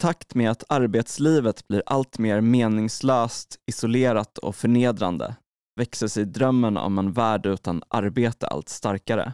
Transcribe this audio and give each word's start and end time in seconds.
takt 0.00 0.34
med 0.34 0.50
att 0.50 0.64
arbetslivet 0.68 1.68
blir 1.68 1.82
allt 1.86 2.18
mer 2.18 2.40
meningslöst, 2.40 3.56
isolerat 3.66 4.38
och 4.38 4.56
förnedrande 4.56 5.36
växer 5.80 6.08
sig 6.08 6.24
drömmen 6.24 6.76
om 6.76 6.98
en 6.98 7.12
värld 7.12 7.46
utan 7.46 7.82
arbete 7.88 8.46
allt 8.46 8.68
starkare. 8.68 9.32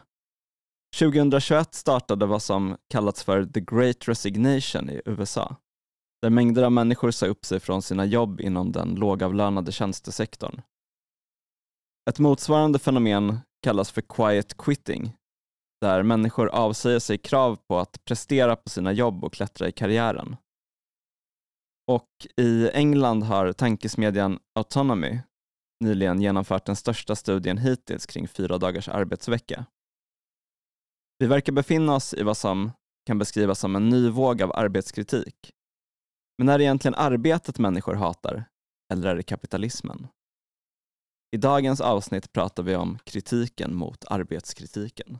2021 0.98 1.74
startade 1.74 2.26
vad 2.26 2.42
som 2.42 2.76
kallats 2.90 3.24
för 3.24 3.44
the 3.44 3.60
great 3.60 4.08
resignation 4.08 4.90
i 4.90 5.02
USA, 5.04 5.56
där 6.22 6.30
mängder 6.30 6.62
av 6.62 6.72
människor 6.72 7.10
sa 7.10 7.26
upp 7.26 7.44
sig 7.44 7.60
från 7.60 7.82
sina 7.82 8.04
jobb 8.04 8.40
inom 8.40 8.72
den 8.72 8.94
lågavlönade 8.94 9.72
tjänstesektorn. 9.72 10.60
Ett 12.10 12.18
motsvarande 12.18 12.78
fenomen 12.78 13.38
kallas 13.62 13.90
för 13.90 14.02
quiet 14.02 14.56
quitting, 14.56 15.16
där 15.80 16.02
människor 16.02 16.48
avsäger 16.48 16.98
sig 16.98 17.18
krav 17.18 17.56
på 17.68 17.78
att 17.78 18.04
prestera 18.04 18.56
på 18.56 18.68
sina 18.68 18.92
jobb 18.92 19.24
och 19.24 19.32
klättra 19.32 19.68
i 19.68 19.72
karriären. 19.72 20.36
Och 21.86 22.26
i 22.36 22.70
England 22.72 23.22
har 23.22 23.52
tankesmedjan 23.52 24.38
Autonomy 24.54 25.18
nyligen 25.80 26.20
genomfört 26.20 26.66
den 26.66 26.76
största 26.76 27.16
studien 27.16 27.58
hittills 27.58 28.06
kring 28.06 28.28
fyra 28.28 28.58
dagars 28.58 28.88
arbetsvecka. 28.88 29.66
Vi 31.18 31.26
verkar 31.26 31.52
befinna 31.52 31.94
oss 31.94 32.14
i 32.14 32.22
vad 32.22 32.36
som 32.36 32.72
kan 33.06 33.18
beskrivas 33.18 33.58
som 33.58 33.76
en 33.76 33.88
ny 33.88 34.08
våg 34.08 34.42
av 34.42 34.52
arbetskritik. 34.54 35.52
Men 36.38 36.48
är 36.48 36.58
det 36.58 36.64
egentligen 36.64 36.94
arbetet 36.94 37.58
människor 37.58 37.94
hatar, 37.94 38.44
eller 38.92 39.08
är 39.08 39.16
det 39.16 39.22
kapitalismen? 39.22 40.08
I 41.36 41.36
dagens 41.36 41.80
avsnitt 41.80 42.32
pratar 42.32 42.62
vi 42.62 42.76
om 42.76 42.98
kritiken 43.04 43.74
mot 43.74 44.04
arbetskritiken. 44.04 45.18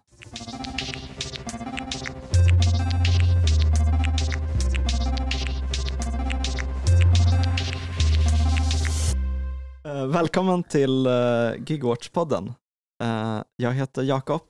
Eh, 9.87 10.06
välkommen 10.06 10.62
till 10.62 11.06
uh, 11.06 11.52
Gigwatch-podden. 11.52 12.54
Uh, 13.02 13.42
jag 13.56 13.73
heter 13.73 14.02
Jakob 14.02 14.40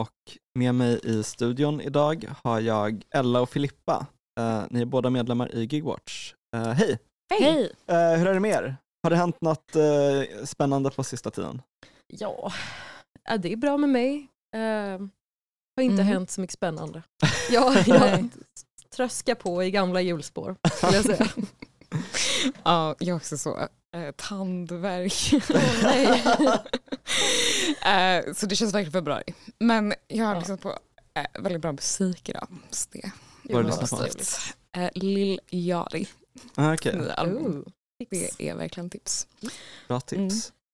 och 0.00 0.38
med 0.58 0.74
mig 0.74 1.00
i 1.02 1.22
studion 1.22 1.80
idag 1.80 2.24
har 2.42 2.60
jag 2.60 3.02
Ella 3.10 3.40
och 3.40 3.48
Filippa. 3.48 4.06
Uh, 4.40 4.62
ni 4.70 4.80
är 4.80 4.84
båda 4.84 5.10
medlemmar 5.10 5.54
i 5.54 5.64
Gigwatch. 5.64 6.34
Uh, 6.56 6.62
hej! 6.62 6.98
Hej! 7.40 7.72
hur 7.88 8.26
är 8.26 8.34
det 8.34 8.40
med 8.40 8.50
er? 8.50 8.76
Har 9.02 9.10
det 9.10 9.16
hänt 9.16 9.40
något 9.40 9.76
spännande 10.44 10.90
på 10.90 11.04
sista 11.04 11.30
tiden? 11.30 11.62
Ja, 12.06 12.52
det 13.38 13.52
är 13.52 13.56
bra 13.56 13.76
med 13.76 13.90
mig. 13.90 14.28
har 15.76 15.82
inte 15.82 16.02
mm. 16.02 16.06
hänt 16.06 16.30
så 16.30 16.40
mycket 16.40 16.54
spännande. 16.54 17.02
jag, 17.50 17.74
jag 17.88 18.28
tröskar 18.96 19.34
på 19.34 19.64
i 19.64 19.70
gamla 19.70 20.00
hjulspår, 20.00 20.56
skulle 20.76 20.96
jag 20.96 21.04
säga. 21.04 21.26
ja, 22.64 22.94
jag 22.98 23.08
är 23.08 23.16
också 23.16 23.38
så 23.38 23.68
eh, 23.94 24.10
tandvärk. 24.16 25.32
eh, 27.86 28.34
så 28.34 28.46
det 28.46 28.56
känns 28.56 28.74
verkligen 28.74 28.92
februari. 28.92 29.34
Men 29.58 29.94
jag 30.08 30.24
har 30.24 30.34
ja. 30.34 30.38
lyssnat 30.38 30.60
på 30.60 30.78
eh, 31.14 31.42
väldigt 31.42 31.62
bra 31.62 31.72
musik 31.72 32.28
idag. 32.28 32.48
Så 32.70 32.88
det 32.92 33.12
Vad 33.42 33.56
har 33.56 33.62
du 33.62 33.68
lyssnat 33.68 33.90
på? 33.90 34.06
Eh, 34.80 34.90
Lill 34.94 35.40
Jari. 35.50 36.08
Ah, 36.54 36.74
okay. 36.74 36.92
Det 38.10 38.48
är 38.48 38.54
verkligen 38.54 38.90
tips. 38.90 39.26
Bra 39.88 40.00
tips. 40.00 40.18
Mm. 40.18 40.30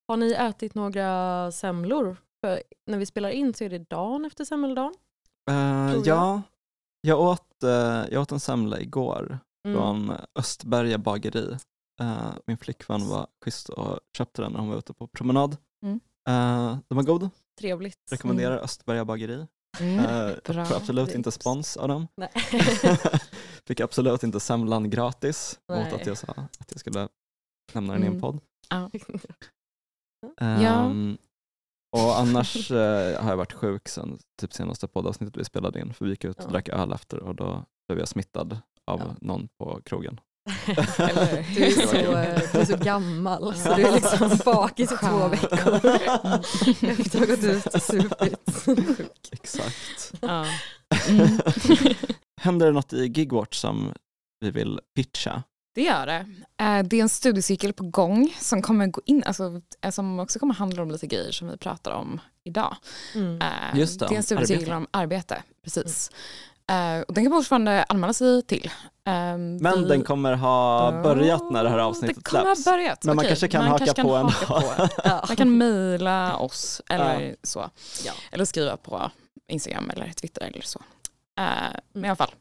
Har 0.09 0.17
ni 0.17 0.33
ätit 0.33 0.75
några 0.75 1.53
semlor? 1.53 2.17
För 2.41 2.63
när 2.87 2.99
vi 2.99 3.07
spelar 3.07 3.31
in 3.31 3.55
så 3.55 3.65
är 3.65 3.69
det 3.69 3.91
dagen 3.91 4.25
efter 4.25 4.45
semmeldagen. 4.45 4.95
Uh, 5.51 5.97
ja, 6.05 6.43
jag 7.01 7.21
åt, 7.21 7.49
uh, 7.65 7.71
jag 8.11 8.23
åt 8.23 8.33
en 8.33 8.41
semla 8.41 8.81
igår 8.81 9.39
mm. 9.69 9.77
från 9.77 10.13
Östberga 10.39 10.99
bageri. 10.99 11.57
Uh, 12.03 12.35
min 12.47 12.59
flickvän 12.59 13.09
var 13.09 13.27
schysst 13.45 13.69
och 13.69 14.01
köpte 14.17 14.43
den 14.43 14.53
när 14.53 14.61
hon 14.61 14.69
var 14.69 14.79
ute 14.79 14.93
på 14.93 15.07
promenad. 15.07 15.57
Mm. 15.83 15.95
Uh, 16.29 16.79
den 16.89 16.97
var 16.97 17.03
god. 17.03 17.31
Trevligt. 17.61 17.99
Rekommenderar 18.11 18.53
mm. 18.53 18.65
Östberga 18.65 19.05
bageri. 19.05 19.47
Mm. 19.81 19.99
Uh, 19.99 20.37
får 20.45 20.77
absolut 20.77 21.15
inte 21.15 21.31
spons 21.31 21.77
av 21.77 21.89
dem. 21.89 22.09
Fick 23.67 23.81
absolut 23.81 24.23
inte 24.23 24.41
semlan 24.41 24.91
gratis 24.91 25.61
Nej. 25.69 25.85
mot 25.85 26.01
att 26.01 26.07
jag 26.07 26.19
sa 26.19 26.33
att 26.59 26.71
jag 26.71 26.81
skulle 26.81 27.09
lämna 27.75 27.93
den 27.93 28.03
i 28.03 28.07
en 28.07 28.13
mm. 28.13 28.21
podd. 28.21 28.41
Ja. 28.69 28.91
Um. 30.41 31.19
Och 31.97 32.19
annars 32.19 32.71
uh, 32.71 32.77
har 33.21 33.31
jag 33.31 33.37
varit 33.37 33.53
sjuk 33.53 33.89
sen 33.89 34.19
typ 34.41 34.53
senaste 34.53 34.89
poddavsnittet 34.89 35.37
vi 35.37 35.45
spelade 35.45 35.81
in 35.81 35.95
för 35.95 36.05
vi 36.05 36.11
gick 36.11 36.25
ut 36.25 36.39
och 36.39 36.45
ja. 36.45 36.51
drack 36.51 36.69
öl 36.69 36.93
efter 36.93 37.19
och 37.19 37.35
då 37.35 37.65
blev 37.89 37.99
jag 37.99 38.09
smittad 38.09 38.61
av 38.87 39.01
ja. 39.01 39.15
någon 39.21 39.49
på 39.59 39.81
krogen. 39.85 40.21
Eller, 40.99 41.47
du, 41.55 41.65
är 41.65 41.71
så, 41.71 41.93
du 42.53 42.59
är 42.59 42.65
så 42.65 42.77
gammal 42.77 43.55
så 43.55 43.75
du 43.75 43.83
är 43.83 43.93
liksom 43.93 44.39
bakis 44.45 44.93
i 44.93 44.97
två 44.97 45.29
veckor 45.29 45.75
efter 46.91 47.23
att 47.23 47.29
ha 47.29 47.35
gått 47.37 47.45
ut 47.45 47.67
och 47.67 47.83
supit. 47.83 48.67
Exakt. 49.33 50.13
Ja. 50.21 50.47
Mm. 51.09 51.29
Händer 52.41 52.67
det 52.67 52.73
något 52.73 52.93
i 52.93 53.07
Gigwatch 53.07 53.57
som 53.57 53.93
vi 54.41 54.51
vill 54.51 54.81
pitcha? 54.97 55.43
Det 55.75 55.83
gör 55.83 56.07
det. 56.07 56.27
Eh, 56.65 56.83
det 56.83 56.97
är 56.97 57.03
en 57.03 57.09
studiecirkel 57.09 57.73
på 57.73 57.85
gång 57.85 58.35
som 58.39 58.63
kommer 58.63 58.87
gå 58.87 59.01
in, 59.05 59.23
alltså, 59.27 59.61
eh, 59.83 59.91
som 59.91 60.21
också 60.21 60.39
kommer 60.39 60.55
handla 60.55 60.83
om 60.83 60.91
lite 60.91 61.07
grejer 61.07 61.33
som 61.33 61.49
vi 61.49 61.57
pratar 61.57 61.91
om 61.91 62.21
idag. 62.45 62.77
Mm. 63.15 63.39
Eh, 63.43 63.79
Just 63.79 64.01
det, 64.01 64.07
det 64.07 64.15
är 64.15 64.17
en 64.17 64.23
studiecirkel 64.23 64.73
om 64.73 64.87
arbete, 64.91 65.43
precis. 65.65 66.11
Mm. 66.11 66.19
Och 67.07 67.15
den 67.15 67.25
kan 67.25 67.31
man 67.31 67.41
fortfarande 67.41 67.85
anmäla 67.89 68.13
sig 68.13 68.43
till. 68.43 68.71
Um, 69.11 69.57
Men 69.57 69.83
vi... 69.83 69.89
den 69.89 70.03
kommer 70.03 70.33
ha 70.33 70.93
börjat 71.03 71.51
när 71.51 71.65
det 71.65 71.71
här 71.71 71.79
avsnittet 71.79 72.17
släpps. 72.17 72.33
Den 72.33 72.41
kommer 72.43 72.57
ha 72.57 72.73
börjat. 72.77 73.05
Men 73.05 73.17
man 73.17 73.25
kanske 73.25 73.49
kan 73.49 73.63
man 73.63 73.71
haka 73.71 73.85
kanske 73.85 74.03
på 74.03 74.17
ändå. 74.17 74.33
ja. 75.05 75.25
Man 75.29 75.37
kan 75.37 75.59
mejla 75.59 76.37
oss 76.37 76.83
eller 76.89 77.21
ja. 77.21 77.35
så. 77.43 77.71
Ja. 78.05 78.13
Eller 78.33 78.45
skriva 78.45 78.77
på 78.77 79.11
Instagram 79.49 79.91
eller 79.91 80.13
Twitter 80.13 80.43
eller 80.43 80.61
så. 80.61 80.79
Uh, 81.41 81.45
men 81.93 82.05
i 82.05 82.09
alla 82.09 82.17
fall, 82.17 82.35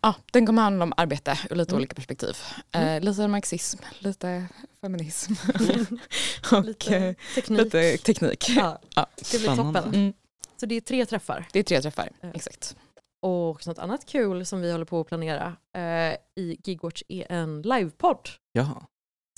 ja, 0.00 0.14
den 0.32 0.46
kommer 0.46 0.62
handla 0.62 0.84
om 0.84 0.92
arbete 0.96 1.38
ur 1.50 1.56
lite 1.56 1.70
mm. 1.70 1.78
olika 1.78 1.94
perspektiv. 1.94 2.36
Uh, 2.76 3.00
lite 3.00 3.28
marxism, 3.28 3.78
lite 3.98 4.46
feminism 4.80 5.32
och 6.52 6.64
lite 6.64 7.14
teknik. 7.34 7.64
Lite 7.64 7.96
teknik. 7.96 8.48
Ja. 8.48 8.78
ja. 8.94 9.06
Det 9.32 9.38
blir 9.38 9.56
toppen. 9.56 9.94
Mm. 9.94 10.12
Så 10.60 10.66
det 10.66 10.74
är 10.74 10.80
tre 10.80 11.06
träffar? 11.06 11.44
Det 11.52 11.58
är 11.58 11.62
tre 11.62 11.82
träffar, 11.82 12.10
exakt. 12.34 12.76
Och 13.22 13.66
något 13.66 13.78
annat 13.78 14.06
kul 14.06 14.46
som 14.46 14.60
vi 14.60 14.72
håller 14.72 14.84
på 14.84 15.00
att 15.00 15.06
planera 15.06 15.56
eh, 15.76 16.16
i 16.36 16.60
Gigwatch 16.64 17.02
är 17.08 17.32
en 17.32 17.62
livepodd. 17.62 18.28
Ja. 18.52 18.86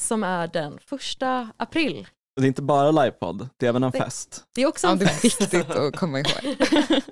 Som 0.03 0.23
är 0.23 0.47
den 0.47 0.79
första 0.79 1.51
april. 1.57 2.09
Det 2.37 2.43
är 2.43 2.47
inte 2.47 2.63
bara 2.63 2.91
livepodd, 2.91 3.49
det 3.57 3.67
är 3.67 3.69
även 3.69 3.83
en 3.83 3.91
det, 3.91 3.99
fest. 3.99 4.47
Det 4.55 4.63
är 4.63 4.67
också 4.67 4.87
en 4.87 4.99
ja, 4.99 5.07
fest. 5.07 5.39
Det 5.39 5.45
är 5.57 5.59
viktigt 5.59 5.77
att 5.77 5.97
komma 5.97 6.19
ihåg. 6.19 6.57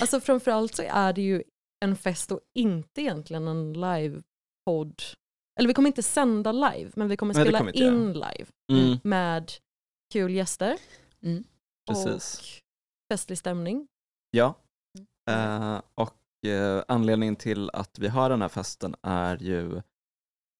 alltså 0.00 0.20
framförallt 0.20 0.74
så 0.74 0.82
är 0.82 1.12
det 1.12 1.22
ju 1.22 1.42
en 1.84 1.96
fest 1.96 2.32
och 2.32 2.40
inte 2.54 3.00
egentligen 3.00 3.48
en 3.48 3.72
livepodd. 3.72 5.02
Eller 5.58 5.68
vi 5.68 5.74
kommer 5.74 5.86
inte 5.86 6.02
sända 6.02 6.52
live, 6.52 6.90
men 6.94 7.08
vi 7.08 7.16
kommer 7.16 7.34
spela 7.34 7.62
Nej, 7.62 7.82
in 7.82 8.12
live 8.12 8.46
mm. 8.72 8.98
med 9.04 9.52
kul 10.12 10.34
gäster. 10.34 10.78
Mm. 11.22 11.44
Precis. 11.88 12.38
Och 12.38 12.44
festlig 13.12 13.38
stämning. 13.38 13.86
Ja, 14.30 14.54
Uh, 15.30 15.80
och 15.94 16.18
uh, 16.46 16.82
anledningen 16.88 17.36
till 17.36 17.70
att 17.70 17.98
vi 17.98 18.08
har 18.08 18.30
den 18.30 18.42
här 18.42 18.48
festen 18.48 18.94
är 19.02 19.36
ju 19.36 19.82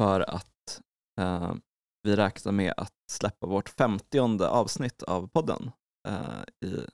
för 0.00 0.20
att 0.20 0.80
uh, 1.20 1.54
vi 2.02 2.16
räknar 2.16 2.52
med 2.52 2.75
att 2.76 2.92
släppa 3.10 3.47
vårt 3.47 3.69
femtionde 3.69 4.48
avsnitt 4.48 5.02
av 5.02 5.28
podden. 5.28 5.70
I, 6.64 6.86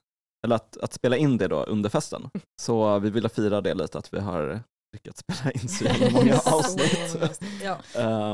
eller 0.44 0.56
att, 0.56 0.76
att 0.76 0.92
spela 0.92 1.16
in 1.16 1.38
det 1.38 1.48
då 1.48 1.64
under 1.64 1.90
festen. 1.90 2.30
Så 2.62 2.98
vi 2.98 3.10
vill 3.10 3.28
fira 3.28 3.60
det 3.60 3.74
lite, 3.74 3.98
att 3.98 4.14
vi 4.14 4.20
har 4.20 4.62
lyckats 4.92 5.20
spela 5.20 5.52
in 5.52 5.68
så 5.68 5.84
många 6.12 6.38
avsnitt. 6.38 7.40
ja. 7.62 7.78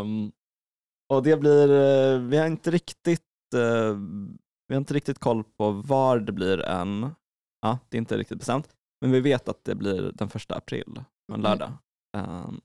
um, 0.00 0.32
och 1.12 1.22
det 1.22 1.36
blir, 1.36 1.68
vi 2.18 2.36
har 2.38 2.46
inte 2.46 2.70
riktigt 2.70 3.22
vi 4.68 4.74
har 4.74 4.76
inte 4.76 4.94
riktigt 4.94 5.18
koll 5.18 5.44
på 5.44 5.70
var 5.70 6.18
det 6.18 6.32
blir 6.32 6.60
än. 6.60 7.10
Ja, 7.60 7.78
det 7.88 7.96
är 7.96 7.98
inte 7.98 8.18
riktigt 8.18 8.38
bestämt. 8.38 8.75
Men 9.00 9.10
vi 9.10 9.20
vet 9.20 9.48
att 9.48 9.64
det 9.64 9.74
blir 9.74 10.12
den 10.14 10.28
första 10.28 10.54
april, 10.54 10.94
en 10.96 11.04
mm. 11.28 11.40
lördag. 11.40 11.72
Um, 12.16 12.60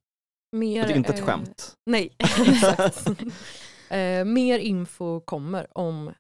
mer, 0.52 0.88
det 0.88 0.94
är 0.94 0.98
inte 0.98 1.14
ett 1.14 1.26
skämt. 1.26 1.78
nej, 1.86 2.16
exakt. 2.18 3.08
uh, 3.10 4.26
mer 4.26 4.60
info 4.60 5.20
kommer 5.20 5.78
om 5.78 6.08
uh, 6.08 6.14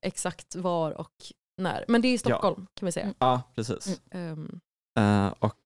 exakt 0.00 0.56
var 0.56 0.90
och 0.90 1.14
när. 1.56 1.84
Men 1.88 2.02
det 2.02 2.08
är 2.08 2.12
i 2.12 2.18
Stockholm 2.18 2.66
ja. 2.68 2.72
kan 2.74 2.86
vi 2.86 2.92
säga. 2.92 3.14
Ja, 3.18 3.42
precis. 3.54 4.00
Mm. 4.10 4.32
Um. 4.32 4.60
Och 5.38 5.58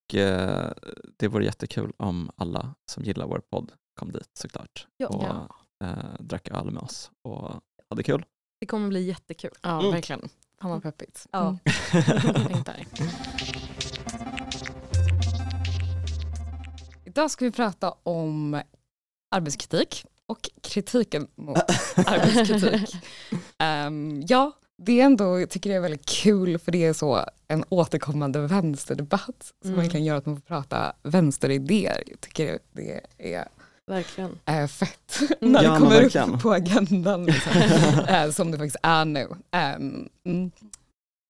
det 1.17 1.29
vore 1.29 1.45
jättekul 1.45 1.93
om 1.97 2.31
alla 2.37 2.75
som 2.91 3.05
gillar 3.05 3.27
vår 3.27 3.43
podd 3.51 3.73
kom 3.95 4.13
dit 4.13 4.31
såklart. 4.35 4.87
Ja. 4.97 5.07
Och 5.09 5.87
drack 6.19 6.49
öl 6.49 6.71
med 6.71 6.83
oss 6.83 7.11
och 7.23 7.51
hade 7.91 8.03
kul. 8.03 8.25
Det 8.61 8.67
kommer 8.67 8.89
bli 8.89 9.03
jättekul. 9.03 9.51
Ja, 9.63 9.81
mm. 9.81 9.93
verkligen. 9.93 10.29
Fan 10.61 10.71
vad 10.71 10.83
peppigt. 10.83 11.27
Ja. 11.33 11.59
Mm. 11.93 12.65
idag 17.17 17.31
ska 17.31 17.45
vi 17.45 17.51
prata 17.51 17.95
om 18.03 18.63
arbetskritik 19.31 20.05
och 20.27 20.51
kritiken 20.63 21.29
mot 21.35 21.57
arbetskritik. 21.97 22.97
Um, 23.87 24.23
ja, 24.29 24.53
det 24.83 25.01
är 25.01 25.05
ändå, 25.05 25.41
jag 25.41 25.51
tycker 25.51 25.71
det 25.71 25.77
är 25.77 25.81
väldigt 25.81 26.07
kul 26.07 26.59
för 26.59 26.73
det 26.73 26.85
är 26.85 26.93
så 26.93 27.25
en 27.49 27.65
återkommande 27.69 28.41
vänsterdebatt 28.41 29.53
som 29.63 29.71
mm. 29.71 29.83
verkligen 29.83 30.07
gör 30.07 30.17
att 30.17 30.27
man 30.27 30.37
får 30.37 30.43
prata 30.43 30.93
vänsteridéer. 31.03 32.03
Jag 32.07 32.21
tycker 32.21 32.59
det 32.73 33.01
är 33.19 33.49
Verkligen. 33.87 34.39
Äh, 34.45 34.67
fett 34.67 35.21
mm. 35.41 35.53
när 35.53 35.63
ja, 35.63 35.73
det 35.73 35.79
kommer 35.79 36.01
verkligen. 36.01 36.35
upp 36.35 36.43
på 36.43 36.53
agendan 36.53 37.25
liksom. 37.25 37.53
äh, 38.09 38.31
som 38.31 38.51
det 38.51 38.59
faktiskt 38.59 38.77
är 38.83 39.05
nu. 39.05 39.29
Um, 39.77 40.09
mm. 40.25 40.51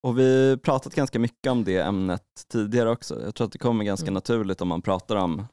Och 0.03 0.19
vi 0.19 0.59
pratat 0.63 0.95
ganska 0.95 1.19
mycket 1.19 1.51
om 1.51 1.65
det 1.65 1.79
ämnet 1.79 2.23
tidigare 2.53 2.91
också. 2.91 3.23
Jag 3.25 3.35
tror 3.35 3.47
att 3.47 3.53
det 3.53 3.59
kommer 3.59 3.85
ganska 3.85 4.05
mm. 4.05 4.15
naturligt 4.15 4.61
om 4.61 4.69
man 4.69 4.83
pratar 4.83 5.17
om 5.17 5.47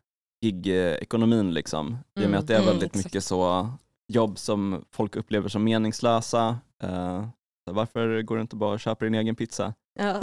gig-ekonomin 0.44 1.54
liksom. 1.54 1.98
I 2.20 2.26
och 2.26 2.30
med 2.30 2.40
att 2.40 2.48
det 2.48 2.54
är 2.54 2.62
mm, 2.62 2.70
väldigt 2.70 2.96
mycket 2.96 3.24
så 3.24 3.70
jobb 4.08 4.38
som 4.38 4.86
folk 4.92 5.16
upplever 5.16 5.50
som 5.50 5.64
meningslösa. 5.64 6.58
Uh, 6.84 7.28
varför 7.72 8.22
går 8.22 8.36
du 8.36 8.42
inte 8.42 8.56
bara 8.56 8.74
och 8.74 8.80
köper 8.80 9.06
din 9.06 9.16
egen 9.16 9.36
pizza? 9.36 9.74
Ja. 10.00 10.22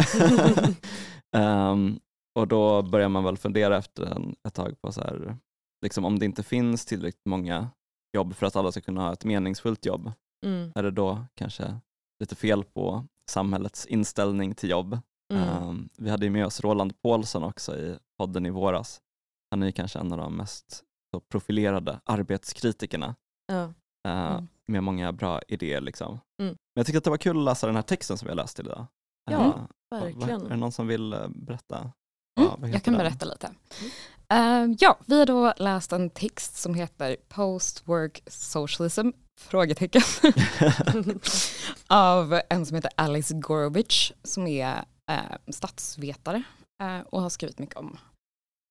um, 1.72 2.00
och 2.34 2.48
då 2.48 2.82
börjar 2.82 3.08
man 3.08 3.24
väl 3.24 3.36
fundera 3.36 3.78
efter 3.78 4.06
en, 4.06 4.34
ett 4.48 4.54
tag 4.54 4.80
på 4.80 4.92
så 4.92 5.00
här, 5.00 5.36
liksom 5.82 6.04
om 6.04 6.18
det 6.18 6.24
inte 6.24 6.42
finns 6.42 6.86
tillräckligt 6.86 7.26
många 7.26 7.68
jobb 8.12 8.34
för 8.34 8.46
att 8.46 8.56
alla 8.56 8.72
ska 8.72 8.80
kunna 8.80 9.00
ha 9.00 9.12
ett 9.12 9.24
meningsfullt 9.24 9.86
jobb, 9.86 10.12
mm. 10.46 10.72
är 10.74 10.82
det 10.82 10.90
då 10.90 11.24
kanske 11.34 11.78
lite 12.20 12.36
fel 12.36 12.64
på 12.64 13.06
samhällets 13.26 13.86
inställning 13.86 14.54
till 14.54 14.70
jobb? 14.70 14.98
Mm. 15.32 15.62
Um, 15.62 15.88
vi 15.98 16.10
hade 16.10 16.26
ju 16.26 16.30
med 16.30 16.46
oss 16.46 16.60
Roland 16.60 17.02
Paulsson 17.02 17.42
också 17.44 17.76
i 17.76 17.96
podden 18.18 18.46
i 18.46 18.50
våras. 18.50 19.00
Han 19.50 19.62
är 19.62 19.66
ju 19.66 19.72
kanske 19.72 19.98
en 19.98 20.12
av 20.12 20.18
de 20.18 20.36
mest 20.36 20.84
profilerade 21.30 22.00
arbetskritikerna. 22.04 23.14
Ja. 23.46 23.62
Uh, 24.08 24.32
mm. 24.32 24.48
Med 24.66 24.82
många 24.82 25.12
bra 25.12 25.42
idéer. 25.48 25.80
Liksom. 25.80 26.12
Mm. 26.12 26.20
Men 26.38 26.56
jag 26.74 26.86
tycker 26.86 26.98
att 26.98 27.04
det 27.04 27.10
var 27.10 27.16
kul 27.16 27.38
att 27.38 27.44
läsa 27.44 27.66
den 27.66 27.76
här 27.76 27.82
texten 27.82 28.18
som 28.18 28.26
vi 28.26 28.30
har 28.30 28.36
läst 28.36 28.60
idag. 28.60 28.86
Ja, 29.30 29.68
uh, 29.94 30.00
verkligen. 30.00 30.42
Är 30.42 30.48
det 30.48 30.56
någon 30.56 30.72
som 30.72 30.86
vill 30.86 31.14
uh, 31.14 31.28
berätta? 31.28 31.92
Mm, 32.40 32.72
jag 32.72 32.82
kan 32.82 32.94
den? 32.94 33.02
berätta 33.02 33.26
lite. 33.26 33.50
Uh, 34.32 34.74
ja, 34.78 34.98
vi 35.06 35.18
har 35.18 35.26
då 35.26 35.52
läst 35.56 35.92
en 35.92 36.10
text 36.10 36.56
som 36.56 36.74
heter 36.74 37.16
Post-work 37.28 38.22
socialism? 38.26 39.10
Frågetecken. 39.40 40.02
av 41.86 42.40
en 42.50 42.66
som 42.66 42.74
heter 42.74 42.90
Alice 42.96 43.34
Gorovich 43.34 44.12
som 44.22 44.46
är 44.46 44.84
statsvetare 45.48 46.42
och 47.06 47.22
har 47.22 47.28
skrivit 47.28 47.58
mycket 47.58 47.76
om 47.76 47.98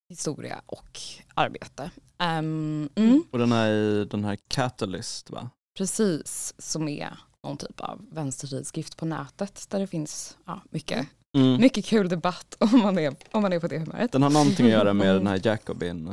historia 0.09 0.61
och 0.65 0.99
arbete. 1.33 1.91
Um, 2.19 2.89
mm. 2.95 3.23
Och 3.31 3.39
den 3.39 3.51
är 3.51 3.71
i 3.71 4.05
den 4.05 4.25
här 4.25 4.37
Catalyst 4.47 5.29
va? 5.29 5.49
Precis, 5.77 6.53
som 6.57 6.87
är 6.87 7.17
någon 7.43 7.57
typ 7.57 7.79
av 7.79 8.05
vänstertidskrift 8.11 8.97
på 8.97 9.05
nätet 9.05 9.65
där 9.69 9.79
det 9.79 9.87
finns 9.87 10.37
ja, 10.45 10.61
mycket 10.69 11.07
Mm. 11.37 11.61
Mycket 11.61 11.85
kul 11.85 12.09
debatt 12.09 12.57
om 12.59 12.79
man, 12.79 12.97
är, 12.97 13.15
om 13.31 13.41
man 13.41 13.53
är 13.53 13.59
på 13.59 13.67
det 13.67 13.79
humöret. 13.79 14.11
Den 14.11 14.23
har 14.23 14.29
någonting 14.29 14.65
att 14.65 14.71
göra 14.71 14.93
med 14.93 15.15
den 15.15 15.27
här 15.27 15.41
Jacobin 15.43 16.07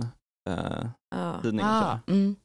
eh, 0.48 0.86
ah. 1.14 1.40
tidningen 1.42 1.70
ah, 1.70 1.98
mm. 2.06 2.36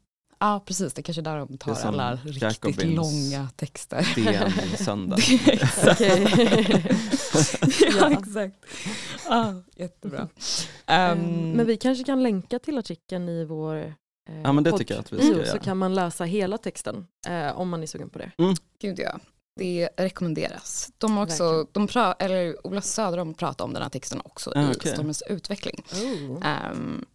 Ja 0.44 0.64
precis, 0.66 0.94
det 0.94 1.02
är 1.02 1.04
kanske 1.04 1.22
är 1.22 1.24
där 1.24 1.38
de 1.38 1.58
tar 1.58 1.86
alla 1.86 2.16
riktigt 2.16 2.42
Jacobins 2.42 2.96
långa 2.96 3.50
texter. 3.56 4.08
DN 4.16 4.78
söndag. 4.78 5.18
exakt. 5.48 6.02
ja, 8.00 8.12
exakt. 8.12 8.56
Ah, 9.28 9.54
jättebra. 9.76 10.22
Um, 10.88 11.52
men 11.52 11.66
vi 11.66 11.78
kanske 11.78 12.04
kan 12.04 12.24
länka 12.24 12.60
till 12.60 12.78
artikeln 12.78 13.30
i 13.30 13.46
vår 13.46 13.76
eh, 13.76 14.42
Ja 14.44 14.52
men 14.54 14.64
det 14.64 14.78
tycker 14.78 14.94
jag 14.94 15.02
att 15.02 15.14
vi 15.14 15.18
ska 15.18 15.26
mm. 15.26 15.38
göra. 15.38 15.52
Så 15.52 15.60
kan 15.60 15.78
man 15.78 15.96
läsa 15.96 16.24
hela 16.24 16.58
texten 16.58 17.08
eh, 17.28 17.60
om 17.60 17.70
man 17.70 17.84
är 17.84 17.88
sugen 17.88 18.10
på 18.10 18.20
det. 18.20 18.32
Mm. 18.38 18.56
Gud 18.82 19.00
ja. 19.00 19.20
Det 19.60 19.90
rekommenderas. 19.98 20.92
De 20.98 21.18
har 21.18 21.24
också, 21.24 21.68
de 21.72 21.88
pra, 21.88 22.14
eller 22.14 22.68
Ola 22.68 22.82
Söderholm 22.82 23.34
pratar 23.34 23.66
om 23.66 23.74
den 23.74 23.84
här 23.84 23.90
texten 23.90 24.22
också 24.26 24.52
ah, 24.56 24.62
i 24.62 24.76
okay. 24.76 24.92
Stormens 24.92 25.24
utveckling. 25.28 25.84
Oh. 25.94 26.72
Um, 26.72 27.06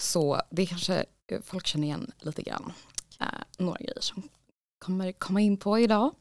så 0.00 0.40
det 0.50 0.66
kanske 0.66 1.04
folk 1.42 1.66
känner 1.66 1.86
igen 1.86 2.10
lite 2.18 2.42
grann. 2.42 2.72
Uh, 3.20 3.26
några 3.58 3.78
grejer 3.78 4.00
som 4.00 4.22
kommer 4.78 5.12
komma 5.12 5.40
in 5.40 5.56
på 5.56 5.78
idag. 5.78 6.14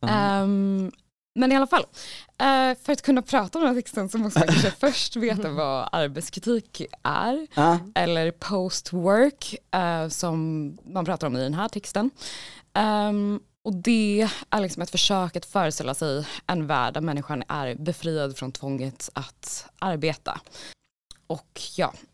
Um, 0.00 0.92
men 1.34 1.52
i 1.52 1.56
alla 1.56 1.66
fall, 1.66 1.82
uh, 1.82 2.78
för 2.82 2.92
att 2.92 3.02
kunna 3.02 3.22
prata 3.22 3.58
om 3.58 3.64
den 3.64 3.74
här 3.74 3.80
texten 3.80 4.08
så 4.08 4.18
måste 4.18 4.38
man 4.38 4.48
kanske 4.48 4.70
först 4.70 5.16
veta 5.16 5.50
vad 5.50 5.88
arbetskritik 5.92 6.82
är. 7.02 7.46
Uh. 7.58 7.76
Eller 7.94 8.30
post-work 8.30 9.56
som 10.10 10.66
man 10.84 11.04
pratar 11.04 11.26
om 11.26 11.36
i 11.36 11.42
den 11.42 11.54
här 11.54 11.68
texten. 11.68 12.10
Um, 12.74 13.40
och 13.62 13.74
det 13.74 14.28
är 14.50 14.60
liksom 14.60 14.82
ett 14.82 14.90
försök 14.90 15.36
att 15.36 15.46
föreställa 15.46 15.94
sig 15.94 16.26
en 16.46 16.66
värld 16.66 16.94
där 16.94 17.00
människan 17.00 17.42
är 17.48 17.74
befriad 17.74 18.36
från 18.36 18.52
tvånget 18.52 19.10
att 19.12 19.66
arbeta. 19.78 20.40
Och 21.26 21.60
ja, 21.76 21.86
eh, 21.86 22.09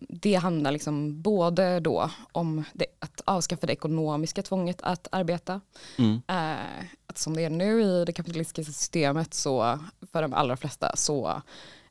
det 0.00 0.34
handlar 0.34 0.70
liksom 0.70 1.22
både 1.22 1.80
då 1.80 2.10
om 2.32 2.64
det, 2.72 2.86
att 2.98 3.20
avskaffa 3.24 3.66
det 3.66 3.72
ekonomiska 3.72 4.42
tvånget 4.42 4.82
att 4.82 5.08
arbeta. 5.12 5.60
Mm. 5.98 6.22
Eh, 6.28 6.84
att 7.06 7.18
som 7.18 7.36
det 7.36 7.44
är 7.44 7.50
nu 7.50 7.82
i 7.82 8.04
det 8.04 8.12
kapitalistiska 8.12 8.64
systemet 8.64 9.34
så 9.34 9.78
för 10.12 10.22
de 10.22 10.32
allra 10.32 10.56
flesta 10.56 10.96
så 10.96 11.42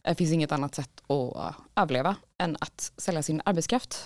eh, 0.04 0.16
finns 0.16 0.32
inget 0.32 0.52
annat 0.52 0.76
sätt 0.76 1.02
att 1.08 1.56
överleva 1.76 2.16
än 2.38 2.58
att 2.60 2.92
sälja 2.98 3.24
sin 3.24 3.42
arbetskraft. 3.46 4.06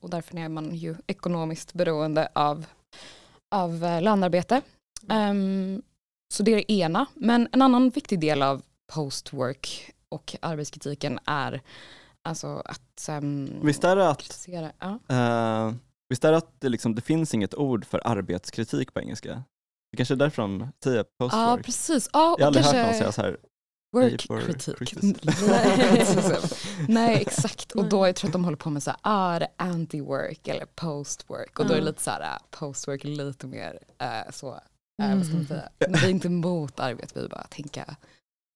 och 0.00 0.10
därför 0.10 0.38
är 0.38 0.48
man 0.48 0.74
ju 0.74 0.96
ekonomiskt 1.06 1.72
beroende 1.72 2.28
av 2.32 2.66
av 3.50 3.84
eh, 3.84 4.02
lönearbete. 4.02 4.62
Um, 5.08 5.82
så 6.32 6.42
det 6.42 6.52
är 6.52 6.56
det 6.56 6.72
ena. 6.72 7.06
Men 7.14 7.48
en 7.52 7.62
annan 7.62 7.90
viktig 7.90 8.20
del 8.20 8.42
av 8.42 8.62
postwork 8.94 9.92
och 10.08 10.36
arbetskritiken 10.40 11.18
är 11.24 11.62
alltså 12.24 12.62
att 12.64 13.08
um, 13.08 13.60
Visst 13.62 13.84
är 13.84 13.96
det 13.96 14.08
att, 14.08 14.48
ja. 14.78 14.98
uh, 15.68 15.74
visst 16.08 16.24
är 16.24 16.30
det, 16.30 16.38
att 16.38 16.60
det, 16.60 16.68
liksom, 16.68 16.94
det 16.94 17.02
finns 17.02 17.34
inget 17.34 17.54
ord 17.54 17.84
för 17.84 18.00
arbetskritik 18.04 18.94
på 18.94 19.00
engelska? 19.00 19.42
Det 19.90 19.96
kanske 19.96 20.14
är 20.14 20.16
därför 20.16 20.42
de 20.42 20.68
säger 20.84 21.04
postwork. 21.18 21.58
Ja, 21.58 21.58
precis. 21.64 22.10
Ja, 22.12 22.36
Jag 22.38 22.44
har 22.44 22.46
aldrig 22.46 22.64
kanske... 22.64 22.78
hört 22.78 22.86
någon 22.86 22.98
säga 22.98 23.12
så 23.12 23.22
här 23.22 23.36
Work-kritik. 23.92 25.24
Nej 26.88 27.22
exakt 27.26 27.72
och 27.72 27.88
då 27.88 28.06
jag 28.06 28.16
tror 28.16 28.26
jag 28.26 28.28
att 28.28 28.32
de 28.32 28.44
håller 28.44 28.56
på 28.56 28.70
med 28.70 28.82
så 28.82 28.90
här, 28.90 28.98
ah, 29.02 29.38
det 29.38 29.48
anti-work 29.56 30.50
eller 30.50 30.66
post-work 30.66 31.58
och 31.58 31.66
då 31.66 31.72
är 31.72 31.78
det 31.78 31.84
lite 31.84 32.02
så 32.02 32.10
här, 32.10 32.20
ah, 32.20 32.38
post-work 32.50 33.04
lite 33.04 33.46
mer 33.46 33.78
uh, 34.02 34.30
så, 34.32 34.46
uh, 35.02 35.16
vad 35.16 35.26
ska 35.26 35.36
man 35.36 35.46
säga, 35.46 35.68
mm. 35.78 36.00
vi 36.00 36.06
är 36.06 36.10
inte 36.10 36.28
emot 36.28 36.80
arbete, 36.80 37.22
vi 37.22 37.28
bara 37.28 37.46
tänka 37.46 37.96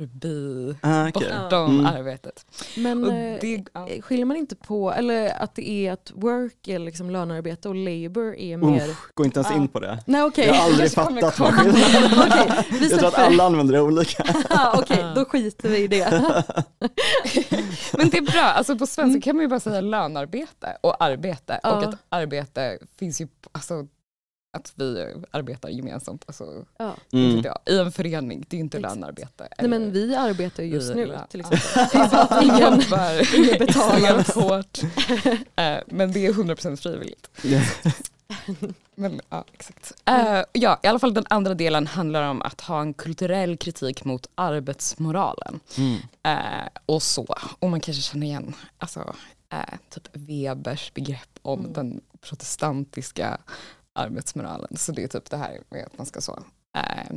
förbi, 0.08 0.74
ah, 0.80 1.08
okay. 1.08 1.28
bortom 1.28 1.80
mm. 1.80 1.86
arbetet. 1.86 2.46
Men 2.76 3.04
eh, 3.04 3.38
det, 3.40 3.64
ja. 3.72 3.88
skiljer 4.00 4.24
man 4.24 4.36
inte 4.36 4.56
på, 4.56 4.92
eller 4.92 5.42
att 5.42 5.54
det 5.54 5.70
är 5.70 5.92
att 5.92 6.12
work 6.14 6.68
är 6.68 6.78
liksom 6.78 7.10
lönearbete 7.10 7.68
och 7.68 7.74
labor 7.74 8.34
är 8.34 8.56
mer... 8.56 8.88
Uh, 8.88 8.94
gå 9.14 9.24
inte 9.24 9.38
ens 9.38 9.50
ah. 9.50 9.54
in 9.54 9.68
på 9.68 9.80
det. 9.80 10.02
Nej, 10.06 10.22
okay. 10.22 10.46
Jag 10.46 10.54
har 10.54 10.64
aldrig 10.64 10.92
fattat 10.92 11.38
vad 11.38 11.54
skillnaden 11.54 12.18
okay, 12.18 12.88
Jag 12.90 12.98
tror 12.98 13.08
att 13.08 13.18
alla 13.18 13.44
använder 13.44 13.74
det 13.74 13.80
olika. 13.80 14.24
ah, 14.48 14.78
Okej, 14.78 14.98
okay, 14.98 15.14
då 15.14 15.24
skiter 15.24 15.68
vi 15.68 15.78
i 15.78 15.88
det. 15.88 16.10
Men 17.92 18.08
det 18.08 18.18
är 18.18 18.32
bra, 18.32 18.42
alltså 18.42 18.78
på 18.78 18.86
svenska 18.86 19.02
mm. 19.02 19.20
kan 19.20 19.36
man 19.36 19.42
ju 19.42 19.48
bara 19.48 19.60
säga 19.60 19.80
lönearbete 19.80 20.76
och 20.80 21.04
arbete 21.04 21.60
och 21.62 21.82
att 21.82 21.94
arbete 22.08 22.78
finns 22.98 23.20
ju, 23.20 23.28
alltså 23.52 23.86
att 24.52 24.72
vi 24.74 25.06
arbetar 25.30 25.68
gemensamt. 25.68 26.24
Alltså, 26.26 26.64
ja. 26.76 26.96
mm. 27.12 27.44
I 27.66 27.78
en 27.78 27.92
förening, 27.92 28.44
det 28.48 28.56
är 28.56 28.60
inte 28.60 28.78
lönearbete. 28.78 29.48
Nej 29.58 29.68
men 29.68 29.92
vi 29.92 30.14
arbetar 30.14 30.62
just 30.62 30.94
nu 30.94 31.18
till 31.30 31.40
exempel. 31.40 31.60
Ja. 32.12 32.42
ingen, 32.42 32.72
ingen 33.36 33.58
betalar 33.58 34.40
hårt. 34.42 34.78
Eh, 35.56 35.78
men 35.86 36.12
det 36.12 36.26
är 36.26 36.32
100% 36.32 36.76
frivilligt. 36.76 37.30
men 38.94 39.20
ja, 39.28 39.44
exakt. 39.52 39.92
Uh, 40.10 40.42
ja, 40.52 40.80
i 40.82 40.86
alla 40.86 40.98
fall 40.98 41.14
den 41.14 41.26
andra 41.30 41.54
delen 41.54 41.86
handlar 41.86 42.30
om 42.30 42.42
att 42.42 42.60
ha 42.60 42.80
en 42.80 42.94
kulturell 42.94 43.56
kritik 43.56 44.04
mot 44.04 44.26
arbetsmoralen. 44.34 45.60
Mm. 45.78 45.94
Uh, 46.26 46.68
och 46.86 47.02
så, 47.02 47.26
och 47.58 47.70
man 47.70 47.80
kanske 47.80 48.02
känner 48.02 48.26
igen 48.26 48.54
alltså, 48.78 49.00
uh, 49.54 49.78
typ 49.90 50.08
Webers 50.12 50.94
begrepp 50.94 51.38
om 51.42 51.60
mm. 51.60 51.72
den 51.72 52.00
protestantiska 52.20 53.38
arbetsmoralen. 53.94 54.76
Så 54.76 54.92
det 54.92 55.02
är 55.04 55.08
typ 55.08 55.30
det 55.30 55.36
här 55.36 55.60
med 55.68 55.86
att 55.86 55.98
man 55.98 56.06
ska 56.06 56.20
så 56.20 56.44
eh, 56.76 57.16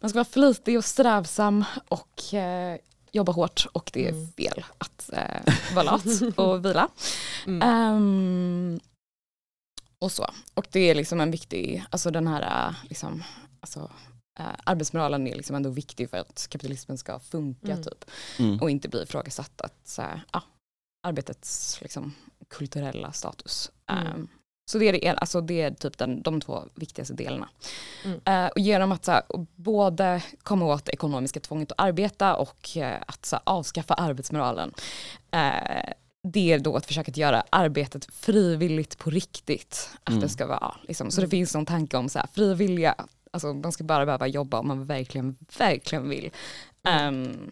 man 0.00 0.10
ska 0.10 0.16
vara 0.16 0.24
flitig 0.24 0.78
och 0.78 0.84
strävsam 0.84 1.64
och 1.88 2.34
eh, 2.34 2.78
jobba 3.12 3.32
hårt 3.32 3.66
och 3.72 3.90
det 3.94 4.06
är 4.06 4.12
mm. 4.12 4.32
fel 4.32 4.64
att 4.78 5.10
eh, 5.12 5.54
vara 5.74 5.82
lat 5.82 6.04
och 6.36 6.64
vila. 6.64 6.88
Mm. 7.46 7.94
Um, 7.94 8.80
och 9.98 10.12
så. 10.12 10.30
Och 10.54 10.66
det 10.70 10.80
är 10.80 10.94
liksom 10.94 11.20
en 11.20 11.30
viktig, 11.30 11.84
alltså 11.90 12.10
den 12.10 12.26
här 12.26 12.68
eh, 12.68 12.74
liksom, 12.88 13.22
alltså, 13.60 13.90
eh, 14.38 14.46
arbetsmoralen 14.64 15.26
är 15.26 15.34
liksom 15.36 15.56
ändå 15.56 15.70
viktig 15.70 16.10
för 16.10 16.16
att 16.16 16.46
kapitalismen 16.50 16.98
ska 16.98 17.18
funka 17.18 17.72
mm. 17.72 17.82
typ. 17.82 18.04
Mm. 18.38 18.60
Och 18.60 18.70
inte 18.70 18.88
bli 18.88 19.02
ifrågasatt 19.02 19.60
att 19.60 19.80
så 19.84 20.02
här, 20.02 20.22
ah, 20.30 20.42
arbetets 21.06 21.78
liksom, 21.82 22.14
kulturella 22.48 23.12
status. 23.12 23.70
Mm. 23.86 24.14
Um, 24.14 24.28
så 24.70 24.78
det 24.78 24.88
är, 24.88 24.92
det, 24.92 25.08
alltså 25.08 25.40
det 25.40 25.60
är 25.60 25.70
typ 25.70 25.98
den, 25.98 26.22
de 26.22 26.40
två 26.40 26.64
viktigaste 26.74 27.14
delarna. 27.14 27.48
Mm. 28.04 28.44
Uh, 28.44 28.50
och 28.50 28.58
genom 28.58 28.92
att 28.92 29.04
så 29.04 29.12
här, 29.12 29.22
både 29.56 30.22
komma 30.42 30.66
åt 30.66 30.84
det 30.84 30.92
ekonomiska 30.92 31.40
tvånget 31.40 31.72
att 31.72 31.80
arbeta 31.80 32.34
och 32.34 32.76
uh, 32.76 32.94
att 33.06 33.26
så 33.26 33.36
här, 33.36 33.42
avskaffa 33.46 33.94
arbetsmoralen. 33.94 34.74
Uh, 35.34 35.92
det 36.22 36.52
är 36.52 36.58
då 36.58 36.76
att 36.76 36.86
försöka 36.86 37.12
göra 37.12 37.44
arbetet 37.50 38.14
frivilligt 38.14 38.98
på 38.98 39.10
riktigt. 39.10 39.90
Att 40.04 40.08
mm. 40.08 40.20
det 40.20 40.28
ska 40.28 40.46
vara, 40.46 40.76
liksom, 40.82 41.10
så 41.10 41.20
det 41.20 41.24
mm. 41.24 41.30
finns 41.30 41.54
någon 41.54 41.66
tanke 41.66 41.96
om 41.96 42.08
så 42.08 42.18
här, 42.18 42.28
frivilliga, 42.32 42.94
alltså 43.30 43.52
man 43.52 43.72
ska 43.72 43.84
bara 43.84 44.06
behöva 44.06 44.26
jobba 44.26 44.58
om 44.58 44.68
man 44.68 44.86
verkligen, 44.86 45.36
verkligen 45.58 46.08
vill. 46.08 46.30
Um, 47.08 47.50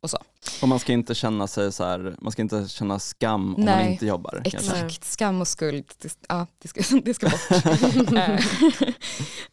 och 0.00 0.10
så. 0.10 0.18
Och 0.62 0.68
man 0.68 0.78
ska 0.78 0.92
inte 0.92 1.14
känna 1.14 1.46
sig 1.46 1.72
så 1.72 1.84
här, 1.84 2.16
man 2.18 2.32
ska 2.32 2.42
inte 2.42 2.68
känna 2.68 2.98
skam 2.98 3.54
om 3.54 3.60
Nej, 3.60 3.84
man 3.84 3.92
inte 3.92 4.06
jobbar. 4.06 4.42
Exakt, 4.44 4.80
kanske. 4.80 5.02
skam 5.04 5.40
och 5.40 5.48
skuld, 5.48 5.92
det, 5.98 6.18
ja, 6.28 6.46
det, 6.58 6.68
ska, 6.68 6.96
det 7.04 7.14
ska 7.14 7.28
bort. 7.28 8.12
Eh, 8.12 8.40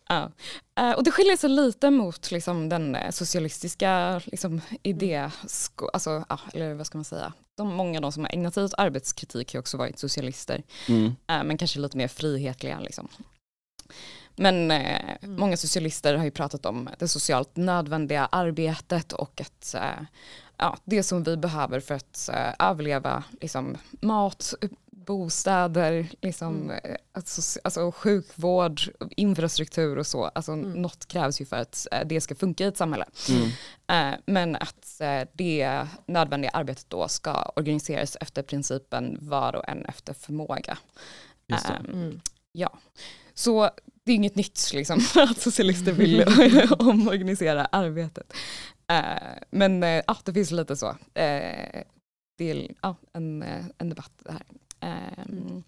ja. 0.10 0.32
Eh, 0.80 0.92
och 0.92 1.04
det 1.04 1.12
skiljer 1.12 1.38
sig 1.38 1.50
lite 1.50 1.90
mot 1.90 2.32
liksom, 2.32 2.70
den 2.70 2.96
eh, 2.96 3.12
socialistiska 3.12 4.22
liksom, 4.26 4.62
idé, 4.84 5.30
alltså, 5.94 6.26
ja, 6.30 6.40
eller 6.54 6.74
vad 6.74 6.88
ska 6.88 6.98
man 6.98 7.06
säga, 7.06 7.34
de, 7.58 7.68
många 7.74 7.98
av 7.98 8.02
de 8.02 8.12
som 8.12 8.24
har 8.24 8.32
ägnat 8.32 8.54
sig 8.54 8.64
åt 8.64 8.74
arbetskritik 8.78 9.54
har 9.54 9.60
också 9.60 9.78
varit 9.78 10.00
socialister, 10.00 10.64
mm. 10.88 11.14
men 11.28 11.58
kanske 11.58 11.80
lite 11.80 11.98
mer 11.98 12.08
frihetliga. 12.08 12.80
Liksom. 12.80 13.08
Men 14.40 14.72
eh, 14.72 15.16
mm. 15.22 15.36
många 15.40 15.58
socialister 15.58 16.16
har 16.16 16.26
ju 16.26 16.32
pratat 16.32 16.66
om 16.66 16.90
det 17.00 17.08
socialt 17.08 17.56
nödvändiga 17.56 18.26
arbetet 18.26 19.14
och 19.14 19.42
att 19.42 19.76
eh, 19.76 20.06
ja, 20.60 20.78
det 20.86 21.04
som 21.04 21.24
vi 21.24 21.38
behöver 21.38 21.80
för 21.80 21.96
att 21.96 22.30
eh, 22.34 22.68
överleva, 22.70 23.24
liksom, 23.42 23.78
mat, 24.02 24.54
bostäder, 24.92 26.08
liksom, 26.22 26.56
mm. 26.56 26.80
Eh, 26.84 26.96
alltså, 27.12 27.60
alltså, 27.64 27.92
sjukvård, 27.92 28.82
infrastruktur 29.10 29.98
och 29.98 30.08
så. 30.08 30.26
Alltså, 30.26 30.52
mm. 30.52 30.72
Något 30.72 31.06
krävs 31.06 31.42
ju 31.42 31.46
för 31.46 31.58
att 31.58 31.88
eh, 31.92 32.08
det 32.08 32.22
ska 32.22 32.36
funka 32.36 32.64
i 32.64 32.68
ett 32.68 32.78
samhälle. 32.78 33.06
Mm. 33.30 33.50
Eh, 33.88 34.20
men 34.26 34.56
att 34.56 35.02
det 35.34 35.88
nödvändiga 36.06 36.52
arbetet 36.52 36.90
då 36.90 37.08
ska 37.08 37.52
organiseras 37.56 38.18
efter 38.22 38.44
principen 38.44 39.18
var 39.22 39.56
och 39.56 39.70
en 39.70 39.86
efter 39.86 40.14
förmåga. 40.14 40.78
Ehm, 41.50 42.22
ja. 42.52 42.80
Så 43.34 43.70
det 44.04 44.12
är 44.12 44.16
inget 44.16 44.36
nytt 44.36 44.72
liksom, 44.74 45.00
att 45.16 45.42
socialister 45.42 45.92
vill 45.92 46.24
omorganisera 46.80 47.66
arbetet. 47.66 48.34
Eh, 48.90 49.38
men 49.50 49.82
ja, 49.82 50.18
det 50.26 50.34
finns 50.34 50.52
lite 50.52 50.76
så. 50.76 50.96
Det 52.40 52.52
är 52.52 52.72
ja, 52.82 52.96
en, 53.14 53.44
eh, 53.44 53.66
en 53.78 53.90
debatt 53.90 54.12
det 54.18 54.32
här. 54.32 54.44
Ehm, 54.80 55.64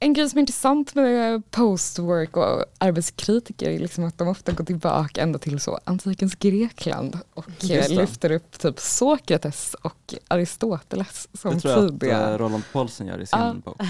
en 0.00 0.12
grej 0.12 0.30
som 0.30 0.38
är 0.38 0.40
intressant 0.40 0.94
med 0.94 1.50
postwork 1.50 2.36
och 2.36 2.64
arbetskritiker 2.78 3.70
är 3.70 3.78
liksom 3.78 4.04
att 4.04 4.18
de 4.18 4.28
ofta 4.28 4.52
går 4.52 4.64
tillbaka 4.64 5.22
ända 5.22 5.38
till 5.38 5.60
så 5.60 5.78
antikens 5.84 6.34
Grekland 6.34 7.18
och 7.34 7.46
lyfter 7.88 8.32
upp 8.32 8.58
typ 8.58 8.80
Sokrates 8.80 9.74
och 9.74 10.14
Aristoteles 10.28 11.28
som 11.32 11.54
Det 11.54 11.60
tror 11.60 11.74
jag 11.74 11.88
tidiga... 11.90 12.18
att 12.18 12.40
Roland 12.40 12.62
Paulsen 12.72 13.06
gör 13.06 13.20
i 13.20 13.26
sin 13.26 13.38
ah. 13.38 13.54
bok, 13.54 13.82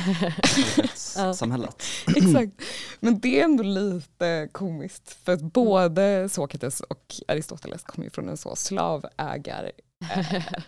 Samhället. 1.35 1.83
Exakt, 2.17 2.53
men 3.01 3.21
det 3.21 3.41
är 3.41 3.45
ändå 3.45 3.63
lite 3.63 4.49
komiskt 4.53 5.17
för 5.25 5.33
att 5.33 5.43
både 5.43 6.29
Sokrates 6.29 6.81
och 6.81 7.15
Aristoteles 7.29 7.83
kommer 7.83 8.07
ju 8.07 8.11
från 8.11 8.29
en 8.29 8.37
så 8.37 8.57
slavägar 8.57 9.73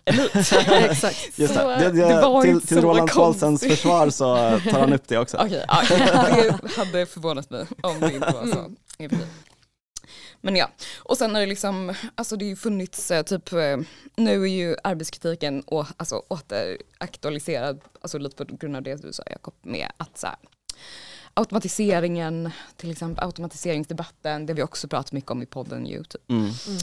elit. 0.05 0.35
Exakt. 0.91 1.39
Just 1.39 1.55
det. 1.55 1.77
Det, 1.79 1.91
det, 1.91 2.09
det 2.09 2.21
var 2.21 2.43
till, 2.43 2.61
till 2.61 2.81
Roland 2.81 3.11
Paulsens 3.11 3.63
försvar 3.63 4.11
så 4.11 4.37
tar 4.71 4.81
han 4.81 4.93
upp 4.93 5.09
det 5.09 5.19
också. 5.19 5.37
Okay, 5.37 5.65
ja, 5.69 5.83
det 5.89 6.77
hade 6.77 7.07
förvånat 7.07 7.51
mig 7.51 7.67
om 7.81 8.01
det 8.01 8.15
inte 8.15 8.33
var 8.33 8.47
så. 8.47 8.71
Men 10.41 10.57
ja, 10.57 10.71
och 10.99 11.19
sen 11.19 11.37
är 11.37 11.41
det 11.41 11.47
liksom, 11.47 11.95
alltså 12.15 12.37
det 12.37 12.45
har 12.45 12.51
ju 12.51 12.57
funnits 12.57 13.11
eh, 13.11 13.23
typ, 13.23 13.53
eh, 13.53 13.77
nu 14.17 14.43
är 14.43 14.49
ju 14.49 14.77
arbetskritiken 14.85 15.65
å, 15.67 15.87
alltså, 15.97 16.23
återaktualiserad, 16.29 17.81
alltså 18.01 18.19
lite 18.19 18.45
på 18.45 18.57
grund 18.57 18.77
av 18.77 18.83
det 18.83 19.03
du 19.03 19.13
sa 19.13 19.23
Jakob, 19.31 19.55
med 19.63 19.89
att 19.97 20.19
så 20.19 20.27
här, 20.27 20.37
automatiseringen, 21.35 22.51
till 22.77 22.91
exempel 22.91 23.25
automatiseringsdebatten, 23.25 24.47
det 24.47 24.53
har 24.53 24.57
vi 24.57 24.63
också 24.63 24.89
pratat 24.89 25.13
mycket 25.13 25.31
om 25.31 25.43
i 25.43 25.47
podden 25.47 25.87
ju. 25.87 26.05
Typ. 26.05 26.31
Mm. 26.31 26.43
Mm 26.43 26.79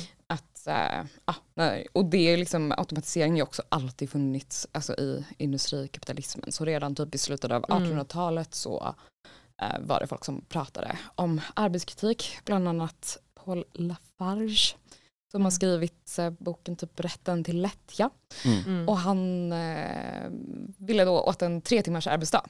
äh, 0.67 1.05
ah, 1.25 1.35
nej. 1.53 1.87
Och 1.93 2.05
det 2.05 2.33
är 2.33 2.37
liksom, 2.37 2.71
automatisering 2.77 3.33
har 3.33 3.47
också 3.47 3.63
alltid 3.69 4.09
funnits 4.09 4.67
alltså, 4.71 4.93
i 4.93 5.25
industrikapitalismen. 5.37 6.51
Så 6.51 6.65
redan 6.65 6.95
typ 6.95 7.15
i 7.15 7.17
slutet 7.17 7.51
av 7.51 7.63
1800-talet 7.63 8.47
mm. 8.47 8.51
så 8.51 8.95
äh, 9.61 9.79
var 9.79 9.99
det 9.99 10.07
folk 10.07 10.25
som 10.25 10.41
pratade 10.41 10.97
om 11.15 11.41
arbetskritik, 11.53 12.39
bland 12.45 12.67
annat 12.67 13.17
Paul 13.33 13.65
Lafarge 13.73 14.75
som 15.31 15.41
har 15.41 15.49
mm. 15.49 15.51
skrivit 15.51 16.17
äh, 16.19 16.29
boken 16.29 16.75
typ 16.75 16.99
Rätten 16.99 17.43
till 17.43 17.61
lättja. 17.61 18.09
Mm. 18.45 18.63
mm. 18.63 18.89
Och 18.89 18.97
han 18.97 19.51
äh, 19.51 20.29
ville 20.77 21.05
då 21.05 21.21
åt 21.21 21.41
en 21.41 21.61
tre 21.61 21.81
timmars 21.81 22.07
arbetsdag. 22.07 22.45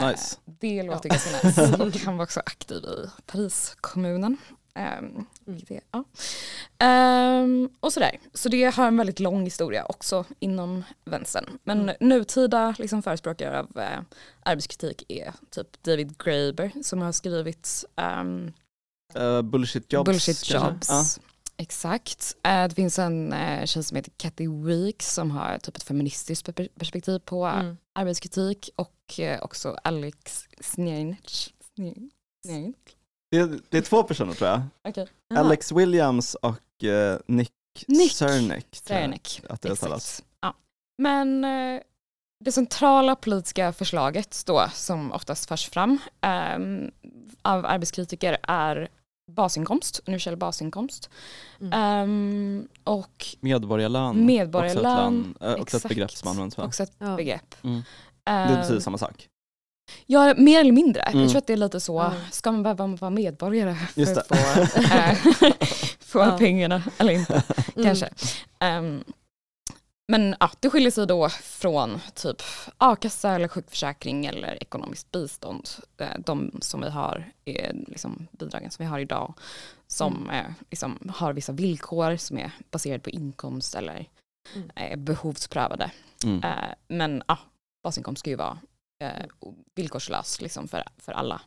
Nice. 0.00 0.36
det 0.44 0.82
låter 0.82 1.08
ja. 1.08 1.14
ganska 1.14 1.48
nice. 1.48 1.82
Och 1.82 1.96
han 2.04 2.16
var 2.16 2.24
också 2.24 2.40
aktiv 2.40 2.76
i 2.76 3.22
Pariskommunen. 3.26 4.36
Um, 4.78 5.26
det, 5.44 5.80
ja. 5.90 6.04
um, 7.42 7.70
och 7.80 7.92
sådär. 7.92 8.18
Så 8.34 8.48
det 8.48 8.74
har 8.74 8.86
en 8.86 8.96
väldigt 8.96 9.20
lång 9.20 9.44
historia 9.44 9.84
också 9.84 10.24
inom 10.38 10.84
vänstern. 11.04 11.58
Men 11.64 11.80
mm. 11.80 11.96
nutida 12.00 12.74
liksom, 12.78 13.02
förespråkare 13.02 13.58
av 13.58 13.66
uh, 13.76 14.00
arbetskritik 14.42 15.04
är 15.08 15.32
typ 15.50 15.82
David 15.82 16.18
Graeber 16.18 16.72
som 16.82 17.02
har 17.02 17.12
skrivit 17.12 17.84
um, 18.20 18.52
uh, 19.16 19.42
Bullshit 19.42 19.92
Jobs. 19.92 20.06
Bullshit 20.06 20.50
Jobs. 20.50 20.88
Ja. 20.88 21.04
Exakt. 21.56 22.36
Uh, 22.46 22.68
det 22.68 22.74
finns 22.74 22.98
en 22.98 23.32
uh, 23.32 23.64
tjej 23.64 23.84
som 23.84 23.96
heter 23.96 24.12
Kathy 24.16 24.48
Weeks 24.48 25.14
som 25.14 25.30
har 25.30 25.58
typ 25.58 25.76
ett 25.76 25.82
feministiskt 25.82 26.48
perspektiv 26.74 27.18
på 27.18 27.44
mm. 27.44 27.76
arbetskritik 27.94 28.70
och 28.76 29.18
uh, 29.18 29.42
också 29.42 29.76
Alex 29.84 30.48
Snjernich. 30.60 31.52
Det 33.30 33.36
är, 33.36 33.58
det 33.68 33.78
är 33.78 33.82
två 33.82 34.02
personer 34.02 34.32
tror 34.32 34.50
jag. 34.50 34.60
Okay. 34.84 35.06
Alex 35.34 35.72
Williams 35.72 36.34
och 36.34 36.84
eh, 36.84 37.18
Nick, 37.26 37.52
Nick 37.86 38.12
Cernick. 38.12 38.66
Cernick. 38.72 39.42
Att 39.48 39.62
det 39.62 39.72
Exakt. 39.72 40.24
Ja. 40.40 40.54
Men 40.98 41.44
eh, 41.44 41.80
det 42.44 42.52
centrala 42.52 43.16
politiska 43.16 43.72
förslaget 43.72 44.42
då 44.46 44.68
som 44.72 45.12
oftast 45.12 45.48
förs 45.48 45.68
fram 45.68 45.98
eh, 46.20 46.58
av 47.42 47.66
arbetskritiker 47.66 48.38
är 48.42 48.88
basinkomst, 49.32 50.00
universell 50.06 50.36
basinkomst. 50.36 51.10
Mm. 51.60 52.10
Um, 52.10 52.68
och 52.84 53.26
medborgarlön, 53.40 54.26
medborgarlön 54.26 55.34
också 55.34 55.44
ett, 55.44 55.50
land, 55.50 55.60
också 55.60 55.76
ett 55.76 55.88
begrepp 55.88 56.10
som 56.10 56.28
används 56.28 56.58
va? 56.58 56.64
Också 56.64 56.82
ett 56.82 56.92
ja. 56.98 57.16
begrepp. 57.16 57.54
Mm. 57.62 57.82
Det 58.24 58.56
betyder 58.60 58.80
samma 58.80 58.98
sak. 58.98 59.28
Ja, 60.06 60.34
mer 60.36 60.60
eller 60.60 60.72
mindre. 60.72 61.00
Mm. 61.00 61.20
Jag 61.20 61.30
tror 61.30 61.38
att 61.38 61.46
det 61.46 61.52
är 61.52 61.56
lite 61.56 61.80
så, 61.80 62.00
mm. 62.00 62.18
ska 62.30 62.52
man 62.52 62.62
behöva 62.62 62.86
vara 62.86 63.10
medborgare 63.10 63.74
för 63.74 64.02
att 64.02 64.26
få, 64.28 64.34
äh, 64.80 65.14
få 66.00 66.18
ja. 66.18 66.38
pengarna 66.38 66.82
eller 66.98 67.12
inte? 67.12 67.42
Mm. 67.76 67.84
Kanske. 67.84 68.08
Um, 68.78 69.04
men 70.12 70.36
ja, 70.40 70.50
det 70.60 70.70
skiljer 70.70 70.90
sig 70.90 71.06
då 71.06 71.28
från 71.28 72.00
typ 72.14 72.42
a-kassa 72.78 73.30
eller 73.30 73.48
sjukförsäkring 73.48 74.26
eller 74.26 74.62
ekonomiskt 74.62 75.12
bistånd. 75.12 75.68
Eh, 75.98 76.18
de 76.18 76.50
som 76.60 76.80
vi 76.80 76.90
har, 76.90 77.32
är 77.44 77.72
liksom 77.86 78.26
bidragen 78.30 78.70
som 78.70 78.84
vi 78.84 78.90
har 78.90 78.98
idag 78.98 79.34
som 79.86 80.30
mm. 80.30 80.54
liksom 80.70 81.12
har 81.14 81.32
vissa 81.32 81.52
villkor 81.52 82.16
som 82.16 82.38
är 82.38 82.50
baserade 82.70 83.00
på 83.00 83.10
inkomst 83.10 83.74
eller 83.74 84.08
mm. 84.54 84.70
är 84.74 84.96
behovsprövade. 84.96 85.90
Mm. 86.24 86.44
Eh, 86.44 86.74
men 86.88 87.22
ja, 87.28 87.38
basinkomst 87.82 88.20
ska 88.20 88.30
ju 88.30 88.36
vara 88.36 88.58
eh, 88.98 89.26
villkorslös 89.74 90.40
liksom 90.40 90.68
för, 90.68 90.84
för 90.98 91.12
alla 91.12 91.40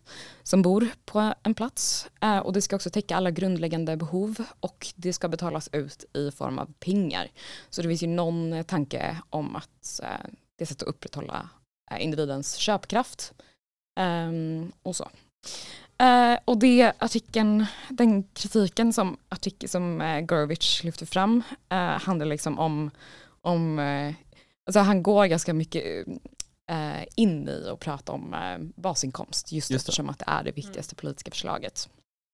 som 0.44 0.62
bor 0.62 0.88
på 1.06 1.34
en 1.44 1.54
plats. 1.54 2.10
Eh, 2.22 2.38
och 2.38 2.54
det 2.54 2.62
ska 2.62 2.76
också 2.76 2.90
täcka 2.90 3.16
alla 3.16 3.32
grundläggande 3.32 3.98
behov 3.98 4.44
och 4.60 4.88
det 4.96 5.14
ska 5.14 5.28
betalas 5.28 5.70
ut 5.72 6.06
i 6.14 6.32
form 6.32 6.60
av 6.60 6.74
pengar. 6.80 7.28
Så 7.70 7.82
det 7.82 7.88
finns 7.88 8.04
ju 8.04 8.08
någon 8.08 8.64
tanke 8.64 9.18
om 9.30 9.56
att 9.56 10.00
eh, 10.04 10.30
det 10.58 10.66
sätt 10.66 10.82
att 10.82 10.88
upprätthålla 10.88 11.50
eh, 11.92 12.04
individens 12.04 12.56
köpkraft. 12.56 13.34
Ehm, 14.00 14.72
och 14.84 14.96
så. 14.96 15.10
Uh, 16.02 16.38
och 16.46 16.58
det 16.58 16.94
artikeln, 16.98 17.66
den 17.90 18.24
kritiken 18.24 18.94
som, 18.94 19.18
artikel, 19.30 19.70
som 19.70 20.02
eh, 20.02 20.18
uh, 20.18 20.26
Gurvich 20.26 20.84
lyfter 20.84 21.06
fram 21.06 21.44
uh, 21.74 21.78
handlar 21.78 22.26
liksom 22.26 22.60
om, 22.60 22.92
om 23.42 23.80
alltså 24.66 24.80
han 24.80 25.04
går 25.04 25.26
ganska 25.26 25.54
mycket 25.54 26.08
eh, 26.72 27.06
in 27.16 27.50
i 27.50 27.70
och 27.70 27.80
prata 27.80 28.12
om 28.12 28.34
eh, 28.34 28.82
basinkomst 28.82 29.52
just, 29.52 29.72
just 29.72 29.82
eftersom 29.82 30.10
att 30.10 30.20
det 30.20 30.26
är 30.28 30.44
det 30.44 30.52
viktigaste 30.52 30.96
politiska 30.96 31.32
förslaget. 31.32 31.90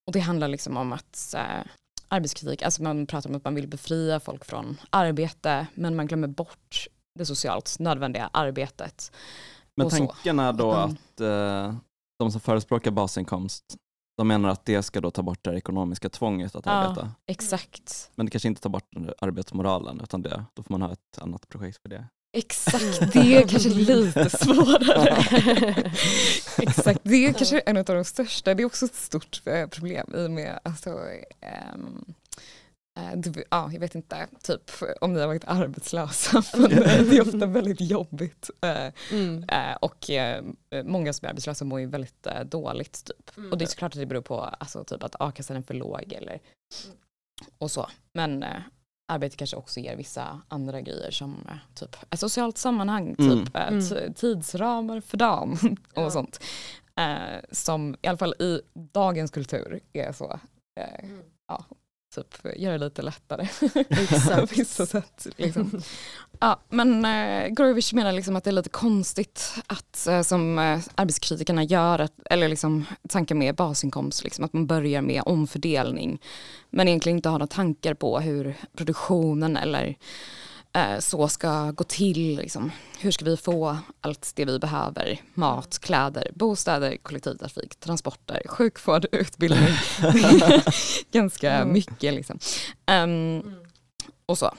Och 0.08 0.14
det 0.14 0.20
handlar 0.20 0.48
liksom 0.48 0.78
om 0.78 0.94
att 0.94 1.34
eh, 1.38 1.66
arbetskritik, 2.08 2.62
alltså 2.62 2.84
man 2.84 3.08
pratar 3.08 3.30
om 3.30 3.36
att 3.36 3.44
man 3.44 3.56
vill 3.56 3.68
befria 3.68 4.20
folk 4.20 4.46
från 4.46 4.78
arbete 4.90 5.68
men 5.74 5.96
man 5.96 6.08
glömmer 6.08 6.28
bort 6.28 6.88
det 7.20 7.26
socialt 7.26 7.80
nödvändiga 7.80 8.30
arbetet. 8.34 9.12
Men 9.76 9.90
tanken 9.90 10.40
är 10.40 10.54
då 10.54 10.72
att 10.72 11.22
eh, 11.22 11.76
de 12.20 12.32
som 12.32 12.42
förespråkar 12.42 12.92
basinkomst 12.92 13.76
de 14.18 14.28
menar 14.28 14.50
att 14.50 14.66
det 14.66 14.84
ska 14.84 15.02
då 15.02 15.12
ta 15.12 15.22
bort 15.22 15.44
det 15.44 15.58
ekonomiska 15.58 16.10
tvånget 16.10 16.56
att 16.56 16.66
ja, 16.66 16.72
arbeta. 16.72 17.12
Exakt. 17.26 18.12
Men 18.16 18.26
det 18.26 18.30
kanske 18.30 18.48
inte 18.48 18.62
tar 18.62 18.70
bort 18.70 18.90
arbetsmoralen 19.18 20.02
utan 20.04 20.22
det, 20.22 20.46
då 20.54 20.64
får 20.64 20.74
man 20.74 20.82
ha 20.82 20.92
ett 20.92 21.18
annat 21.18 21.50
projekt 21.50 21.82
för 21.82 21.90
det. 21.90 22.08
Exakt, 22.34 23.14
det 23.14 23.36
är 23.36 23.48
kanske 23.48 23.70
lite 23.70 24.30
svårare. 24.30 25.24
Exakt, 26.58 27.00
det 27.04 27.26
är 27.26 27.34
kanske 27.34 27.60
en 27.60 27.78
av 27.78 27.84
de 27.86 28.06
största, 28.06 28.54
det 28.54 28.64
är 28.64 28.66
också 28.66 28.86
ett 28.86 28.96
stort 28.96 29.42
eh, 29.46 29.68
problem 29.68 30.14
i 30.16 30.26
och 30.26 30.32
med 30.32 30.60
alltså, 30.64 30.90
um, 31.74 32.16
ja, 33.50 33.70
jag 33.74 33.80
vet 33.80 33.96
inte 33.96 34.28
typ, 34.42 34.72
om 35.02 35.14
ni 35.14 35.20
har 35.20 35.28
varit 35.28 35.48
arbetslösa, 35.48 36.44
men 36.58 36.70
det 36.70 37.18
är 37.18 37.22
ofta 37.22 37.46
väldigt 37.46 37.82
jobbigt. 37.82 38.50
Eh, 38.62 38.94
mm. 39.12 39.46
Och 39.82 40.10
många 40.84 41.14
som 41.14 41.26
är 41.26 41.30
arbetslösa 41.30 41.66
mår 41.66 41.80
ju 41.80 41.86
väldigt 41.86 42.28
dåligt. 42.46 43.06
Typ. 43.06 43.38
Mm. 43.38 43.52
Och 43.52 43.58
det 43.58 43.66
är 43.66 43.68
såklart 43.68 43.94
att 43.94 44.00
det 44.00 44.06
beror 44.06 44.22
på 44.22 44.40
alltså, 44.40 44.84
typ 44.84 45.04
att 45.04 45.16
a-kassan 45.20 45.58
är 45.58 45.62
för 45.62 45.74
låg 45.74 46.14
eller 46.14 46.40
mm. 46.86 46.98
och 47.58 47.72
så. 47.72 47.90
Men 48.14 48.46
arbete 49.08 49.36
kanske 49.36 49.58
också 49.58 49.80
ger 49.80 49.96
vissa 49.96 50.42
andra 50.48 50.82
grejer 50.82 51.12
som 51.12 51.50
typ 51.76 51.96
ett 52.10 52.20
socialt 52.20 52.58
sammanhang, 52.58 53.16
mm. 53.20 53.46
typ 53.46 53.56
mm. 53.56 54.14
tidsramar 54.14 55.02
för 55.02 55.18
dagen 55.18 55.58
och 55.96 56.02
ja. 56.02 56.10
sånt. 56.10 56.44
Eh, 56.96 57.40
som 57.52 57.96
i 58.02 58.08
alla 58.08 58.18
fall 58.18 58.34
i 58.40 58.62
dagens 58.74 59.32
kultur 59.32 59.80
är 59.94 60.12
så 60.12 60.40
eh, 60.80 61.04
mm. 61.04 61.22
ja, 61.48 61.66
typ 62.16 62.60
göra 62.60 62.78
det 62.78 62.86
lite 62.86 63.02
lättare. 63.02 63.48
på 64.40 64.46
vissa 64.56 64.86
sätt. 64.86 65.28
Liksom. 65.38 65.82
Ja, 66.40 66.60
men 66.70 67.06
eh, 67.06 67.50
Gorovic 67.50 67.94
menar 67.94 68.12
liksom 68.12 68.36
att 68.36 68.44
det 68.44 68.50
är 68.50 68.52
lite 68.52 68.70
konstigt 68.70 69.54
att 69.68 70.08
eh, 70.08 70.22
som 70.22 70.60
eh, 70.60 70.80
arbetskritikerna 70.96 71.64
gör, 71.64 72.00
att, 72.00 72.14
eller 72.26 72.48
liksom 72.48 72.86
tanken 73.10 73.40
med 73.40 73.56
basinkomst, 73.56 74.24
liksom, 74.24 74.46
att 74.46 74.54
man 74.54 74.68
börjar 74.68 75.02
med 75.02 75.22
omfördelning 75.26 76.22
men 76.70 76.88
egentligen 76.88 77.18
inte 77.18 77.30
har 77.30 77.40
några 77.40 77.48
tankar 77.48 77.94
på 77.94 78.20
hur 78.20 78.56
produktionen 78.76 79.58
eller 79.58 79.96
så 81.00 81.28
ska 81.28 81.72
gå 81.72 81.84
till. 81.84 82.36
Liksom. 82.36 82.72
Hur 83.00 83.12
ska 83.12 83.26
vi 83.26 83.38
få 83.38 83.78
allt 84.02 84.32
det 84.36 84.46
vi 84.46 84.60
behöver? 84.60 85.22
Mat, 85.34 85.80
kläder, 85.80 86.32
bostäder, 86.36 86.98
kollektivtrafik, 86.98 87.80
transporter, 87.80 88.42
sjukvård, 88.46 89.06
utbildning. 89.12 89.76
Ganska 91.12 91.52
mm. 91.52 91.74
mycket. 91.74 92.14
Liksom. 92.14 92.40
Um, 92.92 93.56
och 94.26 94.38
så. 94.38 94.54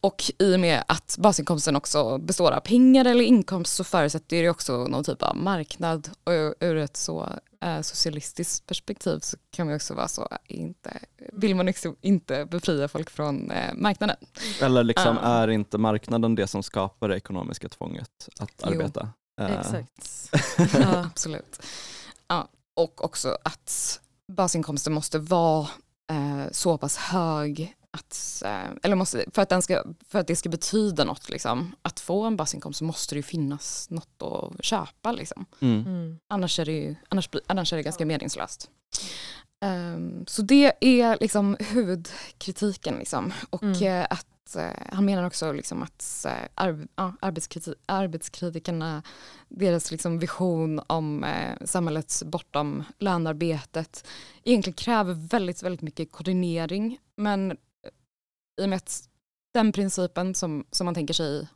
Och 0.00 0.22
i 0.38 0.54
och 0.56 0.60
med 0.60 0.84
att 0.88 1.16
basinkomsten 1.18 1.76
också 1.76 2.18
består 2.18 2.52
av 2.52 2.60
pengar 2.60 3.04
eller 3.04 3.24
inkomst 3.24 3.74
så 3.74 3.84
förutsätter 3.84 4.42
det 4.42 4.50
också 4.50 4.86
någon 4.86 5.04
typ 5.04 5.22
av 5.22 5.36
marknad. 5.36 6.10
Och 6.24 6.54
ur 6.60 6.76
ett 6.76 6.96
så 6.96 7.22
eh, 7.22 7.28
socialistiskt 7.82 8.66
perspektiv 8.66 9.18
så 9.18 9.36
kan 9.50 9.66
man 9.66 9.76
också 9.76 9.94
vara 9.94 10.08
så, 10.08 10.28
inte, 10.46 10.98
vill 11.32 11.56
man 11.56 11.66
liksom 11.66 11.96
inte 12.00 12.46
befria 12.46 12.88
folk 12.88 13.10
från 13.10 13.50
eh, 13.50 13.74
marknaden. 13.74 14.16
Eller 14.60 14.84
liksom 14.84 15.18
uh. 15.18 15.24
är 15.24 15.48
inte 15.48 15.78
marknaden 15.78 16.34
det 16.34 16.46
som 16.46 16.62
skapar 16.62 17.08
det 17.08 17.16
ekonomiska 17.16 17.68
tvånget 17.68 18.28
att 18.40 18.52
jo. 18.58 18.68
arbeta? 18.68 19.10
Uh. 19.40 19.58
Exakt. 19.58 20.30
ja, 20.74 21.04
absolut. 21.06 21.66
Ja, 22.28 22.48
och 22.74 23.04
också 23.04 23.38
att 23.44 24.00
basinkomsten 24.32 24.92
måste 24.92 25.18
vara 25.18 25.68
eh, 26.10 26.50
så 26.52 26.78
pass 26.78 26.96
hög 26.96 27.76
att, 27.92 28.42
eh, 28.44 28.70
eller 28.82 28.96
måste, 28.96 29.24
för, 29.34 29.42
att 29.42 29.48
den 29.48 29.62
ska, 29.62 29.84
för 30.08 30.18
att 30.18 30.26
det 30.26 30.36
ska 30.36 30.48
betyda 30.48 31.04
något, 31.04 31.28
liksom, 31.28 31.74
att 31.82 32.00
få 32.00 32.24
en 32.24 32.36
basinkomst 32.36 32.78
så 32.78 32.84
måste 32.84 33.14
det 33.14 33.18
ju 33.18 33.22
finnas 33.22 33.90
något 33.90 34.22
att 34.22 34.64
köpa. 34.64 35.12
Liksom. 35.12 35.46
Mm. 35.60 35.86
Mm. 35.86 36.18
Annars, 36.28 36.58
är 36.58 36.64
det 36.64 36.72
ju, 36.72 36.94
annars, 37.08 37.28
annars 37.46 37.72
är 37.72 37.76
det 37.76 37.82
ganska 37.82 38.06
meningslöst. 38.06 38.70
Um, 39.64 40.24
så 40.26 40.42
det 40.42 40.72
är 40.80 41.18
liksom 41.20 41.56
huvudkritiken. 41.60 42.94
Liksom. 42.94 43.32
Och 43.50 43.62
mm. 43.62 43.82
Eh, 43.82 44.06
att, 44.10 44.56
uh, 44.56 44.92
han 44.92 45.04
menar 45.04 45.26
också 45.26 45.52
liksom 45.52 45.82
att 45.82 46.26
uh, 46.26 46.48
ar 46.54 46.86
ja, 46.96 47.12
arbetskriti 47.20 47.74
arbetskritikerna, 47.86 49.02
deras 49.48 49.90
liksom 49.90 50.18
vision 50.18 50.80
om 50.86 51.24
uh, 51.24 51.66
samhällets 51.66 52.22
bortom 52.22 52.84
lönearbetet 52.98 54.06
egentligen 54.44 54.76
kräver 54.76 55.14
väldigt, 55.14 55.62
väldigt 55.62 55.82
mycket 55.82 56.12
koordinering. 56.12 56.98
Men 57.16 57.56
i 58.60 58.64
och 58.64 58.68
med 58.68 58.76
att 58.76 59.08
den 59.54 59.72
principen 59.72 60.34
som, 60.34 60.66
som 60.70 60.84
man 60.84 60.94
tänker 60.94 61.14
sig 61.14 61.48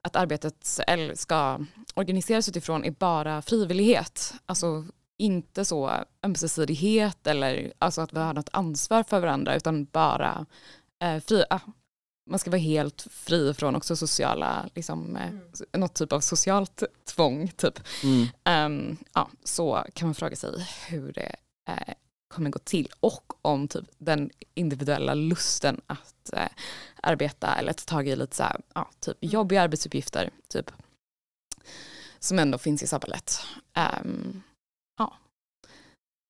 att 0.00 0.16
arbetet 0.16 0.80
ska 1.14 1.60
organiseras 1.94 2.48
utifrån 2.48 2.84
är 2.84 2.90
bara 2.90 3.42
frivillighet. 3.42 4.34
Alltså 4.46 4.84
inte 5.18 5.64
så 5.64 6.04
ömsesidighet 6.22 7.26
eller 7.26 7.72
alltså 7.78 8.00
att 8.00 8.12
vi 8.12 8.18
har 8.18 8.34
något 8.34 8.48
ansvar 8.52 9.02
för 9.02 9.20
varandra 9.20 9.56
utan 9.56 9.84
bara 9.84 10.46
eh, 11.02 11.20
fri, 11.20 11.44
ah, 11.50 11.60
man 12.30 12.38
ska 12.38 12.50
vara 12.50 12.60
helt 12.60 13.06
fri 13.10 13.54
från 13.54 13.76
också 13.76 13.96
sociala, 13.96 14.68
liksom, 14.74 15.16
eh, 15.16 15.28
mm. 15.28 15.40
något 15.72 15.94
typ 15.94 16.12
av 16.12 16.20
socialt 16.20 16.82
tvång. 17.04 17.48
Typ. 17.48 17.80
Mm. 18.02 18.26
Um, 18.66 18.96
ja, 19.14 19.30
så 19.44 19.84
kan 19.94 20.08
man 20.08 20.14
fråga 20.14 20.36
sig 20.36 20.66
hur 20.88 21.12
det 21.12 21.36
eh, 21.68 21.94
kommer 22.34 22.50
gå 22.50 22.58
till 22.58 22.88
och 23.00 23.32
om 23.42 23.68
typ 23.68 23.84
den 23.98 24.30
individuella 24.54 25.14
lusten 25.14 25.80
att 25.86 26.32
eh, 26.32 26.48
arbeta 27.02 27.54
eller 27.54 27.72
ta 27.72 27.84
tag 27.84 28.08
i 28.08 28.16
lite 28.16 28.36
så 28.36 28.42
här, 28.42 28.60
ja, 28.74 28.90
typ 29.00 29.22
mm. 29.22 29.32
jobbiga 29.32 29.62
arbetsuppgifter 29.62 30.30
typ, 30.48 30.72
som 32.18 32.38
ändå 32.38 32.58
finns 32.58 32.82
i 32.82 32.86
samhället. 32.86 33.40
Um, 34.02 34.42
ja, 34.98 35.16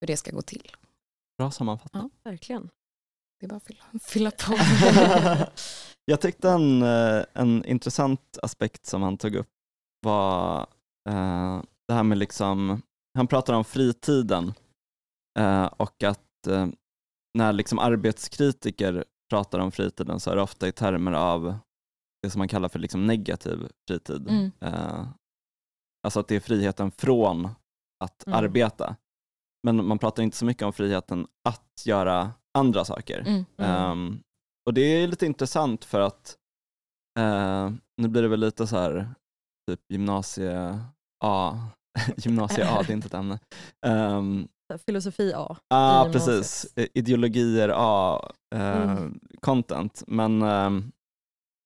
hur 0.01 0.07
det 0.07 0.17
ska 0.17 0.31
gå 0.31 0.41
till. 0.41 0.71
Bra 1.37 1.51
sammanfattat. 1.51 1.91
Ja, 1.93 2.09
verkligen. 2.31 2.69
Det 3.39 3.45
är 3.45 3.49
bara 3.49 3.55
att 3.55 3.63
fylla, 3.63 3.83
fylla 4.01 4.31
på. 4.31 4.57
Jag 6.05 6.21
tyckte 6.21 6.49
en, 6.49 6.81
eh, 6.81 7.25
en 7.33 7.65
intressant 7.65 8.37
aspekt 8.41 8.85
som 8.85 9.01
han 9.01 9.17
tog 9.17 9.35
upp 9.35 9.49
var 10.01 10.61
eh, 11.09 11.61
det 11.87 11.93
här 11.93 12.03
med 12.03 12.17
liksom, 12.17 12.81
han 13.17 13.27
pratar 13.27 13.53
om 13.53 13.65
fritiden 13.65 14.53
Eh, 15.39 15.65
och 15.65 16.03
att 16.03 16.47
eh, 16.47 16.67
när 17.37 17.53
liksom 17.53 17.79
arbetskritiker 17.79 19.05
pratar 19.29 19.59
om 19.59 19.71
fritiden 19.71 20.19
så 20.19 20.31
är 20.31 20.35
det 20.35 20.41
ofta 20.41 20.67
i 20.67 20.71
termer 20.71 21.11
av 21.11 21.57
det 22.23 22.29
som 22.29 22.39
man 22.39 22.47
kallar 22.47 22.69
för 22.69 22.79
liksom 22.79 23.07
negativ 23.07 23.67
fritid. 23.87 24.29
Mm. 24.29 24.51
Eh, 24.59 25.07
alltså 26.03 26.19
att 26.19 26.27
det 26.27 26.35
är 26.35 26.39
friheten 26.39 26.91
från 26.91 27.49
att 28.03 28.27
mm. 28.27 28.39
arbeta. 28.39 28.95
Men 29.63 29.85
man 29.85 29.99
pratar 29.99 30.23
inte 30.23 30.37
så 30.37 30.45
mycket 30.45 30.63
om 30.63 30.73
friheten 30.73 31.27
att 31.49 31.85
göra 31.85 32.31
andra 32.57 32.85
saker. 32.85 33.19
Mm. 33.19 33.91
Um, 33.91 34.21
och 34.65 34.73
det 34.73 34.81
är 34.81 35.07
lite 35.07 35.25
intressant 35.25 35.85
för 35.85 35.99
att 35.99 36.37
uh, 37.19 37.71
nu 37.97 38.07
blir 38.07 38.21
det 38.21 38.27
väl 38.27 38.39
lite 38.39 38.67
så 38.67 38.77
här 38.77 39.09
typ 39.69 39.79
gymnasie 39.89 40.79
A, 41.23 41.59
gymnasie 42.17 42.69
A, 42.69 42.83
det 42.87 42.93
är 42.93 42.95
inte 42.95 43.07
ett 43.07 43.13
ämne. 43.13 43.39
Um, 43.85 44.47
Filosofi 44.85 45.33
A. 45.35 45.47
Ja, 45.49 45.57
ah, 45.69 46.09
precis. 46.11 46.67
Ideologier 46.93 47.71
A, 47.75 48.21
eh, 48.55 48.81
mm. 48.81 49.19
content. 49.41 50.03
Men 50.07 50.41
eh, 50.41 50.71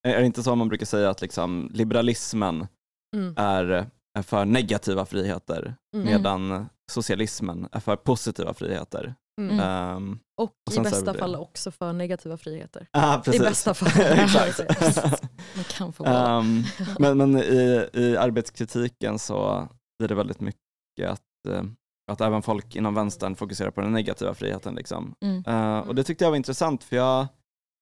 är 0.07 0.19
det 0.19 0.25
inte 0.25 0.43
så 0.43 0.55
man 0.55 0.69
brukar 0.69 0.85
säga 0.85 1.09
att 1.09 1.21
liksom, 1.21 1.71
liberalismen 1.73 2.67
mm. 3.15 3.33
är, 3.37 3.89
är 4.17 4.21
för 4.21 4.45
negativa 4.45 5.05
friheter 5.05 5.75
mm. 5.95 6.05
medan 6.05 6.69
socialismen 6.91 7.67
är 7.71 7.79
för 7.79 7.95
positiva 7.95 8.53
friheter. 8.53 9.15
Um, 9.41 10.19
och, 10.37 10.51
och 10.67 10.73
i 10.73 10.79
bästa 10.79 11.13
fall 11.13 11.35
också 11.35 11.71
för 11.71 11.93
negativa 11.93 12.37
friheter. 12.37 12.87
Ah, 12.91 13.17
precis. 13.17 13.41
I 13.41 13.43
bästa 13.43 13.73
fall. 13.73 13.91
man 15.55 15.63
kan 15.63 15.93
få 15.93 16.05
um, 16.05 16.63
men 16.99 17.17
men 17.17 17.37
i, 17.37 17.89
i 17.93 18.17
arbetskritiken 18.17 19.19
så 19.19 19.67
blir 19.99 20.07
det 20.07 20.15
väldigt 20.15 20.39
mycket 20.39 21.09
att 21.09 21.21
uh, 21.49 21.63
att 22.09 22.21
även 22.21 22.41
folk 22.41 22.75
inom 22.75 22.95
vänstern 22.95 23.35
fokuserar 23.35 23.71
på 23.71 23.81
den 23.81 23.91
negativa 23.91 24.33
friheten. 24.33 24.75
Liksom. 24.75 25.15
Mm. 25.21 25.43
Uh, 25.47 25.87
och 25.87 25.95
det 25.95 26.03
tyckte 26.03 26.23
jag 26.23 26.31
var 26.31 26.37
intressant 26.37 26.83
för 26.83 26.95
jag 26.95 27.27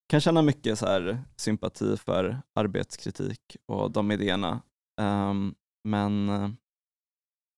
kan 0.10 0.22
känna 0.22 0.42
mycket 0.42 0.80
så 0.80 0.86
här, 0.86 1.24
sympati 1.36 1.98
för 1.98 2.42
arbetskritik 2.54 3.58
och 3.66 3.92
de 3.92 4.12
idéerna. 4.12 4.62
Um, 5.02 5.56
men 5.84 6.30
uh, 6.30 6.50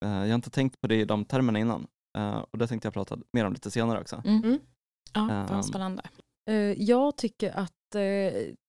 jag 0.01 0.29
har 0.29 0.36
inte 0.36 0.49
tänkt 0.49 0.82
på 0.82 0.88
det 0.88 0.95
i 0.95 1.05
de 1.05 1.25
termerna 1.25 1.60
innan. 1.60 1.88
Uh, 2.17 2.45
och 2.51 2.58
det 2.58 2.67
tänkte 2.67 2.86
jag 2.86 2.93
prata 2.93 3.17
mer 3.34 3.45
om 3.45 3.53
lite 3.53 3.71
senare 3.71 4.01
också. 4.01 4.21
Mm. 4.25 4.43
Mm. 4.43 4.60
Ja, 5.13 5.47
um, 5.51 5.63
spännande. 5.63 6.03
jag 6.77 7.17
tycker 7.17 7.51
att 7.58 7.73
det 7.91 7.99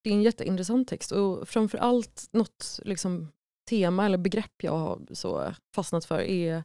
är 0.03 0.13
en 0.13 0.23
jätteintressant 0.23 0.87
text 0.87 1.11
och 1.11 1.47
framförallt 1.49 2.29
något 2.31 2.79
liksom, 2.83 3.27
tema 3.69 4.05
eller 4.05 4.17
begrepp 4.17 4.63
jag 4.63 4.77
har 4.77 5.01
så 5.11 5.53
fastnat 5.75 6.05
för 6.05 6.19
är 6.19 6.63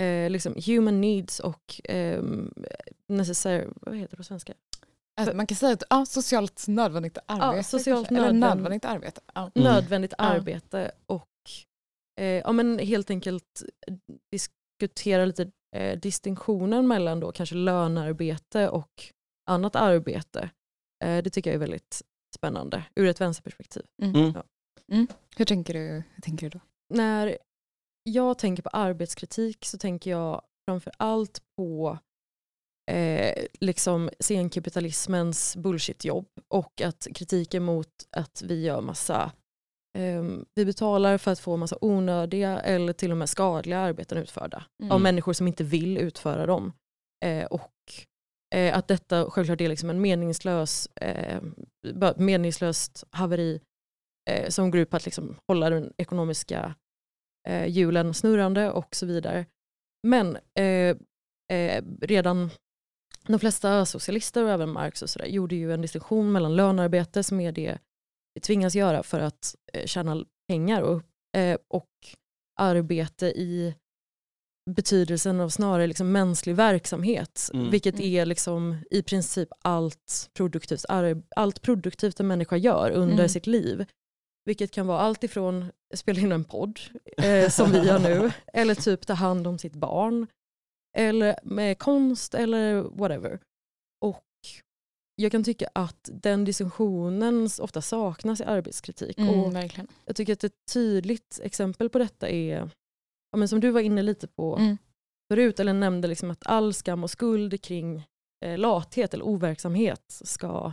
eh, 0.00 0.30
liksom 0.30 0.54
human 0.66 1.00
needs 1.00 1.40
och 1.40 1.90
eh, 1.90 2.22
necessary, 3.08 3.66
vad 3.80 3.96
heter 3.96 4.10
det 4.10 4.16
på 4.16 4.24
svenska? 4.24 4.54
man 5.34 5.46
kan 5.46 5.56
säga 5.56 5.72
att 5.72 5.82
ja, 5.90 6.06
socialt 6.06 6.64
nödvändigt 6.68 7.18
arbete. 7.26 7.56
Ja, 7.56 7.62
socialt 7.62 8.10
nödvändigt, 8.10 8.40
nödvändigt 8.40 8.84
arbete. 8.84 9.20
Ja. 9.34 9.50
Mm. 9.54 9.72
Nödvändigt 9.72 10.14
arbete 10.18 10.90
och 11.06 11.28
eh, 12.20 12.26
ja, 12.26 12.52
men 12.52 12.78
helt 12.78 13.10
enkelt 13.10 13.62
diskutera 14.30 15.24
lite 15.24 15.50
eh, 15.76 15.98
distinktionen 15.98 16.88
mellan 16.88 17.20
då 17.20 17.32
kanske 17.32 17.54
lönearbete 17.54 18.68
och 18.68 19.04
annat 19.50 19.76
arbete. 19.76 20.50
Eh, 21.04 21.22
det 21.22 21.30
tycker 21.30 21.50
jag 21.50 21.54
är 21.54 21.60
väldigt 21.60 22.02
spännande 22.34 22.84
ur 22.94 23.06
ett 23.06 23.20
vänsterperspektiv. 23.20 23.82
Mm. 24.02 24.14
mm. 24.14 24.32
Ja. 24.34 24.44
Mm. 24.92 25.06
Hur, 25.36 25.44
tänker 25.44 25.74
du, 25.74 25.80
hur 26.14 26.22
tänker 26.22 26.50
du 26.50 26.58
då? 26.58 26.60
När 26.94 27.38
jag 28.08 28.38
tänker 28.38 28.62
på 28.62 28.68
arbetskritik 28.68 29.64
så 29.64 29.78
tänker 29.78 30.10
jag 30.10 30.42
framför 30.68 30.92
allt 30.96 31.42
på 31.56 31.98
eh, 32.90 33.44
liksom 33.60 34.10
senkapitalismens 34.20 35.56
bullshitjobb 35.56 36.28
och 36.48 36.80
att 36.80 37.06
kritiken 37.14 37.62
mot 37.62 37.88
att 38.10 38.42
vi 38.42 38.64
gör 38.64 38.80
massa 38.80 39.32
eh, 39.98 40.24
vi 40.54 40.64
betalar 40.64 41.18
för 41.18 41.32
att 41.32 41.40
få 41.40 41.56
massa 41.56 41.78
onödiga 41.80 42.60
eller 42.60 42.92
till 42.92 43.10
och 43.10 43.16
med 43.16 43.28
skadliga 43.28 43.78
arbeten 43.78 44.18
utförda 44.18 44.64
mm. 44.82 44.92
av 44.92 45.00
människor 45.00 45.32
som 45.32 45.48
inte 45.48 45.64
vill 45.64 45.98
utföra 45.98 46.46
dem. 46.46 46.72
Eh, 47.24 47.44
och 47.44 47.72
eh, 48.54 48.78
att 48.78 48.88
detta 48.88 49.30
självklart 49.30 49.60
är 49.60 49.68
liksom 49.68 49.90
en 49.90 50.00
meningslös, 50.00 50.86
eh, 50.86 51.42
meningslöst 52.16 53.04
haveri 53.10 53.60
som 54.48 54.70
går 54.70 54.80
ut 54.80 54.90
på 54.90 54.96
att 54.96 55.04
liksom 55.04 55.36
hålla 55.48 55.70
den 55.70 55.92
ekonomiska 55.96 56.74
hjulen 57.66 58.14
snurrande 58.14 58.70
och 58.70 58.96
så 58.96 59.06
vidare. 59.06 59.46
Men 60.06 60.38
eh, 60.58 60.96
eh, 61.52 61.84
redan 62.00 62.50
de 63.26 63.38
flesta 63.38 63.86
socialister 63.86 64.44
och 64.44 64.50
även 64.50 64.72
Marx 64.72 65.02
och 65.02 65.10
så 65.10 65.18
där, 65.18 65.26
gjorde 65.26 65.56
ju 65.56 65.72
en 65.72 65.82
distinktion 65.82 66.32
mellan 66.32 66.56
lönearbete 66.56 67.22
som 67.22 67.40
är 67.40 67.52
det 67.52 67.78
vi 68.34 68.40
tvingas 68.40 68.74
göra 68.74 69.02
för 69.02 69.20
att 69.20 69.54
eh, 69.72 69.86
tjäna 69.86 70.24
pengar 70.48 70.82
och, 70.82 71.02
eh, 71.36 71.58
och 71.68 71.90
arbete 72.60 73.26
i 73.26 73.74
betydelsen 74.70 75.40
av 75.40 75.48
snarare 75.48 75.86
liksom 75.86 76.12
mänsklig 76.12 76.56
verksamhet, 76.56 77.50
mm. 77.54 77.70
vilket 77.70 77.94
mm. 77.94 78.06
är 78.06 78.26
liksom 78.26 78.78
i 78.90 79.02
princip 79.02 79.48
allt 79.62 80.30
produktivt, 80.34 80.84
allt 81.36 81.62
produktivt 81.62 82.20
en 82.20 82.26
människa 82.26 82.56
gör 82.56 82.90
under 82.90 83.14
mm. 83.14 83.28
sitt 83.28 83.46
liv. 83.46 83.86
Vilket 84.46 84.70
kan 84.70 84.86
vara 84.86 85.00
allt 85.00 85.24
ifrån 85.24 85.72
spela 85.94 86.20
in 86.20 86.32
en 86.32 86.44
podd, 86.44 86.80
eh, 87.16 87.50
som 87.50 87.72
vi 87.72 87.78
gör 87.78 87.98
nu, 87.98 88.32
eller 88.52 88.74
typ 88.74 89.06
ta 89.06 89.12
hand 89.12 89.46
om 89.46 89.58
sitt 89.58 89.74
barn, 89.74 90.26
eller 90.96 91.38
med 91.42 91.78
konst 91.78 92.34
eller 92.34 92.82
whatever. 92.82 93.40
Och 94.00 94.24
jag 95.16 95.32
kan 95.32 95.44
tycka 95.44 95.68
att 95.72 96.10
den 96.12 96.44
distinktionen 96.44 97.48
ofta 97.60 97.82
saknas 97.82 98.40
i 98.40 98.44
arbetskritik. 98.44 99.18
Mm, 99.18 99.40
och 99.40 99.54
verkligen. 99.54 99.88
Jag 100.04 100.16
tycker 100.16 100.32
att 100.32 100.44
ett 100.44 100.66
tydligt 100.72 101.40
exempel 101.42 101.90
på 101.90 101.98
detta 101.98 102.28
är, 102.28 102.70
ja, 103.30 103.38
men 103.38 103.48
som 103.48 103.60
du 103.60 103.70
var 103.70 103.80
inne 103.80 104.02
lite 104.02 104.26
på 104.26 104.56
mm. 104.56 104.78
förut, 105.32 105.60
eller 105.60 105.72
nämnde 105.72 106.08
liksom 106.08 106.30
att 106.30 106.46
all 106.46 106.74
skam 106.74 107.04
och 107.04 107.10
skuld 107.10 107.62
kring 107.62 108.06
eh, 108.44 108.58
lathet 108.58 109.14
eller 109.14 109.24
overksamhet 109.24 110.04
ska 110.08 110.72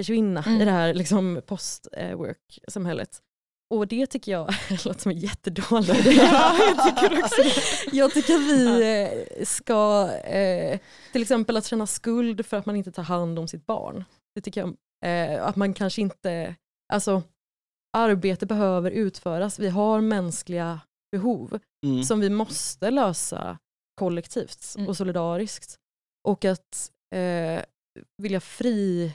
försvinna 0.00 0.42
mm. 0.42 0.60
i 0.60 0.64
det 0.64 0.70
här 0.70 0.94
liksom, 0.94 1.42
post-work-samhället. 1.46 3.22
Och 3.70 3.88
det 3.88 4.06
tycker 4.06 4.32
jag 4.32 4.54
låter 4.84 5.00
som 5.00 5.10
en 5.10 5.18
jättedålig 5.18 5.96
ja, 6.06 6.56
jag 6.76 6.84
tycker 6.84 7.22
också 7.22 7.42
Jag 7.92 8.12
tycker 8.12 8.34
att 8.34 8.40
vi 8.40 8.82
eh, 9.38 9.44
ska, 9.44 10.10
eh, 10.12 10.80
till 11.12 11.22
exempel 11.22 11.56
att 11.56 11.66
känna 11.66 11.86
skuld 11.86 12.46
för 12.46 12.56
att 12.56 12.66
man 12.66 12.76
inte 12.76 12.92
tar 12.92 13.02
hand 13.02 13.38
om 13.38 13.48
sitt 13.48 13.66
barn. 13.66 14.04
Det 14.34 14.40
tycker 14.40 14.60
jag, 14.60 14.76
eh, 15.04 15.46
att 15.46 15.56
man 15.56 15.74
kanske 15.74 16.00
inte, 16.00 16.54
alltså 16.92 17.22
arbete 17.96 18.46
behöver 18.46 18.90
utföras. 18.90 19.58
Vi 19.58 19.68
har 19.68 20.00
mänskliga 20.00 20.80
behov 21.12 21.58
mm. 21.86 22.04
som 22.04 22.20
vi 22.20 22.30
måste 22.30 22.90
lösa 22.90 23.58
kollektivt 23.94 24.74
mm. 24.76 24.88
och 24.88 24.96
solidariskt. 24.96 25.78
Och 26.28 26.44
att 26.44 26.90
eh, 27.14 27.62
vilja 28.22 28.40
fri 28.40 29.12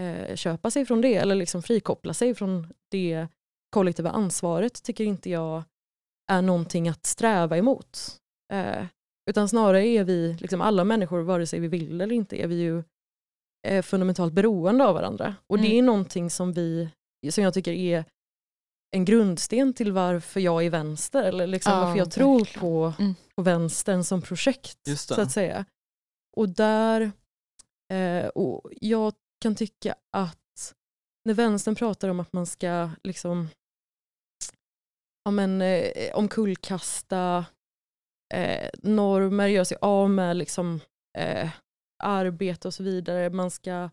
eh, 0.00 0.36
köpa 0.36 0.70
sig 0.70 0.86
från 0.86 1.00
det 1.00 1.14
eller 1.14 1.34
liksom 1.34 1.62
frikoppla 1.62 2.14
sig 2.14 2.34
från 2.34 2.72
det 2.90 3.26
kollektiva 3.70 4.10
ansvaret 4.10 4.82
tycker 4.82 5.04
inte 5.04 5.30
jag 5.30 5.62
är 6.30 6.42
någonting 6.42 6.88
att 6.88 7.06
sträva 7.06 7.56
emot. 7.56 8.16
Eh, 8.52 8.84
utan 9.30 9.48
snarare 9.48 9.86
är 9.86 10.04
vi, 10.04 10.36
liksom 10.40 10.60
alla 10.60 10.84
människor, 10.84 11.20
vare 11.20 11.46
sig 11.46 11.60
vi 11.60 11.68
vill 11.68 12.00
eller 12.00 12.14
inte, 12.14 12.42
är 12.42 12.46
vi 12.46 12.54
ju 12.54 12.82
eh, 13.68 13.82
fundamentalt 13.82 14.32
beroende 14.32 14.84
av 14.84 14.94
varandra. 14.94 15.34
Och 15.46 15.58
mm. 15.58 15.70
det 15.70 15.78
är 15.78 15.82
någonting 15.82 16.30
som 16.30 16.52
vi, 16.52 16.88
som 17.30 17.44
jag 17.44 17.54
tycker 17.54 17.72
är 17.72 18.04
en 18.96 19.04
grundsten 19.04 19.72
till 19.72 19.92
varför 19.92 20.40
jag 20.40 20.64
är 20.64 20.70
vänster, 20.70 21.22
eller 21.22 21.46
liksom 21.46 21.72
ja, 21.72 21.80
varför 21.80 21.98
jag 21.98 22.10
tror 22.10 22.58
på, 22.60 22.92
mm. 22.98 23.14
på 23.34 23.42
vänstern 23.42 24.04
som 24.04 24.22
projekt. 24.22 24.98
så 24.98 25.20
att 25.20 25.32
säga. 25.32 25.64
Och 26.36 26.48
där, 26.48 27.12
eh, 27.92 28.26
och 28.26 28.70
jag 28.80 29.14
kan 29.40 29.54
tycka 29.54 29.94
att 30.10 30.74
när 31.24 31.34
vänstern 31.34 31.74
pratar 31.74 32.08
om 32.08 32.20
att 32.20 32.32
man 32.32 32.46
ska 32.46 32.90
liksom 33.02 33.48
ja, 35.24 35.30
men, 35.30 35.62
eh, 35.62 36.14
omkullkasta 36.14 37.44
eh, 38.34 38.70
normer, 38.82 39.48
göra 39.48 39.64
sig 39.64 39.78
av 39.80 40.10
med 40.10 40.36
liksom, 40.36 40.80
eh, 41.18 41.50
arbete 42.02 42.68
och 42.68 42.74
så 42.74 42.82
vidare. 42.82 43.30
Man 43.30 43.50
ska 43.50 43.90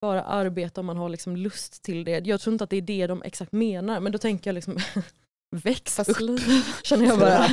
bara 0.00 0.22
arbeta 0.22 0.80
om 0.80 0.86
man 0.86 0.96
har 0.96 1.08
liksom 1.08 1.36
lust 1.36 1.82
till 1.82 2.04
det. 2.04 2.26
Jag 2.26 2.40
tror 2.40 2.52
inte 2.52 2.64
att 2.64 2.70
det 2.70 2.76
är 2.76 2.82
det 2.82 3.06
de 3.06 3.22
exakt 3.22 3.52
menar, 3.52 4.00
men 4.00 4.12
då 4.12 4.18
tänker 4.18 4.50
jag 4.50 4.54
liksom 4.54 4.78
väx 5.56 5.98
upp, 5.98 6.16
känner 6.82 7.06
jag 7.06 7.18
bara. 7.18 7.46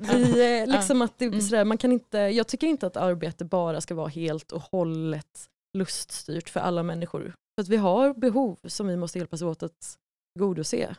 Vi, 0.14 0.60
eh, 0.60 0.66
liksom 0.66 1.02
att 1.02 1.18
det, 1.18 1.24
mm. 1.24 1.40
sådär, 1.40 1.64
man 1.64 1.78
kan 1.78 1.92
inte, 1.92 2.18
jag 2.18 2.46
tycker 2.46 2.66
inte 2.66 2.86
att 2.86 2.96
arbete 2.96 3.44
bara 3.44 3.80
ska 3.80 3.94
vara 3.94 4.08
helt 4.08 4.52
och 4.52 4.62
hållet 4.62 5.50
luststyrt 5.76 6.48
för 6.48 6.60
alla 6.60 6.82
människor. 6.82 7.34
För 7.54 7.62
att 7.62 7.68
vi 7.68 7.76
har 7.76 8.14
behov 8.14 8.58
som 8.64 8.86
vi 8.86 8.96
måste 8.96 9.18
hjälpas 9.18 9.42
åt 9.42 9.62
att 9.62 9.98
godose 10.38 10.96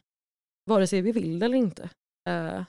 vare 0.65 0.87
sig 0.87 1.01
vi 1.01 1.11
vill 1.11 1.39
det 1.39 1.45
eller 1.45 1.57
inte. 1.57 1.89
Uh, 2.29 2.61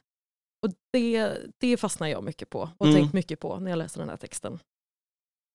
och 0.66 0.72
det, 0.92 1.32
det 1.58 1.76
fastnar 1.76 2.06
jag 2.06 2.24
mycket 2.24 2.50
på 2.50 2.70
och 2.78 2.86
mm. 2.86 2.98
tänkt 2.98 3.12
mycket 3.14 3.40
på 3.40 3.58
när 3.58 3.70
jag 3.70 3.78
läser 3.78 4.00
den 4.00 4.08
här 4.08 4.16
texten. 4.16 4.58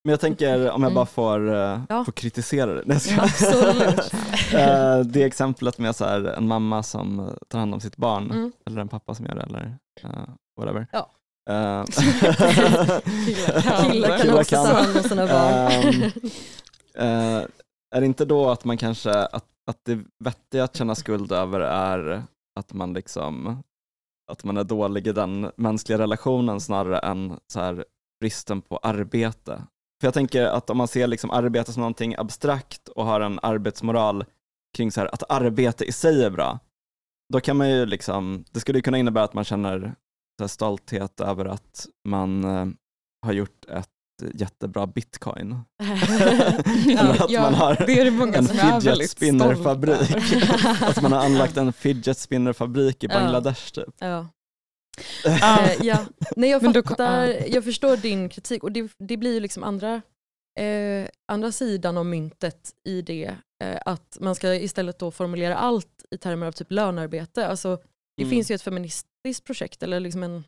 Men 0.04 0.10
jag 0.10 0.20
tänker 0.20 0.54
om 0.56 0.82
jag 0.82 0.90
mm. 0.90 0.94
bara 0.94 1.06
får, 1.06 1.40
uh, 1.40 1.82
ja. 1.88 2.04
får 2.04 2.12
kritisera 2.12 2.74
det. 2.74 2.94
Absolut. 3.18 4.14
uh, 4.54 5.12
det 5.12 5.22
exemplet 5.22 5.78
med 5.78 5.96
så 5.96 6.04
här, 6.04 6.24
en 6.24 6.46
mamma 6.46 6.82
som 6.82 7.36
tar 7.48 7.58
hand 7.58 7.74
om 7.74 7.80
sitt 7.80 7.96
barn, 7.96 8.30
mm. 8.30 8.52
eller 8.66 8.80
en 8.80 8.88
pappa 8.88 9.14
som 9.14 9.26
gör 9.26 9.34
det, 9.34 9.42
eller 9.42 9.76
whatever. 10.60 10.86
Ja. 10.92 11.10
Uh, 11.50 11.84
killar, 13.90 14.18
killar 14.18 14.18
kan 14.18 14.38
också 14.38 14.56
ta 14.56 14.72
hand 14.72 14.96
om 14.96 15.02
sina 15.02 15.26
barn. 15.26 16.02
uh, 16.98 17.46
är 17.94 18.00
det 18.00 18.06
inte 18.06 18.24
då 18.24 18.50
att 18.50 18.64
man 18.64 18.78
kanske, 18.78 19.10
att, 19.10 19.46
att 19.66 19.84
det 19.84 19.98
vettiga 20.24 20.64
att 20.64 20.76
känna 20.76 20.94
skuld 20.94 21.32
över 21.32 21.60
är 21.60 22.22
att 22.60 22.72
man 22.72 22.92
liksom 22.92 23.62
att 24.32 24.44
man 24.44 24.56
är 24.56 24.64
dålig 24.64 25.06
i 25.06 25.12
den 25.12 25.50
mänskliga 25.56 25.98
relationen 25.98 26.60
snarare 26.60 26.98
än 26.98 27.38
så 27.46 27.60
här 27.60 27.84
bristen 28.20 28.62
på 28.62 28.76
arbete. 28.76 29.62
För 30.00 30.06
jag 30.06 30.14
tänker 30.14 30.44
att 30.44 30.70
om 30.70 30.76
man 30.76 30.88
ser 30.88 31.06
liksom 31.06 31.30
arbete 31.30 31.72
som 31.72 31.80
någonting 31.80 32.14
abstrakt 32.18 32.88
och 32.88 33.04
har 33.04 33.20
en 33.20 33.38
arbetsmoral 33.42 34.24
kring 34.76 34.92
så 34.92 35.00
här, 35.00 35.14
att 35.14 35.30
arbete 35.30 35.84
i 35.84 35.92
sig 35.92 36.24
är 36.24 36.30
bra, 36.30 36.58
då 37.32 37.40
kan 37.40 37.56
man 37.56 37.70
ju 37.70 37.86
liksom, 37.86 38.44
det 38.50 38.60
skulle 38.60 38.80
kunna 38.80 38.98
innebära 38.98 39.24
att 39.24 39.34
man 39.34 39.44
känner 39.44 39.94
stolthet 40.46 41.20
över 41.20 41.44
att 41.44 41.86
man 42.08 42.44
eh, 42.44 42.66
har 43.26 43.32
gjort 43.32 43.64
ett 43.68 43.88
jättebra 44.34 44.86
bitcoin. 44.86 45.52
Eller 46.98 47.22
att 47.24 47.30
ja, 47.30 47.40
man 47.40 47.54
har 47.54 47.74
det 47.86 48.10
det 48.10 48.38
en 48.38 48.46
fidget 48.48 49.10
spinner-fabrik. 49.10 50.16
att 50.82 51.02
man 51.02 51.12
har 51.12 51.24
anlagt 51.24 51.56
en 51.56 51.72
fidget 51.72 52.18
spinner-fabrik 52.18 53.04
i 53.04 53.08
Bangladesh 53.08 53.72
typ. 53.72 53.94
Ja. 53.98 54.28
uh, 55.26 55.86
ja. 55.86 55.98
Nej, 56.36 56.50
jag, 56.50 56.62
fattar, 56.62 57.48
jag 57.48 57.64
förstår 57.64 57.96
din 57.96 58.28
kritik 58.28 58.62
och 58.62 58.72
det, 58.72 58.92
det 58.98 59.16
blir 59.16 59.34
ju 59.34 59.40
liksom 59.40 59.64
andra, 59.64 60.02
eh, 60.60 61.08
andra 61.28 61.52
sidan 61.52 61.98
av 61.98 62.06
myntet 62.06 62.70
i 62.84 63.02
det. 63.02 63.36
Eh, 63.64 63.78
att 63.86 64.18
man 64.20 64.34
ska 64.34 64.54
istället 64.54 64.98
då 64.98 65.10
formulera 65.10 65.56
allt 65.56 66.04
i 66.10 66.18
termer 66.18 66.46
av 66.46 66.52
typ 66.52 66.70
lönarbete. 66.70 67.48
Alltså, 67.48 67.78
det 68.16 68.22
mm. 68.22 68.30
finns 68.30 68.50
ju 68.50 68.54
ett 68.54 68.62
feministiskt 68.62 69.44
projekt 69.44 69.82
eller 69.82 70.00
liksom 70.00 70.22
en 70.22 70.44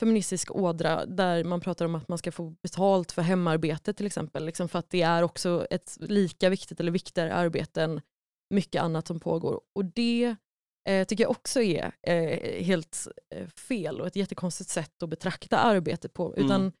feministisk 0.00 0.50
ådra 0.50 1.06
där 1.06 1.44
man 1.44 1.60
pratar 1.60 1.84
om 1.84 1.94
att 1.94 2.08
man 2.08 2.18
ska 2.18 2.32
få 2.32 2.54
betalt 2.62 3.12
för 3.12 3.22
hemarbete 3.22 3.92
till 3.92 4.06
exempel. 4.06 4.44
Liksom 4.46 4.68
för 4.68 4.78
att 4.78 4.90
det 4.90 5.02
är 5.02 5.22
också 5.22 5.66
ett 5.70 5.96
lika 6.00 6.48
viktigt 6.48 6.80
eller 6.80 6.92
viktigare 6.92 7.34
arbete 7.34 7.82
än 7.82 8.00
mycket 8.54 8.82
annat 8.82 9.06
som 9.06 9.20
pågår. 9.20 9.60
Och 9.72 9.84
det 9.84 10.36
eh, 10.88 11.06
tycker 11.06 11.24
jag 11.24 11.30
också 11.30 11.62
är 11.62 11.92
eh, 12.02 12.64
helt 12.64 13.08
eh, 13.34 13.46
fel 13.48 14.00
och 14.00 14.06
ett 14.06 14.16
jättekonstigt 14.16 14.70
sätt 14.70 15.02
att 15.02 15.08
betrakta 15.08 15.58
arbete 15.58 16.08
på. 16.08 16.34
Mm. 16.34 16.46
Utan 16.46 16.72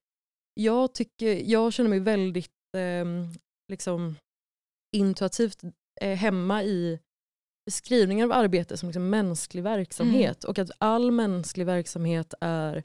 jag, 0.54 0.94
tycker, 0.94 1.50
jag 1.50 1.72
känner 1.72 1.90
mig 1.90 2.00
väldigt 2.00 2.50
ehm, 2.76 3.28
liksom, 3.68 4.16
intuitivt 4.96 5.62
eh, 6.00 6.16
hemma 6.16 6.62
i 6.62 6.98
beskrivningen 7.66 8.32
av 8.32 8.38
arbete 8.38 8.76
som 8.76 8.88
liksom 8.88 9.10
mänsklig 9.10 9.62
verksamhet 9.62 10.44
mm. 10.44 10.50
och 10.50 10.58
att 10.58 10.70
all 10.78 11.10
mänsklig 11.10 11.66
verksamhet 11.66 12.34
är 12.40 12.82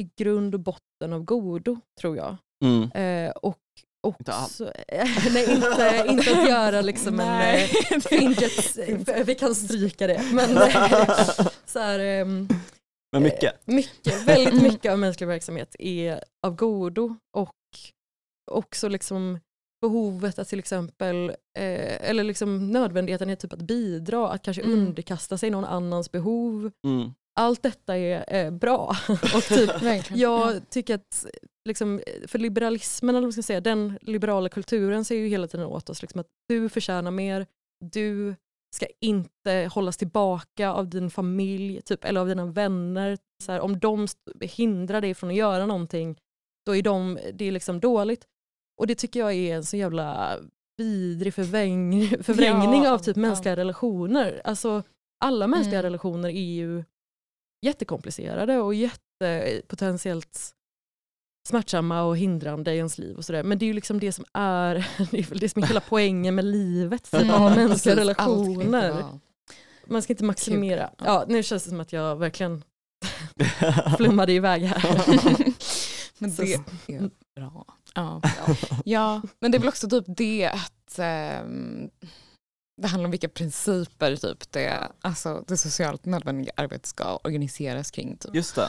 i 0.00 0.10
grund 0.16 0.54
och 0.54 0.60
botten 0.60 1.12
av 1.12 1.24
godo, 1.24 1.80
tror 2.00 2.16
jag. 2.16 2.36
Mm. 2.64 2.90
Eh, 2.92 3.30
och 3.30 3.58
också, 4.00 4.64
nej, 5.30 5.54
inte, 5.54 6.06
inte 6.08 6.38
att 6.38 6.48
göra 6.48 6.80
liksom 6.80 7.20
en 7.20 7.54
eh, 7.54 8.00
fidget, 8.00 8.76
vi 9.26 9.34
kan 9.34 9.54
stryka 9.54 10.06
det. 10.06 10.22
Men, 10.32 10.48
så 11.64 11.78
här, 11.78 12.20
um, 12.20 12.48
men 13.12 13.22
mycket? 13.22 13.66
mycket? 13.66 14.22
Väldigt 14.22 14.62
mycket 14.62 14.92
av 14.92 14.98
mänsklig 14.98 15.26
verksamhet 15.26 15.76
är 15.78 16.24
av 16.46 16.56
godo 16.56 17.16
och 17.36 17.54
också 18.50 18.88
liksom 18.88 19.38
behovet 19.82 20.38
att 20.38 20.48
till 20.48 20.58
exempel, 20.58 21.30
eh, 21.58 22.10
eller 22.10 22.24
liksom 22.24 22.70
nödvändigheten 22.70 23.30
är 23.30 23.36
typ 23.36 23.52
att 23.52 23.62
bidra, 23.62 24.28
att 24.28 24.42
kanske 24.42 24.62
mm. 24.62 24.78
underkasta 24.78 25.38
sig 25.38 25.50
någon 25.50 25.64
annans 25.64 26.12
behov. 26.12 26.70
Mm. 26.86 27.10
Allt 27.40 27.62
detta 27.62 27.96
är 27.96 28.34
eh, 28.34 28.50
bra. 28.50 28.96
och 29.08 29.42
typ, 29.42 29.70
jag 30.14 30.70
tycker 30.70 30.94
att 30.94 31.26
liksom, 31.68 32.00
för 32.26 32.38
liberalismen, 32.38 33.16
eller 33.16 33.26
vad 33.26 33.32
ska 33.32 33.42
säga, 33.42 33.60
den 33.60 33.98
liberala 34.02 34.48
kulturen 34.48 35.04
säger 35.04 35.22
ju 35.22 35.28
hela 35.28 35.46
tiden 35.46 35.66
åt 35.66 35.90
oss 35.90 36.02
liksom, 36.02 36.20
att 36.20 36.28
du 36.48 36.68
förtjänar 36.68 37.10
mer, 37.10 37.46
du 37.84 38.34
ska 38.76 38.86
inte 39.00 39.70
hållas 39.74 39.96
tillbaka 39.96 40.72
av 40.72 40.88
din 40.88 41.10
familj 41.10 41.82
typ, 41.82 42.04
eller 42.04 42.20
av 42.20 42.28
dina 42.28 42.46
vänner. 42.46 43.18
Så 43.44 43.52
här, 43.52 43.60
om 43.60 43.78
de 43.78 44.06
hindrar 44.40 45.00
dig 45.00 45.14
från 45.14 45.30
att 45.30 45.36
göra 45.36 45.66
någonting, 45.66 46.16
då 46.66 46.76
är 46.76 46.82
de, 46.82 47.18
det 47.34 47.44
är 47.44 47.52
liksom 47.52 47.80
dåligt. 47.80 48.26
Och 48.78 48.86
det 48.86 48.94
tycker 48.94 49.20
jag 49.20 49.32
är 49.32 49.56
en 49.56 49.64
så 49.64 49.76
jävla 49.76 50.38
vidrig 50.76 51.34
förväng, 51.34 52.08
förvrängning 52.22 52.82
ja, 52.84 52.92
av 52.92 52.98
typ 52.98 53.16
mänskliga 53.16 53.52
ja. 53.52 53.56
relationer. 53.56 54.40
Alltså, 54.44 54.82
alla 55.20 55.46
mänskliga 55.46 55.78
mm. 55.78 55.82
relationer 55.82 56.28
är 56.28 56.52
ju 56.52 56.84
jättekomplicerade 57.62 58.58
och 58.58 58.74
jättepotentiellt 58.74 60.54
smärtsamma 61.48 62.02
och 62.02 62.16
hindrande 62.16 62.72
i 62.72 62.76
ens 62.76 62.98
liv. 62.98 63.16
och 63.16 63.24
sådär. 63.24 63.42
Men 63.42 63.58
det 63.58 63.64
är 63.64 63.66
ju 63.66 63.72
liksom 63.72 64.00
det 64.00 64.12
som 64.12 64.24
är, 64.32 64.74
det 65.10 65.18
är 65.18 65.38
det 65.38 65.48
som 65.48 65.62
är 65.62 65.66
hela 65.66 65.80
poängen 65.80 66.34
med 66.34 66.44
livet, 66.44 67.02
typ, 67.10 67.22
mm. 67.22 67.42
mänskliga 67.42 67.68
Precis, 67.68 67.96
relationer. 67.96 69.04
Man 69.86 70.02
ska 70.02 70.12
inte 70.12 70.24
maximera. 70.24 70.90
Ja, 70.98 71.24
nu 71.28 71.42
känns 71.42 71.64
det 71.64 71.70
som 71.70 71.80
att 71.80 71.92
jag 71.92 72.16
verkligen 72.16 72.64
flummade 73.96 74.32
iväg 74.32 74.62
här. 74.62 74.84
Men 76.18 76.34
det 76.34 76.54
är 76.54 77.10
bra. 77.34 77.66
Ja. 77.94 78.20
ja. 78.84 79.22
men 79.40 79.50
det 79.50 79.56
är 79.56 79.60
väl 79.60 79.68
också 79.68 79.88
typ 79.88 80.04
det 80.08 80.46
att 80.46 80.98
um, 81.42 81.90
det 82.82 82.88
handlar 82.88 83.04
om 83.04 83.10
vilka 83.10 83.28
principer 83.28 84.16
typ 84.16 84.52
det, 84.52 84.88
alltså, 85.00 85.44
det 85.48 85.56
socialt 85.56 86.04
nödvändiga 86.04 86.52
arbetet 86.56 86.86
ska 86.86 87.16
organiseras 87.16 87.90
kring. 87.90 88.16
Typ. 88.16 88.34
Just 88.34 88.54
det. 88.54 88.68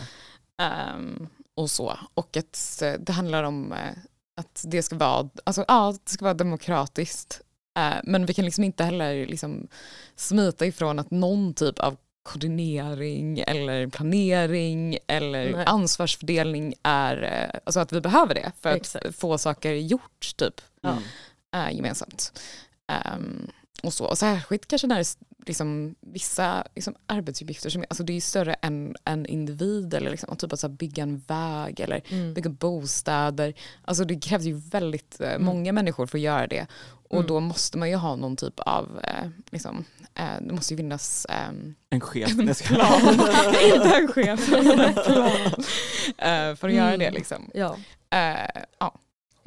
Um, 0.95 1.27
och 1.55 1.71
så. 1.71 1.99
Och 2.13 2.37
att 2.37 2.81
eh, 2.81 2.93
det 2.93 3.13
handlar 3.13 3.43
om 3.43 3.73
eh, 3.73 3.97
att 4.41 4.65
det 4.67 4.83
ska 4.83 4.95
vara, 4.95 5.29
alltså, 5.43 5.65
ja, 5.67 5.95
det 6.03 6.11
ska 6.11 6.25
vara 6.25 6.33
demokratiskt. 6.33 7.41
Uh, 7.79 7.99
men 8.03 8.25
vi 8.25 8.33
kan 8.33 8.45
liksom 8.45 8.63
inte 8.63 8.83
heller 8.83 9.27
liksom 9.27 9.67
smita 10.15 10.65
ifrån 10.65 10.99
att 10.99 11.11
någon 11.11 11.53
typ 11.53 11.79
av 11.79 11.97
koordinering 12.23 13.43
eller 13.47 13.87
planering 13.87 14.97
eller 15.07 15.51
Nej. 15.51 15.65
ansvarsfördelning 15.65 16.73
är, 16.83 17.49
alltså 17.63 17.79
att 17.79 17.93
vi 17.93 18.01
behöver 18.01 18.35
det 18.35 18.51
för 18.61 18.69
Exakt. 18.69 19.05
att 19.05 19.15
få 19.15 19.37
saker 19.37 19.73
gjort 19.73 20.35
typ 20.37 20.61
mm. 20.83 20.97
äh, 21.53 21.75
gemensamt. 21.75 22.41
Um, 23.15 23.51
och, 23.83 23.93
så. 23.93 24.05
och 24.05 24.17
särskilt 24.17 24.67
kanske 24.67 24.87
när 24.87 24.95
det 24.95 25.01
är 25.01 25.47
liksom, 25.47 25.95
vissa 26.01 26.67
liksom, 26.75 26.95
arbetsuppgifter 27.05 27.69
som 27.69 27.85
alltså, 27.89 28.03
det 28.03 28.13
är 28.13 28.21
större 28.21 28.53
än 28.53 28.95
en 29.05 29.25
individ 29.25 29.93
eller 29.93 30.11
liksom, 30.11 30.35
typ 30.35 30.53
att 30.53 30.71
bygga 30.71 31.03
en 31.03 31.19
väg 31.27 31.79
eller 31.79 32.01
mm. 32.09 32.33
bygga 32.33 32.49
bostäder. 32.49 33.53
Alltså 33.81 34.05
det 34.05 34.19
krävs 34.19 34.43
ju 34.43 34.53
väldigt 34.53 35.21
eh, 35.21 35.29
mm. 35.29 35.45
många 35.45 35.71
människor 35.71 36.05
för 36.05 36.17
att 36.17 36.21
göra 36.21 36.47
det 36.47 36.67
och 37.13 37.19
mm. 37.19 37.27
då 37.27 37.39
måste 37.39 37.77
man 37.77 37.89
ju 37.89 37.95
ha 37.95 38.15
någon 38.15 38.35
typ 38.35 38.59
av, 38.59 38.99
eh, 39.03 39.29
liksom, 39.51 39.85
eh, 39.99 40.02
det 40.15 40.53
måste 40.53 40.73
ju 40.73 40.77
finnas 40.77 41.25
eh, 41.25 41.49
en 41.89 42.01
chef. 42.01 42.29
En 42.29 42.55
plan, 42.55 43.09
inte 43.75 43.95
en 43.95 44.07
chef, 44.07 44.49
men 44.51 44.79
en 44.79 44.93
plan 44.93 45.31
eh, 46.17 46.55
för 46.55 46.67
att 46.67 46.73
göra 46.73 46.97
det. 46.97 47.05
Mm. 47.05 47.13
Liksom. 47.13 47.49
Ja. 47.53 47.77
Eh, 48.09 48.61
ja. 48.79 48.99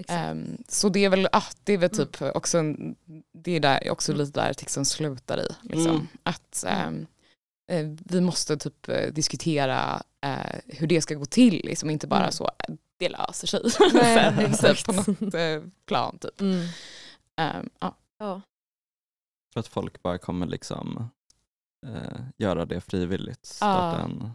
Um, 0.08 0.58
så 0.68 0.88
det 0.88 1.04
är 1.04 1.08
väl, 1.08 1.28
ah, 1.32 1.42
det 1.64 1.72
är 1.72 1.78
väl 1.78 1.90
mm. 1.92 2.06
typ 2.06 2.20
mm. 2.20 2.32
också, 2.34 2.62
det 3.32 3.56
är 3.56 3.60
där, 3.60 3.90
också 3.90 4.12
mm. 4.12 4.24
lite 4.24 4.40
där 4.40 4.52
texten 4.52 4.84
slutar 4.84 5.40
i. 5.40 5.48
Liksom. 5.62 5.90
Mm. 5.90 6.06
Att 6.22 6.64
um, 6.88 7.06
uh, 7.72 7.96
vi 8.04 8.20
måste 8.20 8.56
typ 8.56 8.88
uh, 8.88 9.12
diskutera 9.12 10.02
uh, 10.26 10.60
hur 10.66 10.86
det 10.86 11.00
ska 11.00 11.14
gå 11.14 11.24
till, 11.24 11.60
liksom, 11.64 11.90
inte 11.90 12.06
bara 12.06 12.20
mm. 12.20 12.32
så 12.32 12.50
det 12.98 13.08
löser 13.08 13.46
sig 13.46 13.60
Nej, 13.92 14.54
sen, 14.54 14.76
på 14.86 14.92
något 14.92 15.64
plan. 15.86 16.18
Typ. 16.18 16.40
Um, 16.40 16.68
ja. 17.80 17.96
ja. 18.18 18.40
För 19.56 19.60
att 19.60 19.66
folk 19.66 20.02
bara 20.02 20.18
kommer 20.18 20.46
liksom 20.46 21.08
göra 22.36 22.66
det 22.66 22.80
frivilligt. 22.80 23.46
Starta 23.46 24.02
en, 24.02 24.30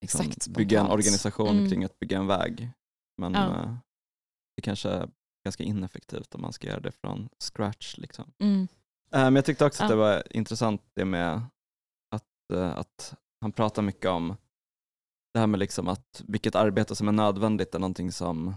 liksom, 0.00 0.20
Exakt, 0.20 0.48
bygga 0.48 0.80
en 0.80 0.90
organisation 0.90 1.58
mm. 1.58 1.70
kring 1.70 1.84
att 1.84 1.98
bygga 1.98 2.18
en 2.18 2.26
väg. 2.26 2.70
Men 3.16 3.34
ja 3.34 3.76
det 4.60 4.62
kanske 4.62 4.88
är 4.88 5.08
ganska 5.44 5.64
ineffektivt 5.64 6.34
om 6.34 6.42
man 6.42 6.52
ska 6.52 6.68
göra 6.68 6.80
det 6.80 6.92
från 6.92 7.28
scratch. 7.38 7.98
Liksom. 7.98 8.32
Mm. 8.38 8.68
Eh, 9.12 9.24
men 9.24 9.36
jag 9.36 9.44
tyckte 9.44 9.64
också 9.64 9.82
att 9.82 9.88
det 9.88 9.96
var 9.96 10.36
intressant 10.36 10.82
det 10.94 11.04
med 11.04 11.42
att, 12.10 12.52
eh, 12.52 12.70
att 12.70 13.14
han 13.40 13.52
pratar 13.52 13.82
mycket 13.82 14.10
om 14.10 14.36
det 15.34 15.40
här 15.40 15.46
med 15.46 15.60
liksom 15.60 15.88
att 15.88 16.22
vilket 16.26 16.54
arbete 16.54 16.96
som 16.96 17.08
är 17.08 17.12
nödvändigt 17.12 17.74
är 17.74 17.78
någonting 17.78 18.12
som 18.12 18.54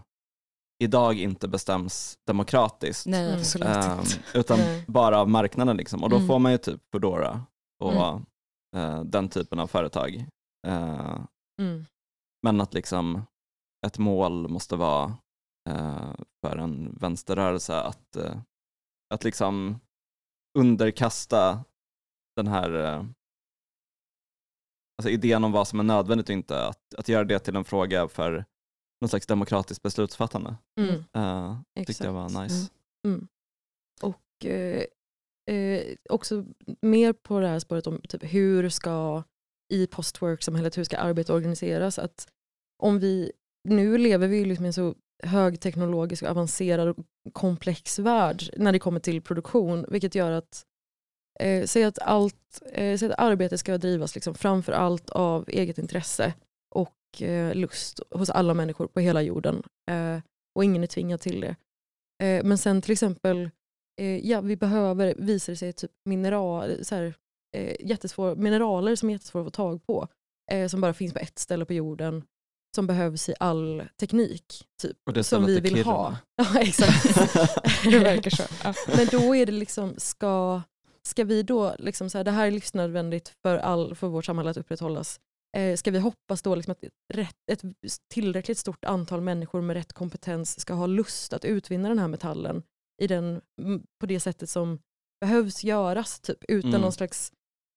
idag 0.79 1.19
inte 1.19 1.47
bestäms 1.47 2.17
demokratiskt. 2.27 3.05
Nej, 3.05 3.25
mm. 3.25 3.39
absolut 3.39 3.67
um, 3.85 4.23
utan 4.33 4.59
Nej. 4.59 4.85
bara 4.87 5.19
av 5.19 5.29
marknaden. 5.29 5.77
Liksom. 5.77 6.03
Och 6.03 6.09
då 6.09 6.15
mm. 6.15 6.27
får 6.27 6.39
man 6.39 6.51
ju 6.51 6.57
typ 6.57 6.81
Foodora 6.91 7.45
och 7.83 7.93
mm. 7.93 8.25
uh, 8.75 9.03
den 9.03 9.29
typen 9.29 9.59
av 9.59 9.67
företag. 9.67 10.25
Uh, 10.67 11.19
men 12.43 12.61
att 12.61 12.73
liksom 12.73 13.21
ett 13.85 13.97
mål 13.97 14.47
måste 14.47 14.75
vara 14.75 15.17
eh, 15.69 16.13
för 16.41 16.57
en 16.57 16.95
vänsterrörelse 16.95 17.79
att, 17.81 18.15
eh, 18.15 18.37
att 19.13 19.23
liksom 19.23 19.79
underkasta 20.57 21.63
den 22.35 22.47
här 22.47 22.73
eh, 22.73 23.05
alltså 24.97 25.09
idén 25.09 25.43
om 25.43 25.51
vad 25.51 25.67
som 25.67 25.79
är 25.79 25.83
nödvändigt 25.83 26.29
och 26.29 26.33
inte, 26.33 26.67
att, 26.67 26.93
att 26.97 27.07
göra 27.07 27.23
det 27.23 27.39
till 27.39 27.55
en 27.55 27.65
fråga 27.65 28.07
för 28.07 28.45
någon 29.03 29.09
slags 29.09 29.27
demokratiskt 29.27 29.83
beslutsfattande. 29.83 30.55
Mm. 30.79 31.03
Uh, 31.17 31.85
tyckte 31.85 32.05
jag 32.05 32.13
var 32.13 32.43
nice. 32.43 32.69
Mm. 33.05 33.15
Mm. 33.15 33.27
Och 34.01 34.45
eh, 34.45 34.83
eh, 35.55 35.95
också 36.09 36.45
mer 36.81 37.13
på 37.13 37.39
det 37.39 37.47
här 37.47 37.59
spåret 37.59 37.87
om 37.87 38.01
typ, 38.09 38.23
hur 38.23 38.69
ska 38.69 39.23
i 39.73 39.87
postwork-samhället, 39.87 40.77
hur 40.77 40.83
ska 40.83 40.97
arbete 40.97 41.33
organiseras? 41.33 41.99
Att 41.99 42.27
om 42.83 42.99
vi, 42.99 43.31
nu 43.69 43.97
lever 43.97 44.27
vi 44.27 44.45
liksom 44.45 44.65
i 44.65 44.67
en 44.67 44.73
så 44.73 44.95
högteknologisk, 45.23 46.23
avancerad 46.23 46.87
och 46.87 46.97
komplex 47.33 47.99
värld 47.99 48.43
när 48.57 48.71
det 48.71 48.79
kommer 48.79 48.99
till 48.99 49.21
produktion. 49.21 49.85
Vilket 49.89 50.15
gör 50.15 50.31
att, 50.31 50.65
eh, 51.39 51.65
säg 51.65 51.83
att, 51.83 51.99
allt, 51.99 52.61
eh, 52.71 52.97
säg 52.97 53.11
att 53.11 53.19
arbete 53.19 53.57
ska 53.57 53.77
drivas 53.77 54.15
liksom 54.15 54.35
framför 54.35 54.71
allt 54.71 55.09
av 55.09 55.49
eget 55.49 55.77
intresse 55.77 56.33
lust 57.53 57.99
hos 58.11 58.29
alla 58.29 58.53
människor 58.53 58.87
på 58.87 58.99
hela 58.99 59.21
jorden. 59.21 59.63
Eh, 59.91 60.19
och 60.55 60.63
ingen 60.63 60.83
är 60.83 60.87
tvingad 60.87 61.19
till 61.19 61.41
det. 61.41 61.55
Eh, 62.25 62.43
men 62.43 62.57
sen 62.57 62.81
till 62.81 62.91
exempel, 62.91 63.49
eh, 64.01 64.29
ja 64.29 64.41
vi 64.41 64.55
behöver, 64.55 65.15
visar 65.17 65.53
det 65.53 65.57
sig, 65.57 65.73
typ 65.73 65.91
mineral, 66.05 66.85
så 66.85 66.95
här, 66.95 67.13
jättesvår, 67.79 68.35
mineraler 68.35 68.95
som 68.95 69.09
är 69.09 69.13
jättesvåra 69.13 69.41
att 69.41 69.47
få 69.47 69.51
tag 69.51 69.85
på. 69.85 70.07
som 70.69 70.81
bara 70.81 70.93
finns 70.93 71.13
på 71.13 71.19
ett 71.19 71.39
ställe 71.39 71.65
på 71.65 71.73
jorden 71.73 72.23
som 72.75 72.87
behövs 72.87 73.29
i 73.29 73.33
all 73.39 73.83
teknik. 73.99 74.67
Typ, 74.81 75.25
som 75.25 75.45
vi 75.45 75.59
vill 75.59 75.83
ha. 75.83 76.17
Ja, 76.35 76.61
exakt. 76.61 77.03
det 77.83 77.99
verkar 77.99 78.31
så. 78.31 78.43
Ja. 78.63 78.73
Men 78.97 79.07
då 79.11 79.35
är 79.35 79.45
det 79.45 79.51
liksom, 79.51 79.93
ska, 79.97 80.61
ska 81.07 81.23
vi 81.23 81.43
då, 81.43 81.75
liksom 81.79 82.09
så 82.09 82.17
här, 82.17 82.25
det 82.25 82.31
här 82.31 82.47
är 82.47 82.51
livsnödvändigt 82.51 83.33
för, 83.41 83.57
all, 83.57 83.95
för 83.95 84.07
vårt 84.07 84.25
samhälle 84.25 84.49
att 84.49 84.57
upprätthållas. 84.57 85.19
Eh, 85.57 85.75
ska 85.75 85.91
vi 85.91 85.99
hoppas 85.99 86.41
då 86.41 86.55
liksom 86.55 86.71
att 86.71 86.83
rätt, 87.13 87.35
ett 87.51 87.61
tillräckligt 88.13 88.57
stort 88.57 88.85
antal 88.85 89.21
människor 89.21 89.61
med 89.61 89.73
rätt 89.73 89.93
kompetens 89.93 90.59
ska 90.59 90.73
ha 90.73 90.87
lust 90.87 91.33
att 91.33 91.45
utvinna 91.45 91.89
den 91.89 91.99
här 91.99 92.07
metallen 92.07 92.63
i 93.01 93.07
den, 93.07 93.41
på 93.99 94.05
det 94.05 94.19
sättet 94.19 94.49
som 94.49 94.79
behövs 95.21 95.63
göras, 95.63 96.19
typ, 96.19 96.43
utan 96.47 96.69
mm. 96.69 96.81
någon 96.81 96.91
slags 96.91 97.31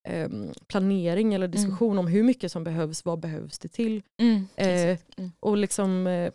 eh, 0.07 0.29
planering 0.67 1.33
eller 1.33 1.45
mm. 1.45 1.55
diskussion 1.55 1.91
mm. 1.91 1.99
om 1.99 2.07
hur 2.07 2.23
mycket 2.23 2.51
som 2.51 2.63
behövs, 2.63 3.05
vad 3.05 3.19
behövs 3.19 3.59
det 3.59 3.67
till. 3.67 4.03
Mm, 4.21 4.47
eh, 4.55 4.99
mm. 5.17 5.31
Och 5.39 5.57
liksom, 5.57 6.07
eh, 6.07 6.31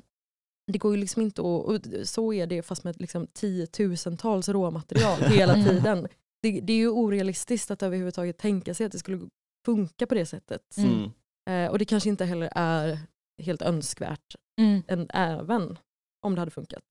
det 0.72 0.78
går 0.78 0.94
ju 0.94 1.00
liksom 1.00 1.22
inte 1.22 1.40
att, 1.40 1.46
och 1.46 1.80
så 2.04 2.32
är 2.32 2.46
det 2.46 2.62
fast 2.62 2.84
med 2.84 3.00
liksom 3.00 3.26
tiotusentals 3.26 4.48
råmaterial 4.48 5.20
hela 5.28 5.54
mm. 5.54 5.68
tiden. 5.68 6.08
Det, 6.42 6.60
det, 6.60 6.72
är 6.72 6.76
ju 6.76 6.88
orealistiskt 6.88 7.70
att 7.70 7.82
överhuvudtaget 7.82 8.38
tänka 8.38 8.74
sig 8.74 8.86
att 8.86 8.92
det 8.92 8.98
skulle 8.98 9.28
funka 9.64 10.06
på 10.06 10.14
det 10.14 10.26
sättet. 10.26 10.76
Mm. 10.76 11.10
Eh, 11.50 11.70
och 11.70 11.78
det 11.78 11.84
kanske 11.84 12.08
inte 12.08 12.24
heller 12.24 12.50
är 12.54 12.98
helt 13.42 13.62
önskvärt, 13.62 14.36
mm. 14.60 14.82
än, 14.88 15.10
även 15.10 15.78
om 16.22 16.34
det 16.34 16.40
hade 16.40 16.50
funkat. 16.50 16.84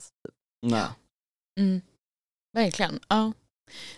Nej. 0.62 0.88
Mm. 1.60 1.82
Verkligen. 2.54 3.00
Ja. 3.08 3.34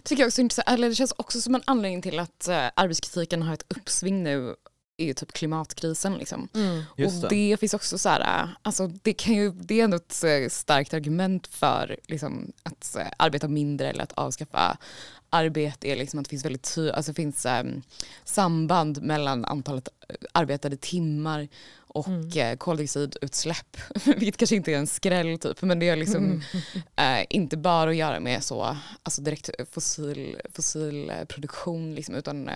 Tycker 0.03 0.23
jag 0.23 0.27
också 0.27 0.41
intressant, 0.41 0.67
eller 0.67 0.89
det 0.89 0.95
känns 0.95 1.13
också 1.17 1.41
som 1.41 1.55
en 1.55 1.63
anledning 1.65 2.01
till 2.01 2.19
att 2.19 2.47
uh, 2.49 2.69
arbetskritiken 2.75 3.41
har 3.41 3.53
ett 3.53 3.71
uppsving 3.77 4.23
nu 4.23 4.55
är 4.97 5.13
typ 5.13 5.31
klimatkrisen. 5.31 6.13
Liksom. 6.17 6.47
Mm. 6.53 6.83
Och 6.97 7.29
det. 7.29 7.59
finns 7.59 7.73
också 7.73 7.97
så 7.97 8.09
här, 8.09 8.49
alltså 8.61 8.87
det, 8.87 9.13
kan 9.13 9.33
ju, 9.33 9.51
det 9.51 9.79
är 9.79 9.83
ändå 9.83 9.97
ett 9.97 10.23
eh, 10.23 10.49
starkt 10.49 10.93
argument 10.93 11.47
för 11.47 11.97
liksom, 12.07 12.51
att 12.63 12.95
uh, 12.97 13.05
arbeta 13.17 13.47
mindre 13.47 13.89
eller 13.89 14.03
att 14.03 14.11
avskaffa 14.11 14.77
arbete 15.29 15.87
är 15.87 15.95
liksom 15.95 16.19
att 16.19 16.25
det 16.25 16.29
finns 16.29 16.45
väldigt 16.45 16.77
alltså 16.93 17.13
finns 17.13 17.45
um, 17.45 17.81
samband 18.23 19.01
mellan 19.01 19.45
antalet 19.45 19.89
arbetade 20.31 20.77
timmar 20.77 21.47
och 21.75 22.07
mm. 22.07 22.29
Eh, 22.35 22.57
koldioxidutsläpp. 22.57 23.77
Vilket 24.05 24.37
kanske 24.37 24.55
inte 24.55 24.73
är 24.73 24.77
en 24.77 24.87
skräll 24.87 25.39
typ 25.39 25.61
men 25.61 25.79
det 25.79 25.89
är 25.89 25.95
liksom 25.95 26.41
mm. 26.95 27.25
inte 27.29 27.57
bara 27.57 27.89
att 27.89 27.95
göra 27.95 28.19
med 28.19 28.43
så 28.43 28.77
alltså 29.03 29.21
direkt 29.21 29.49
fossil, 29.71 30.41
fossil 30.53 31.11
produktion 31.27 31.95
liksom, 31.95 32.15
utan 32.15 32.49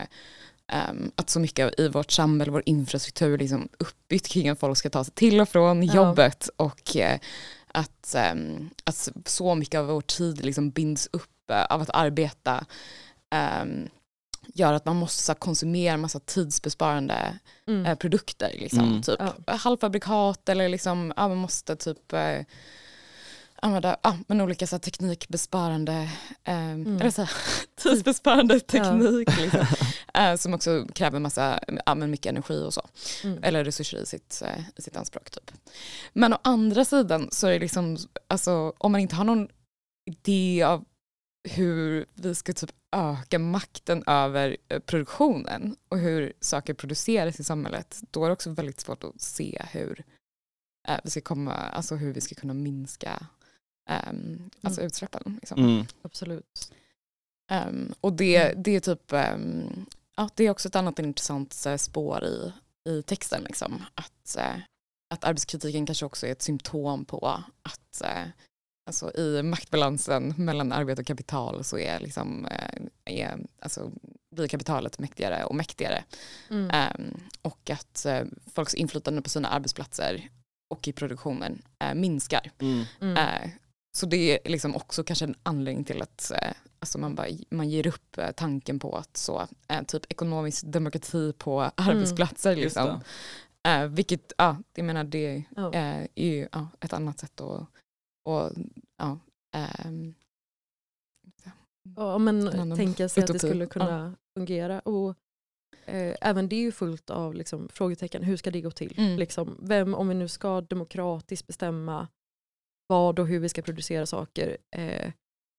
Um, 0.74 1.12
att 1.16 1.30
så 1.30 1.40
mycket 1.40 1.80
i 1.80 1.88
vårt 1.88 2.12
samhälle, 2.12 2.52
vår 2.52 2.64
infrastruktur 2.66 3.34
är 3.34 3.38
liksom 3.38 3.70
uppbyggd 3.80 4.28
kring 4.28 4.50
att 4.50 4.60
folk 4.60 4.78
ska 4.78 4.90
ta 4.90 5.04
sig 5.04 5.14
till 5.14 5.42
och 5.42 5.50
från 5.50 5.84
ja. 5.84 5.96
jobbet 5.96 6.50
och 6.56 6.96
uh, 6.96 7.20
att, 7.68 8.16
um, 8.34 8.70
att 8.84 9.10
så 9.26 9.56
mycket 9.56 9.80
av 9.80 9.86
vår 9.86 10.02
tid 10.02 10.46
liksom 10.46 10.70
binds 10.70 11.10
upp 11.12 11.52
uh, 11.52 11.64
av 11.70 11.82
att 11.82 11.90
arbeta 11.94 12.66
um, 13.62 13.90
gör 14.54 14.74
att 14.74 14.86
man 14.86 14.96
måste 14.96 15.34
konsumera 15.34 15.98
massa 15.98 16.20
tidsbesparande 16.20 17.40
mm. 17.68 17.86
eh, 17.86 17.96
produkter. 17.96 18.56
Liksom. 18.60 18.84
Mm. 18.84 19.02
Typ 19.02 19.20
ja. 19.48 19.56
halvfabrikat 19.56 20.50
eller 20.50 20.70
liksom, 20.70 21.14
ja, 21.18 21.28
man 21.28 21.38
måste 21.38 21.76
typ 21.76 22.14
använda 23.62 23.98
ja, 24.04 24.18
men 24.28 24.42
olika 24.42 24.68
så 24.68 24.76
här, 24.76 24.80
teknikbesparande, 24.80 25.94
eh, 26.44 26.72
mm. 26.72 27.02
eller 27.02 27.12
så 27.12 27.22
här, 27.22 27.32
tidsbesparande 27.76 28.60
teknik. 28.60 29.30
Ja. 29.32 29.42
Liksom, 29.42 29.66
eh, 30.14 30.36
som 30.36 30.54
också 30.54 30.88
kräver 30.94 31.20
massa, 31.20 31.60
ja, 31.86 31.96
men 31.96 32.12
mycket 32.12 32.30
energi 32.30 32.64
och 32.64 32.74
så. 32.74 32.88
Mm. 33.24 33.44
Eller 33.44 33.64
resurser 33.64 33.98
i 33.98 34.06
sitt, 34.06 34.42
eh, 34.46 34.64
i 34.76 34.82
sitt 34.82 34.98
anspråk. 34.98 35.30
Typ. 35.30 35.52
Men 36.14 36.34
å 36.34 36.38
andra 36.44 36.86
sidan 36.86 37.30
så 37.32 37.48
är 37.48 37.52
det 37.52 37.60
liksom, 37.60 37.98
alltså, 38.28 38.74
om 38.78 38.92
man 38.92 39.02
inte 39.02 39.16
har 39.16 39.24
någon 39.24 39.48
idé 40.06 40.64
av 40.64 40.86
hur 41.50 42.06
vi 42.14 42.36
ska 42.36 42.54
typ 42.54 42.72
öka 42.96 43.40
makten 43.40 44.04
över 44.08 44.58
eh, 44.70 44.80
produktionen 44.80 45.76
och 45.90 45.98
hur 45.98 46.34
saker 46.40 46.74
produceras 46.74 47.40
i 47.40 47.44
samhället, 47.44 48.02
då 48.12 48.24
är 48.24 48.30
det 48.30 48.34
också 48.34 48.50
väldigt 48.50 48.80
svårt 48.80 49.04
att 49.04 49.22
se 49.22 49.62
hur 49.72 50.04
eh, 50.88 51.00
vi 51.04 51.10
ska 51.10 51.22
komma, 51.22 51.54
alltså 51.54 51.96
hur 51.96 52.14
vi 52.14 52.22
ska 52.22 52.36
kunna 52.36 52.54
minska 52.54 53.28
um, 53.90 54.50
alltså 54.62 54.82
mm. 54.82 54.88
utsläppen. 54.88 55.38
Liksom. 55.42 55.60
Mm. 55.64 55.86
Absolut. 56.02 56.74
Um, 57.52 57.94
och 58.02 58.14
det, 58.14 58.36
mm. 58.36 58.64
det 58.64 58.76
är 58.76 58.80
typ, 58.80 59.14
um, 59.14 59.86
ja, 60.16 60.30
det 60.36 60.44
är 60.44 60.50
också 60.50 60.68
ett 60.68 60.76
annat 60.76 61.00
intressant 61.00 61.64
uh, 61.68 61.76
spår 61.76 62.24
i, 62.24 62.54
i 62.90 63.04
texten. 63.04 63.44
Liksom. 63.44 63.84
Att, 63.96 64.36
uh, 64.38 64.62
att 65.14 65.24
arbetskritiken 65.24 65.86
kanske 65.86 66.06
också 66.06 66.28
är 66.28 66.32
ett 66.32 66.42
symptom 66.42 67.06
på 67.06 67.28
att 67.62 68.02
uh, 68.04 68.32
alltså 68.88 69.18
i 69.18 69.44
maktbalansen 69.44 70.34
mellan 70.38 70.72
arbete 70.72 71.02
och 71.02 71.08
kapital 71.08 71.64
så 71.64 71.78
är, 71.78 72.00
liksom, 72.00 72.46
eh, 72.46 72.82
är 73.06 73.38
alltså, 73.60 73.92
blir 74.36 74.48
kapitalet 74.48 75.00
mäktigare 75.00 75.44
och 75.44 75.56
mäktigare. 75.56 76.04
Mm. 76.50 76.92
Um, 76.98 77.20
och 77.42 77.70
att 77.70 78.06
uh, 78.08 78.22
folks 78.54 78.74
inflytande 78.74 79.22
på 79.22 79.30
sina 79.30 79.50
arbetsplatser 79.50 80.30
och 80.70 80.88
i 80.88 80.94
produktionen 80.94 81.62
uh, 81.84 81.94
minskar. 81.94 82.52
Mm. 82.60 82.84
Mm. 83.02 83.50
Så 83.98 84.06
det 84.06 84.18
är 84.18 84.50
liksom 84.50 84.76
också 84.76 85.04
kanske 85.04 85.26
en 85.26 85.36
anledning 85.44 85.84
till 85.84 86.02
att 86.02 86.32
alltså 86.80 86.98
man, 86.98 87.16
bara, 87.16 87.28
man 87.50 87.70
ger 87.70 87.88
upp 87.88 88.20
tanken 88.36 88.80
på 88.80 88.96
att 88.98 89.18
så, 89.18 89.48
typ 89.88 90.12
ekonomisk 90.12 90.64
demokrati 90.66 91.34
på 91.38 91.60
mm. 91.60 91.72
arbetsplatser. 91.76 92.56
Liksom. 92.56 93.00
vilket, 93.90 94.34
ja, 94.38 94.58
jag 94.76 94.86
menar 94.86 95.04
det 95.04 95.44
oh. 95.56 95.70
är 95.74 96.08
ju 96.16 96.48
ja, 96.52 96.68
ett 96.80 96.94
annat 96.94 97.20
sätt 97.20 97.42
att 97.42 97.68
och 98.28 98.52
ja, 98.98 99.20
ähm, 99.56 100.16
ja 101.96 102.18
men 102.18 102.76
tänka 102.76 103.10
sig 103.10 103.24
att 103.24 103.34
det 103.34 103.40
skulle 103.40 103.66
kunna 103.66 104.16
ja. 104.36 104.40
fungera. 104.40 104.80
Och 104.80 105.16
eh, 105.86 106.16
även 106.22 106.50
det 106.50 106.56
är 106.56 106.62
ju 106.62 106.72
fullt 106.72 107.10
av 107.10 107.34
liksom, 107.34 107.70
frågetecken, 107.70 108.24
hur 108.24 108.38
ska 108.38 108.52
det 108.52 108.62
gå 108.62 108.72
till? 108.72 108.94
Mm. 108.98 109.20
Liksom, 109.20 109.58
vem, 109.62 109.96
om 109.96 110.08
vi 110.08 110.16
nu 110.16 110.28
ska 110.28 110.62
demokratiskt 110.62 111.48
bestämma 111.48 112.08
vad 112.88 113.20
och 113.20 113.28
hur 113.28 113.40
vi 113.40 113.50
ska 113.50 113.62
producera 113.62 114.06
saker, 114.06 114.58
eh, 114.76 115.12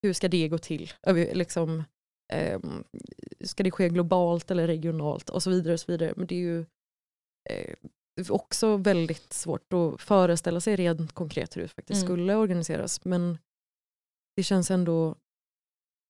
hur 0.02 0.12
ska 0.12 0.28
det 0.28 0.48
gå 0.48 0.58
till? 0.58 0.92
Liksom, 1.32 1.84
eh, 2.32 2.60
ska 3.40 3.62
det 3.62 3.70
ske 3.70 3.88
globalt 3.88 4.50
eller 4.50 4.66
regionalt 4.66 5.30
och 5.30 5.42
så 5.42 5.50
vidare. 5.50 5.72
Och 5.72 5.80
så 5.80 5.92
vidare. 5.92 6.12
Men 6.16 6.26
det 6.26 6.34
är 6.34 6.38
ju 6.38 6.64
eh, 7.50 7.74
också 8.28 8.76
väldigt 8.76 9.32
svårt 9.32 9.72
att 9.72 10.00
föreställa 10.00 10.60
sig 10.60 10.76
rent 10.76 11.12
konkret 11.12 11.56
hur 11.56 11.62
det 11.62 11.68
faktiskt 11.68 12.02
mm. 12.02 12.06
skulle 12.06 12.34
organiseras. 12.34 13.04
Men 13.04 13.38
det 14.36 14.42
känns 14.42 14.70
ändå, 14.70 15.16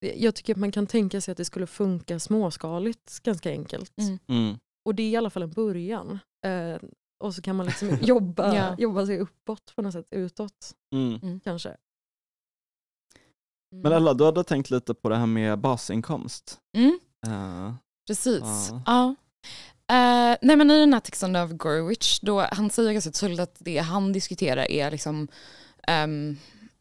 jag 0.01 0.35
tycker 0.35 0.55
att 0.55 0.61
man 0.61 0.73
kan 0.73 0.87
tänka 0.87 1.21
sig 1.21 1.33
att 1.33 1.39
det 1.39 1.45
skulle 1.45 1.67
funka 1.67 2.19
småskaligt 2.19 3.23
ganska 3.23 3.51
enkelt. 3.51 3.99
Mm. 3.99 4.19
Mm. 4.29 4.59
Och 4.85 4.95
det 4.95 5.03
är 5.03 5.11
i 5.11 5.17
alla 5.17 5.31
fall 5.31 5.43
en 5.43 5.51
början. 5.51 6.19
Eh, 6.45 6.79
och 7.19 7.35
så 7.35 7.43
kan 7.43 7.57
man 7.57 7.67
liksom 7.67 7.99
jobba, 8.01 8.55
ja. 8.55 8.75
jobba 8.79 9.07
sig 9.07 9.19
uppåt 9.19 9.73
på 9.77 9.83
något 9.83 9.93
sätt, 9.93 10.07
utåt 10.11 10.75
mm. 10.93 11.21
Mm, 11.23 11.41
kanske. 11.41 11.77
Men 13.71 13.93
Ella, 13.93 14.15
du 14.15 14.25
hade 14.25 14.45
tänkt 14.45 14.71
lite 14.71 14.95
på 14.95 15.09
det 15.09 15.17
här 15.17 15.27
med 15.27 15.59
basinkomst. 15.59 16.59
Uh, 17.27 17.75
Precis. 18.07 18.73
Uh. 18.73 18.83
Ja. 18.87 19.15
Uh, 19.93 20.37
nej 20.43 20.57
men 20.57 20.71
i 20.71 20.81
den 20.81 20.93
här 20.93 21.01
texten 21.01 21.37
av 21.37 21.55
Gorwich, 21.55 22.21
då 22.21 22.41
han 22.53 22.71
säger 22.71 22.93
ganska 22.93 23.11
tydligt 23.11 23.41
att 23.41 23.57
det 23.59 23.79
han 23.79 24.13
diskuterar 24.13 24.71
är 24.71 24.91
liksom 24.91 25.29
um, 26.05 26.39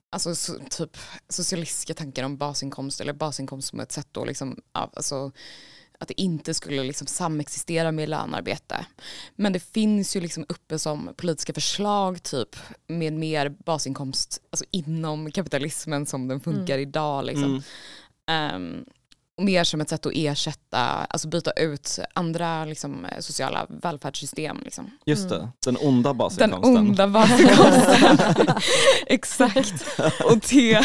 alltså 0.09 0.35
so, 0.35 0.53
typ 0.69 0.97
socialistiska 1.29 1.93
tankar 1.93 2.23
om 2.23 2.37
basinkomst 2.37 3.01
eller 3.01 3.13
basinkomst 3.13 3.67
som 3.67 3.79
ett 3.79 3.91
sätt 3.91 4.07
då 4.11 4.25
liksom, 4.25 4.61
alltså, 4.71 5.31
att 5.99 6.07
det 6.07 6.21
inte 6.21 6.53
skulle 6.53 6.83
liksom 6.83 7.07
samexistera 7.07 7.91
med 7.91 8.09
lönarbete. 8.09 8.85
Men 9.35 9.53
det 9.53 9.59
finns 9.59 10.15
ju 10.15 10.21
liksom 10.21 10.45
uppe 10.49 10.79
som 10.79 11.13
politiska 11.17 11.53
förslag 11.53 12.23
typ 12.23 12.55
med 12.87 13.13
mer 13.13 13.49
basinkomst 13.49 14.41
alltså 14.49 14.65
inom 14.71 15.31
kapitalismen 15.31 16.05
som 16.05 16.27
den 16.27 16.39
funkar 16.39 16.73
mm. 16.73 16.89
idag. 16.89 17.25
Liksom. 17.25 17.63
Mm. 18.29 18.55
Um, 18.55 18.85
mer 19.37 19.63
som 19.63 19.81
ett 19.81 19.89
sätt 19.89 20.05
att 20.05 20.11
ersätta, 20.15 20.79
alltså 20.79 21.27
byta 21.27 21.51
ut 21.51 21.99
andra 22.13 22.65
liksom, 22.65 23.07
sociala 23.19 23.65
välfärdssystem. 23.69 24.57
Liksom. 24.63 24.91
Just 25.05 25.29
det, 25.29 25.35
mm. 25.35 25.47
den 25.65 25.77
onda 25.77 26.13
basinkomsten. 26.13 26.73
Den 26.73 26.87
onda 26.87 27.07
basinkomsten, 27.07 28.47
exakt. 29.07 29.99
Och 30.25 30.37
det, 30.49 30.71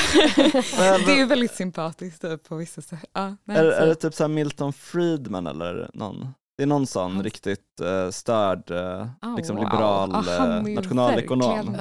det 1.07 1.21
är 1.21 1.27
väldigt 1.27 1.55
sympatiskt 1.55 2.23
typ, 2.23 2.49
på 2.49 2.57
vissa 2.57 2.83
sätt. 2.83 3.05
Ja, 3.13 3.37
är, 3.49 3.65
är 3.65 3.87
det 3.87 3.95
typ 3.95 4.15
så 4.15 4.29
Milton 4.29 4.73
Friedman 4.73 5.47
eller 5.47 5.91
någon? 5.95 6.35
Det 6.63 6.65
är 6.65 6.69
någon 6.69 6.87
sån 6.87 7.19
oh. 7.19 7.23
riktigt 7.23 7.81
uh, 7.83 8.11
störd, 8.11 8.71
uh, 8.71 9.07
oh, 9.23 9.37
liksom 9.37 9.57
wow. 9.57 9.65
liberal 9.65 10.11
uh, 10.11 10.75
nationalekonom. 10.75 11.73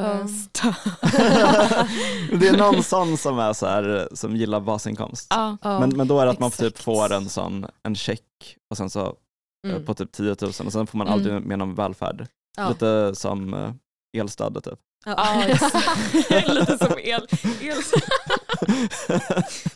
det 2.40 2.48
är 2.48 2.58
någon 2.58 2.84
sån 2.84 3.18
som, 3.18 3.40
är 3.40 3.54
så 3.54 3.66
här, 3.66 4.10
som 4.14 4.36
gillar 4.36 4.60
basinkomst. 4.60 5.34
Oh. 5.34 5.56
Men, 5.62 5.90
men 5.90 6.08
då 6.08 6.20
är 6.20 6.26
det 6.26 6.32
att 6.32 6.40
man 6.40 6.52
typ 6.52 6.78
får 6.78 7.14
en 7.14 7.30
sån 7.30 7.66
en 7.84 7.96
check 7.96 8.58
och 8.70 8.78
sen 8.78 8.90
så 8.90 9.16
mm. 9.68 9.86
på 9.86 9.94
typ 9.94 10.12
10 10.12 10.36
000 10.42 10.52
och 10.66 10.74
sen 10.74 10.88
får 10.88 10.98
man 10.98 11.08
mm. 11.08 11.14
aldrig 11.14 11.46
mer 11.46 11.58
någon 11.58 11.76
välfärd. 11.76 12.28
Lite 12.70 13.16
som 13.16 13.54
uh, 13.54 13.72
elstödet 14.18 14.64
typ. 14.64 14.80
Ja, 15.06 15.44
lite 16.48 16.78
som 16.86 17.00
el, 17.00 17.28
elstöd. 17.62 18.02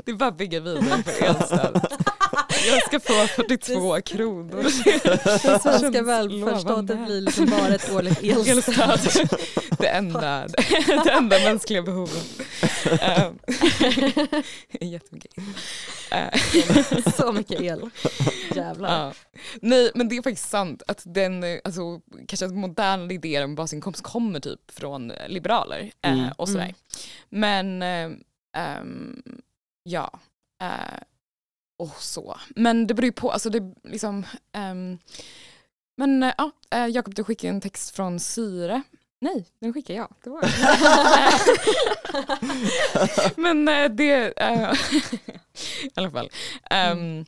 det 0.05 0.11
är 0.11 0.15
bara 0.15 0.30
att 0.30 0.38
bygga 0.38 0.59
vidare 0.59 1.03
på 1.03 1.26
elstöd. 1.26 1.88
Jag 2.67 2.84
ska 2.88 2.99
få 2.99 3.28
42 3.28 4.01
kronor. 4.01 4.63
Den 5.47 5.59
svenska 5.59 6.01
välfärdsstaten 6.01 7.05
blir 7.05 7.21
liksom 7.21 7.45
bara 7.45 7.67
ett 7.76 7.91
årligt 7.91 8.23
elstöd. 8.47 9.30
Det 9.80 9.88
enda, 9.88 10.47
det 11.03 11.11
enda 11.11 11.39
mänskliga 11.39 11.82
behovet. 11.82 12.26
Ehm, 13.01 13.39
jättemycket. 14.82 15.32
så 17.17 17.31
mycket 17.31 17.61
el. 17.61 17.89
Jävlar. 18.55 19.05
Ja. 19.05 19.13
Nej 19.61 19.91
men 19.95 20.09
det 20.09 20.17
är 20.17 20.21
faktiskt 20.21 20.49
sant 20.49 20.83
att 20.87 21.01
den, 21.05 21.43
alltså, 21.63 22.01
kanske 22.27 22.47
moderna 22.47 23.13
idéer 23.13 23.43
om 23.43 23.55
basinkomst 23.55 24.03
kommer 24.03 24.39
typ 24.39 24.71
från 24.71 25.11
liberaler 25.27 25.91
eh, 26.01 26.11
mm. 26.11 26.29
och 26.37 26.49
sådär. 26.49 26.73
Mm. 27.31 27.79
Men 27.79 27.81
eh, 27.81 28.79
um, 28.81 29.21
ja, 29.83 30.19
eh, 30.61 30.99
och 31.79 31.95
så. 31.99 32.39
Men 32.55 32.87
det 32.87 32.93
beror 32.93 33.05
ju 33.05 33.11
på, 33.11 33.31
alltså 33.31 33.49
det 33.49 33.73
liksom 33.83 34.25
um, 34.57 34.99
men 35.97 36.23
eh, 36.23 36.33
ja, 36.37 36.51
eh, 36.71 36.87
Jakob 36.87 37.15
du 37.15 37.23
skickade 37.23 37.53
en 37.53 37.61
text 37.61 37.95
från 37.95 38.19
Syre. 38.19 38.81
Nej, 39.22 39.47
den 39.59 39.74
skickade 39.74 39.99
jag. 39.99 40.13
Det 40.24 40.30
var 40.30 40.41
Men 43.41 43.68
eh, 43.68 43.89
det, 43.89 44.34
i 45.84 45.89
alla 45.95 46.11
fall. 46.11 46.30
Um, 46.91 47.26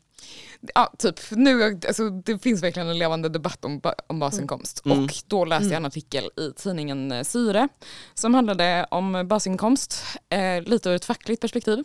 ja, 0.76 0.94
typ, 0.98 1.20
nu, 1.32 1.80
alltså, 1.88 2.10
det 2.10 2.40
finns 2.40 2.64
verkligen 2.64 2.88
en 2.88 3.00
levande 3.00 3.30
debatt 3.30 3.66
om, 3.66 3.82
om 4.08 4.20
basinkomst 4.20 4.86
mm. 4.86 5.04
och 5.04 5.12
då 5.28 5.46
läste 5.46 5.66
jag 5.66 5.72
en 5.72 5.78
mm. 5.78 5.88
artikel 5.88 6.30
i 6.38 6.52
tidningen 6.56 7.26
Syre 7.26 7.68
som 8.14 8.34
handlade 8.34 8.88
om 8.92 9.28
basinkomst, 9.28 10.04
eh, 10.30 10.62
lite 10.62 10.90
ur 10.90 10.96
ett 10.96 11.06
fackligt 11.06 11.42
perspektiv. 11.42 11.84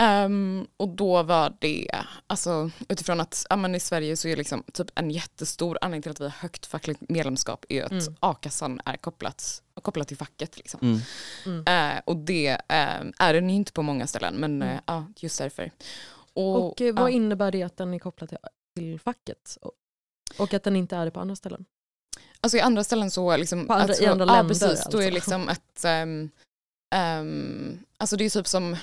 Um, 0.00 0.66
och 0.76 0.88
då 0.88 1.22
var 1.22 1.56
det, 1.58 1.90
alltså 2.26 2.70
utifrån 2.88 3.20
att 3.20 3.46
ja, 3.50 3.56
men 3.56 3.74
i 3.74 3.80
Sverige 3.80 4.16
så 4.16 4.28
är 4.28 4.36
liksom 4.36 4.62
typ 4.72 4.90
en 4.94 5.10
jättestor 5.10 5.78
anledning 5.80 6.02
till 6.02 6.10
att 6.10 6.20
vi 6.20 6.24
har 6.24 6.30
högt 6.30 6.66
fackligt 6.66 7.00
medlemskap 7.08 7.64
är 7.68 7.82
att 7.82 7.90
mm. 7.90 8.16
a-kassan 8.20 8.80
är 8.84 8.96
kopplat, 8.96 9.62
kopplat 9.82 10.08
till 10.08 10.16
facket. 10.16 10.56
Liksom. 10.56 10.80
Mm. 10.82 11.00
Mm. 11.46 11.94
Uh, 11.96 12.00
och 12.04 12.16
det 12.16 12.52
uh, 12.52 13.10
är 13.18 13.34
den 13.34 13.50
inte 13.50 13.72
på 13.72 13.82
många 13.82 14.06
ställen 14.06 14.34
men 14.34 14.62
uh, 14.62 14.78
ja, 14.86 15.06
just 15.16 15.38
därför. 15.38 15.70
Och, 16.32 16.66
och 16.66 16.82
vad 16.94 17.10
innebär 17.10 17.52
det 17.52 17.62
att 17.62 17.76
den 17.76 17.94
är 17.94 17.98
kopplad 17.98 18.28
till, 18.28 18.38
till 18.76 19.00
facket? 19.00 19.58
Och, 19.60 19.72
och 20.38 20.54
att 20.54 20.62
den 20.62 20.76
inte 20.76 20.96
är 20.96 21.04
det 21.04 21.10
på 21.10 21.20
andra 21.20 21.36
ställen? 21.36 21.64
Alltså 22.40 22.58
i 22.58 22.60
andra 22.60 22.84
ställen 22.84 23.10
så, 23.10 23.36
liksom, 23.36 23.66
på 23.66 23.72
andra, 23.72 23.84
alltså, 23.84 24.02
i 24.02 24.06
andra 24.06 24.24
länder? 24.24 24.42
Ja 24.42 24.48
precis, 24.48 24.62
alltså. 24.62 24.90
då 24.90 24.98
är 24.98 25.02
alltså. 25.02 25.14
liksom 25.14 25.48
ett 25.48 25.84
um, 26.02 26.30
um, 26.94 27.84
Alltså 28.04 28.16
det 28.16 28.24
är 28.24 28.30
typ 28.30 28.46
som 28.46 28.76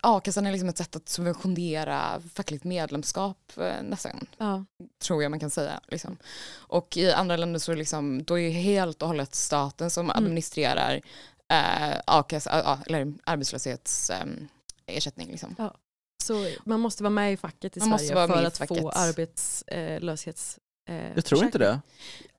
a-kassan 0.00 0.46
är 0.46 0.52
liksom 0.52 0.68
ett 0.68 0.78
sätt 0.78 0.96
att 0.96 1.08
subventionera 1.08 2.22
fackligt 2.34 2.64
medlemskap 2.64 3.52
eh, 3.56 3.82
nästan. 3.82 4.26
Ja. 4.38 4.64
Tror 5.02 5.22
jag 5.22 5.30
man 5.30 5.40
kan 5.40 5.50
säga. 5.50 5.80
Liksom. 5.88 6.16
Och 6.56 6.96
i 6.96 7.12
andra 7.12 7.36
länder 7.36 7.60
så 7.60 7.72
är 7.72 7.76
liksom, 7.76 8.24
då 8.24 8.38
är 8.38 8.46
det 8.46 8.50
helt 8.50 9.02
och 9.02 9.08
hållet 9.08 9.34
staten 9.34 9.90
som 9.90 10.06
mm. 10.06 10.16
administrerar 10.16 11.00
eh, 11.48 11.98
a-kassa, 12.06 12.78
eller 12.86 13.14
arbetslöshetsersättning. 13.24 15.26
Eh, 15.26 15.30
liksom. 15.30 15.54
Ja. 15.58 15.74
Så 16.22 16.48
man 16.64 16.80
måste 16.80 17.02
vara 17.02 17.10
med 17.10 17.32
i 17.32 17.36
facket 17.36 17.76
i 17.76 17.80
man 17.80 17.98
Sverige 17.98 18.26
för 18.26 18.44
att 18.44 18.68
få 18.68 18.90
arbetslöshets... 18.90 20.58
Eh, 20.88 21.12
jag 21.14 21.24
tror 21.24 21.44
inte 21.44 21.58
det. 21.58 21.80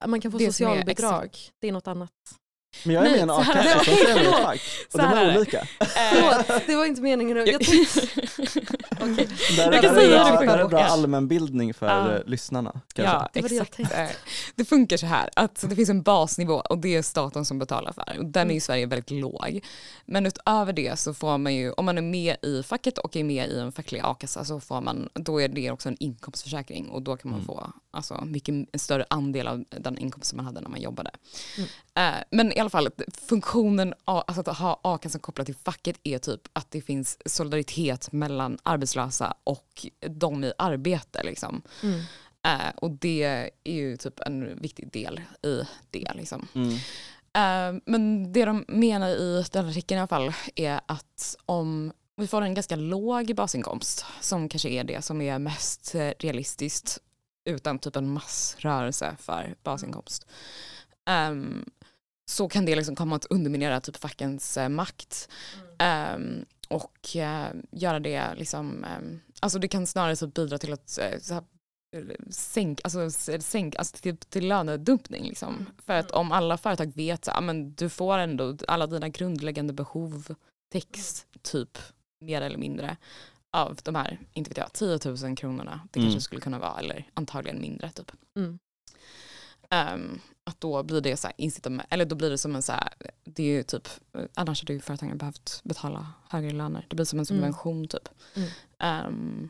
Man 0.07 0.22
kan 0.22 0.32
få 0.32 0.38
det 0.38 0.45
socialbidrag, 0.45 1.38
det 1.60 1.68
är 1.68 1.72
något 1.72 1.88
annat. 1.88 2.12
Men 2.84 2.95
jag 2.95 3.05
är 3.05 3.09
med 3.09 3.20
i 3.20 3.22
en 3.22 3.30
a-kassa 3.30 3.84
som 3.84 4.34
fack. 4.34 4.61
Och 4.93 4.99
de 4.99 5.05
är 5.05 5.38
olika. 5.38 5.67
Förlåt, 5.80 6.67
det 6.67 6.76
var 6.76 6.86
inte 6.86 7.01
meningen. 7.01 7.38
Jag 7.38 7.47
okay. 7.55 9.28
Där, 9.55 9.74
jag 9.74 9.82
kan 9.82 9.95
säga 9.95 10.39
det 10.39 10.45
är 10.45 10.57
en 10.57 10.70
bra 10.70 10.84
allmänbildning 10.84 11.74
för 11.74 11.88
ja. 11.88 12.24
lyssnarna. 12.26 12.82
Ja, 12.95 13.30
det 13.34 13.39
exakt. 13.39 13.78
Det, 13.78 14.15
det 14.55 14.65
funkar 14.65 14.97
så 14.97 15.05
här 15.05 15.30
att 15.36 15.65
det 15.70 15.76
finns 15.76 15.89
en 15.89 16.01
basnivå 16.01 16.53
och 16.53 16.78
det 16.78 16.95
är 16.95 17.01
staten 17.01 17.45
som 17.45 17.59
betalar 17.59 17.93
för. 17.93 18.20
Och 18.20 18.26
den 18.26 18.47
är 18.47 18.51
i 18.51 18.53
mm. 18.53 18.61
Sverige 18.61 18.86
väldigt 18.86 19.11
låg. 19.11 19.65
Men 20.05 20.26
utöver 20.26 20.74
det 20.74 20.99
så 20.99 21.13
får 21.13 21.38
man 21.38 21.55
ju, 21.55 21.72
om 21.72 21.86
man 21.86 21.97
är 21.97 22.01
med 22.01 22.36
i 22.41 22.63
facket 22.63 22.97
och 22.97 23.15
är 23.15 23.24
med 23.24 23.49
i 23.49 23.59
en 23.59 23.72
facklig 23.72 24.01
a-kassa 24.03 24.45
så 24.45 24.59
får 24.59 24.82
man, 24.82 25.09
då 25.13 25.41
är 25.41 25.47
det 25.47 25.72
också 25.72 25.89
en 25.89 25.97
inkomstförsäkring 25.99 26.89
och 26.89 27.01
då 27.01 27.17
kan 27.17 27.32
man 27.32 27.39
mm. 27.39 27.47
få 27.47 27.72
alltså, 27.91 28.26
mycket, 28.26 28.49
en 28.72 28.80
större 28.80 29.05
andel 29.09 29.47
av 29.47 29.63
den 29.70 29.97
inkomsten 29.97 30.38
man 30.38 30.45
hade 30.45 30.61
när 30.61 30.70
man 30.70 30.82
jobbade. 30.82 31.11
Mm. 31.57 31.70
Uh, 31.99 32.24
men 32.32 32.51
i 32.60 32.62
alla 32.62 32.70
fall, 32.70 32.89
funktionen 33.12 33.93
alltså 34.05 34.51
att 34.51 34.57
ha 34.57 34.80
a-kassan 34.84 35.22
kopplat 35.22 35.45
till 35.45 35.55
facket 35.55 35.99
är 36.03 36.18
typ 36.18 36.41
att 36.53 36.72
det 36.72 36.82
finns 36.82 37.18
solidaritet 37.26 38.12
mellan 38.12 38.57
arbetslösa 38.64 39.34
och 39.43 39.86
de 39.99 40.43
i 40.43 40.53
arbete. 40.57 41.24
Liksom. 41.24 41.62
Mm. 41.84 41.99
Uh, 42.47 42.70
och 42.76 42.91
det 42.91 43.51
är 43.64 43.72
ju 43.74 43.97
typ 43.97 44.20
en 44.20 44.60
viktig 44.60 44.91
del 44.91 45.22
i 45.43 45.62
det. 45.89 46.12
Liksom. 46.16 46.47
Mm. 46.55 46.70
Uh, 46.70 47.82
men 47.86 48.34
det 48.34 48.45
de 48.45 48.66
menar 48.68 49.10
i 49.10 49.45
den 49.51 49.70
artikeln 49.70 49.97
i 49.97 49.99
alla 49.99 50.07
fall 50.07 50.34
är 50.55 50.82
att 50.86 51.36
om 51.45 51.91
vi 52.16 52.28
får 52.28 52.41
en 52.41 52.53
ganska 52.53 52.76
låg 52.76 53.36
basinkomst, 53.36 54.05
som 54.22 54.49
kanske 54.49 54.70
är 54.70 54.84
det 54.84 55.01
som 55.01 55.22
är 55.22 55.39
mest 55.39 55.95
realistiskt 56.20 56.99
utan 57.45 57.80
typ 57.80 57.95
en 57.95 58.10
massrörelse 58.10 59.16
för 59.20 59.55
basinkomst. 59.64 60.28
Um, 61.10 61.66
så 62.30 62.50
kan 62.50 62.66
det 62.66 62.76
liksom 62.76 62.96
komma 62.96 63.16
att 63.16 63.26
underminera 63.26 63.82
typ 63.82 63.98
fackens 63.98 64.58
eh, 64.58 64.70
makt. 64.70 65.30
Mm. 65.80 66.16
Um, 66.16 66.46
och 66.68 67.16
uh, 67.16 67.62
göra 67.72 68.00
det 68.00 68.36
liksom, 68.36 68.86
um, 68.98 69.20
alltså 69.40 69.60
det 69.60 69.68
kan 69.68 69.88
snarare 69.88 70.16
typ 70.16 70.34
bidra 70.34 70.58
till 70.58 70.74
att 70.74 71.00
uh, 71.02 71.20
så 71.20 71.34
här, 71.34 71.44
sänk, 72.30 72.82
alltså, 72.84 73.12
sänk, 73.40 73.76
alltså 73.76 73.98
till, 73.98 74.18
till 74.18 74.48
lönedumpning. 74.48 75.24
Liksom. 75.24 75.54
Mm. 75.54 75.66
För 75.86 75.94
att 75.94 76.12
om 76.12 76.32
alla 76.32 76.58
företag 76.58 76.96
vet 76.96 77.28
att 77.28 77.78
du 77.78 77.90
får 77.90 78.18
ändå 78.18 78.58
alla 78.68 78.88
dina 78.88 79.10
grundläggande 79.10 79.74
behov 79.74 80.36
täcks 80.72 81.26
typ 81.42 81.78
mer 82.22 82.42
eller 82.42 82.58
mindre 82.58 82.98
av 83.52 83.80
de 83.84 83.96
här, 83.96 84.20
inte 84.34 84.50
vet 84.50 84.58
jag, 84.58 84.74
10 84.74 85.00
000 85.28 85.36
kronorna 85.36 85.88
det 85.92 86.00
mm. 86.00 86.12
kanske 86.12 86.22
skulle 86.22 86.42
kunna 86.42 86.60
vara, 86.60 86.80
eller 86.80 87.08
antagligen 87.14 87.62
mindre 87.62 87.92
typ. 87.92 88.12
Mm. 88.38 88.60
Um, 89.76 90.22
att 90.43 90.61
då 90.61 90.84
blir 90.84 91.01
det 91.01 91.17
så 91.17 91.28
här 91.28 91.34
incitament, 91.38 91.88
eller 91.89 92.05
då 92.05 92.15
blir 92.15 92.30
det 92.30 92.38
som 92.38 92.55
en 92.55 92.61
så 92.61 92.72
här, 92.72 92.93
det 93.24 93.43
är 93.43 93.47
ju 93.47 93.63
typ, 93.63 93.88
annars 94.34 94.61
hade 94.61 94.74
ju 94.74 94.80
företagen 94.80 95.17
behövt 95.17 95.61
betala 95.63 96.13
högre 96.30 96.51
löner. 96.51 96.86
Det 96.89 96.95
blir 96.95 97.05
som 97.05 97.20
en 97.20 97.26
mm. 97.26 97.26
subvention 97.26 97.78
mm. 97.78 97.88
typ. 97.88 98.09
Um, 98.84 99.49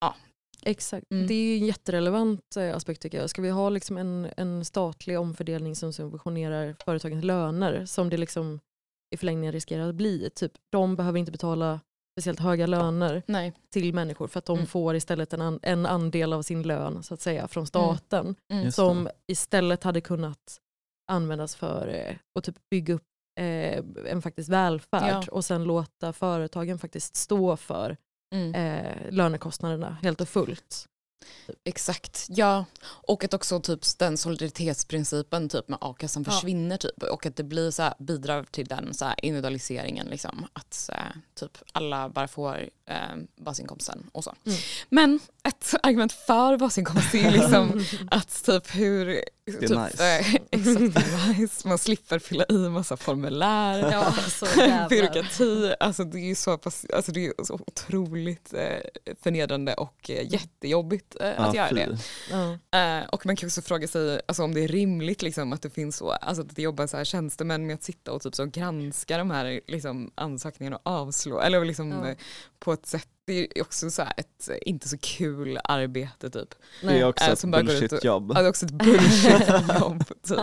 ja. 0.00 0.16
Exakt, 0.62 1.10
mm. 1.10 1.26
det 1.26 1.34
är 1.34 1.42
ju 1.42 1.58
en 1.58 1.66
jätterelevant 1.66 2.56
eh, 2.56 2.76
aspekt 2.76 3.02
tycker 3.02 3.18
jag. 3.18 3.30
Ska 3.30 3.42
vi 3.42 3.50
ha 3.50 3.68
liksom 3.68 3.96
en, 3.98 4.28
en 4.36 4.64
statlig 4.64 5.18
omfördelning 5.18 5.76
som 5.76 5.92
subventionerar 5.92 6.76
företagens 6.84 7.24
löner 7.24 7.86
som 7.86 8.10
det 8.10 8.16
liksom 8.16 8.60
i 9.10 9.16
förlängningen 9.16 9.52
riskerar 9.52 9.88
att 9.88 9.94
bli. 9.94 10.30
Typ, 10.34 10.52
de 10.70 10.96
behöver 10.96 11.18
inte 11.18 11.32
betala 11.32 11.80
speciellt 12.14 12.40
höga 12.40 12.66
löner 12.66 13.22
Nej. 13.26 13.52
till 13.70 13.94
människor 13.94 14.28
för 14.28 14.38
att 14.38 14.44
de 14.44 14.56
mm. 14.56 14.66
får 14.66 14.96
istället 14.96 15.32
en, 15.32 15.40
an, 15.40 15.58
en 15.62 15.86
andel 15.86 16.32
av 16.32 16.42
sin 16.42 16.62
lön 16.62 17.02
så 17.02 17.14
att 17.14 17.20
säga 17.20 17.48
från 17.48 17.60
mm. 17.60 17.66
staten 17.66 18.34
mm. 18.52 18.72
som 18.72 19.08
istället 19.26 19.84
hade 19.84 20.00
kunnat 20.00 20.60
användas 21.12 21.56
för 21.56 21.88
eh, 21.88 22.16
att 22.38 22.44
typ 22.44 22.56
bygga 22.70 22.94
upp 22.94 23.06
eh, 23.40 23.84
en 24.06 24.22
faktisk 24.22 24.50
välfärd 24.50 25.24
ja. 25.26 25.32
och 25.32 25.44
sen 25.44 25.64
låta 25.64 26.12
företagen 26.12 26.78
faktiskt 26.78 27.16
stå 27.16 27.56
för 27.56 27.96
mm. 28.34 28.54
eh, 28.54 29.10
lönekostnaderna 29.10 29.96
helt 30.02 30.20
och 30.20 30.28
fullt. 30.28 30.86
Exakt, 31.64 32.26
ja. 32.28 32.64
Och 32.84 33.24
att 33.24 33.34
också 33.34 33.60
typ 33.60 33.80
den 33.98 34.16
solidaritetsprincipen 34.16 35.48
typ 35.48 35.68
med 35.68 35.78
a-kassan 35.80 36.24
försvinner 36.24 36.74
ja. 36.74 36.78
typ 36.78 37.02
och 37.02 37.26
att 37.26 37.36
det 37.36 37.44
blir 37.44 37.70
så 37.70 37.82
här, 37.82 37.94
bidrar 37.98 38.44
till 38.44 38.66
den 38.66 38.94
så 38.94 39.04
här, 39.04 39.24
individualiseringen 39.24 40.06
liksom 40.06 40.46
att 40.52 40.74
så 40.74 40.92
här, 40.92 41.12
typ 41.34 41.58
alla 41.72 42.08
bara 42.08 42.28
får 42.28 42.68
eh, 42.86 43.16
basinkomsten 43.36 44.10
och 44.12 44.24
så. 44.24 44.34
Mm. 44.46 44.58
Men 44.88 45.20
ett 45.42 45.74
argument 45.82 46.12
för 46.12 46.56
basinkomst 46.56 47.14
är 47.14 47.30
liksom 47.30 47.84
att 48.10 48.44
typ 48.44 48.74
hur 48.74 49.24
det 49.44 49.52
är 49.56 49.68
typ, 49.68 49.78
nice. 49.78 50.18
Eh, 50.18 50.34
exakt, 50.50 51.38
nice. 51.38 51.68
Man 51.68 51.78
slipper 51.78 52.18
fylla 52.18 52.44
i 52.48 52.68
massa 52.68 52.96
formulär, 52.96 53.92
ja, 53.92 54.14
byråkrati. 54.90 55.74
Alltså 55.80 56.04
det 56.04 56.18
är 56.18 56.28
ju 56.28 56.34
så, 56.34 56.58
pass, 56.58 56.86
alltså 56.92 57.12
det 57.12 57.26
är 57.26 57.44
så 57.44 57.54
otroligt 57.66 58.54
eh, 58.54 59.14
förnedrande 59.22 59.74
och 59.74 60.10
eh, 60.10 60.32
jättejobbigt 60.32 61.16
eh, 61.20 61.40
att 61.40 61.54
ja, 61.54 61.70
göra 61.70 61.86
det. 61.86 61.98
Ja. 62.30 62.58
Eh, 62.78 63.08
och 63.08 63.26
man 63.26 63.36
kan 63.36 63.46
också 63.46 63.62
fråga 63.62 63.88
sig 63.88 64.20
alltså, 64.26 64.42
om 64.42 64.54
det 64.54 64.60
är 64.60 64.68
rimligt 64.68 65.22
liksom, 65.22 65.52
att 65.52 65.62
det 65.62 65.70
finns 65.70 65.96
så, 65.96 66.10
alltså 66.10 66.42
att 66.42 66.56
det 66.56 66.62
jobbar 66.62 66.86
så 66.86 66.96
här 66.96 67.04
tjänstemän 67.04 67.66
med 67.66 67.74
att 67.74 67.82
sitta 67.82 68.12
och 68.12 68.22
typ 68.22 68.34
så 68.34 68.46
granska 68.46 69.18
de 69.18 69.30
här 69.30 69.60
liksom, 69.66 70.10
ansökningarna 70.14 70.76
och 70.76 70.92
avslå, 70.92 71.40
eller 71.40 71.64
liksom. 71.64 72.04
Eh, 72.04 72.16
på 72.58 72.72
ett 72.72 72.86
sätt 72.86 73.08
det 73.24 73.58
är 73.58 73.62
också 73.62 73.90
så 73.90 74.02
ett 74.02 74.48
inte 74.62 74.88
så 74.88 74.98
kul 74.98 75.58
arbete 75.64 76.30
typ. 76.30 76.54
Det 76.82 77.00
är 77.00 77.08
också 77.08 77.24
äh, 77.24 77.32
ett 77.32 77.44
bullshit-jobb. 77.44 78.32
Ja, 78.34 78.40
det 78.40 78.46
är 78.46 78.48
också 78.48 78.66
ett 78.66 78.72
bullshit-jobb 78.72 80.04
typ. 80.22 80.38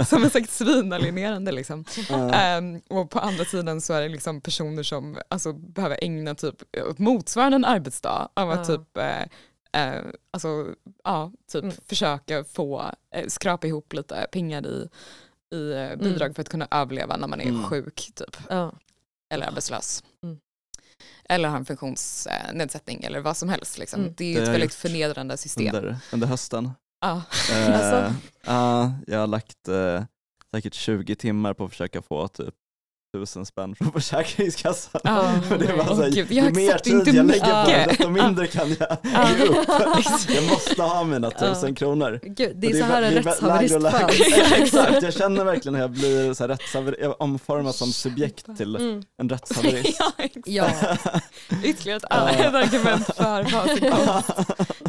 som 0.06 0.24
är 0.24 0.28
säkert 0.28 0.50
svinalienerande 0.50 1.52
liksom. 1.52 1.84
Mm. 2.10 2.64
Um, 2.64 2.98
och 2.98 3.10
på 3.10 3.18
andra 3.18 3.44
sidan 3.44 3.80
så 3.80 3.92
är 3.92 4.02
det 4.02 4.08
liksom 4.08 4.40
personer 4.40 4.82
som 4.82 5.18
alltså, 5.28 5.52
behöver 5.52 6.04
ägna 6.04 6.34
typ 6.34 6.62
motsvarande 6.96 7.56
en 7.56 7.64
arbetsdag 7.64 8.28
av 8.34 8.50
att 8.50 8.68
mm. 8.68 8.78
typ 8.78 8.96
uh, 8.96 9.82
uh, 9.82 10.12
alltså, 10.30 10.74
ja, 11.04 11.32
typ 11.52 11.62
mm. 11.62 11.76
försöka 11.86 12.44
få, 12.44 12.92
uh, 13.16 13.26
skrapa 13.28 13.66
ihop 13.66 13.92
lite 13.92 14.26
pengar 14.32 14.66
i, 14.66 14.88
i 15.56 15.96
bidrag 15.96 16.22
mm. 16.26 16.34
för 16.34 16.42
att 16.42 16.48
kunna 16.48 16.68
överleva 16.70 17.16
när 17.16 17.28
man 17.28 17.40
är 17.40 17.48
mm. 17.48 17.64
sjuk 17.64 18.10
typ. 18.14 18.36
Eller 19.32 19.46
arbetslös. 19.46 20.04
Mm. 20.22 20.40
Eller 21.24 21.48
har 21.48 21.56
en 21.56 21.64
funktionsnedsättning 21.64 23.04
eller 23.04 23.20
vad 23.20 23.36
som 23.36 23.48
helst. 23.48 23.78
Liksom. 23.78 24.00
Mm. 24.00 24.14
Det 24.16 24.24
är 24.24 24.38
ju 24.38 24.42
ett 24.42 24.48
väldigt 24.48 24.74
förnedrande 24.74 25.36
system. 25.36 25.74
Under, 25.74 25.98
under 26.12 26.26
hösten. 26.26 26.70
Ja. 27.00 27.22
Uh, 27.50 27.74
alltså. 27.74 28.14
uh, 28.48 28.90
jag 29.06 29.18
har 29.18 29.26
lagt 29.26 29.68
uh, 29.68 30.02
säkert 30.50 30.74
20 30.74 31.16
timmar 31.16 31.54
på 31.54 31.64
att 31.64 31.70
försöka 31.70 32.02
få 32.02 32.28
typ 32.28 32.54
tusen 33.12 33.46
spänn 33.46 33.74
från 33.74 33.92
Försäkringskassan. 34.00 35.00
Oh, 35.04 35.58
det 35.58 35.76
bara 35.76 35.86
så 35.86 36.02
här, 36.02 36.08
ju 36.08 36.42
mer 36.42 36.78
tid 36.78 37.14
jag 37.14 37.26
lägger 37.26 37.64
på 37.64 37.70
det, 37.70 37.86
desto 37.88 38.08
mindre 38.08 38.46
kan 38.46 38.68
jag 38.68 38.98
ge 39.38 39.44
upp. 39.44 39.68
jag 40.28 40.44
måste 40.50 40.82
ha 40.82 41.04
mina 41.04 41.30
tusen 41.30 41.74
kronor. 41.74 42.20
Gud, 42.22 42.36
det 42.36 42.42
är, 42.42 42.72
det 42.72 42.78
är 42.78 42.80
så 42.80 42.84
här 42.84 43.02
en 43.02 43.14
rättshaverist. 43.22 43.76
Exakt, 44.52 45.02
jag 45.02 45.14
känner 45.14 45.44
verkligen 45.44 45.74
hur 45.74 45.82
jag 45.82 45.90
blir 45.90 46.34
så 46.34 46.46
här 46.46 46.96
jag 47.00 47.20
omformas 47.20 47.76
som 47.76 47.92
subjekt 47.92 48.56
till 48.56 48.76
mm. 48.76 49.02
en 49.18 49.28
rättshaverist. 49.28 50.02
ja, 50.44 50.70
Ytterligare 51.64 51.96
ett 51.96 52.54
argument 52.54 53.06
för 53.06 53.42
basinkomst 53.52 54.30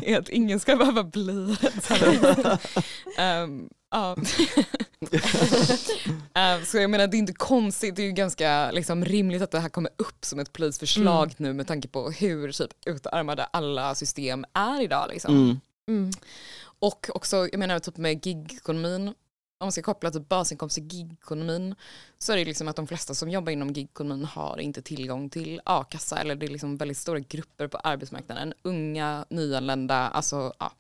är 0.02 0.20
att 0.20 0.30
ingen 0.30 0.60
ska 0.60 0.76
behöva 0.76 1.04
bli 1.04 1.58
rättshaverist. 1.62 2.40
Um, 3.44 3.70
Ja. 3.92 4.16
uh, 6.38 6.64
så 6.66 6.78
jag 6.78 6.90
menar 6.90 7.08
det 7.08 7.18
är 7.18 7.20
inte 7.20 7.34
konstigt, 7.34 7.96
det 7.96 8.02
är 8.02 8.06
ju 8.06 8.12
ganska 8.12 8.72
liksom, 8.72 9.06
rimligt 9.06 9.42
att 9.42 9.52
det 9.52 9.60
här 9.60 9.70
kommer 9.70 9.92
upp 9.98 10.26
som 10.26 10.40
ett 10.40 10.54
polisförslag 10.54 11.24
mm. 11.24 11.36
nu 11.38 11.54
med 11.54 11.68
tanke 11.68 11.88
på 11.88 12.12
hur 12.12 12.52
typ, 12.52 12.72
utarmade 12.86 13.44
alla 13.44 13.96
system 13.96 14.46
är 14.54 14.82
idag. 14.82 15.10
Liksom. 15.10 15.36
Mm. 15.36 15.60
Mm. 15.88 16.12
Och 16.80 17.10
också, 17.14 17.36
jag 17.52 17.60
menar 17.60 17.80
typ 17.80 17.98
med 17.98 18.26
gigekonomin, 18.26 19.08
om 19.08 19.16
man 19.66 19.72
ska 19.72 19.82
koppla 19.82 20.12
typ 20.12 20.30
basinkomst 20.30 20.76
till 20.76 20.88
gigkonomin 20.88 21.76
så 22.18 22.34
är 22.34 22.38
det 22.38 22.46
liksom 22.46 22.68
att 22.68 22.76
de 22.76 22.88
flesta 22.88 23.14
som 23.14 23.30
jobbar 23.30 23.52
inom 23.52 23.74
gigkonomin 23.74 24.26
har 24.26 24.60
inte 24.60 24.82
tillgång 24.82 25.30
till 25.30 25.62
a-kassa 25.66 26.18
eller 26.18 26.36
det 26.36 26.46
är 26.46 26.50
liksom 26.50 26.78
väldigt 26.78 26.98
stora 26.98 27.20
grupper 27.20 27.68
på 27.68 27.78
arbetsmarknaden. 27.78 28.54
Unga, 28.62 29.26
nyanlända, 29.30 29.96
alltså 29.96 30.54
ja 30.60 30.72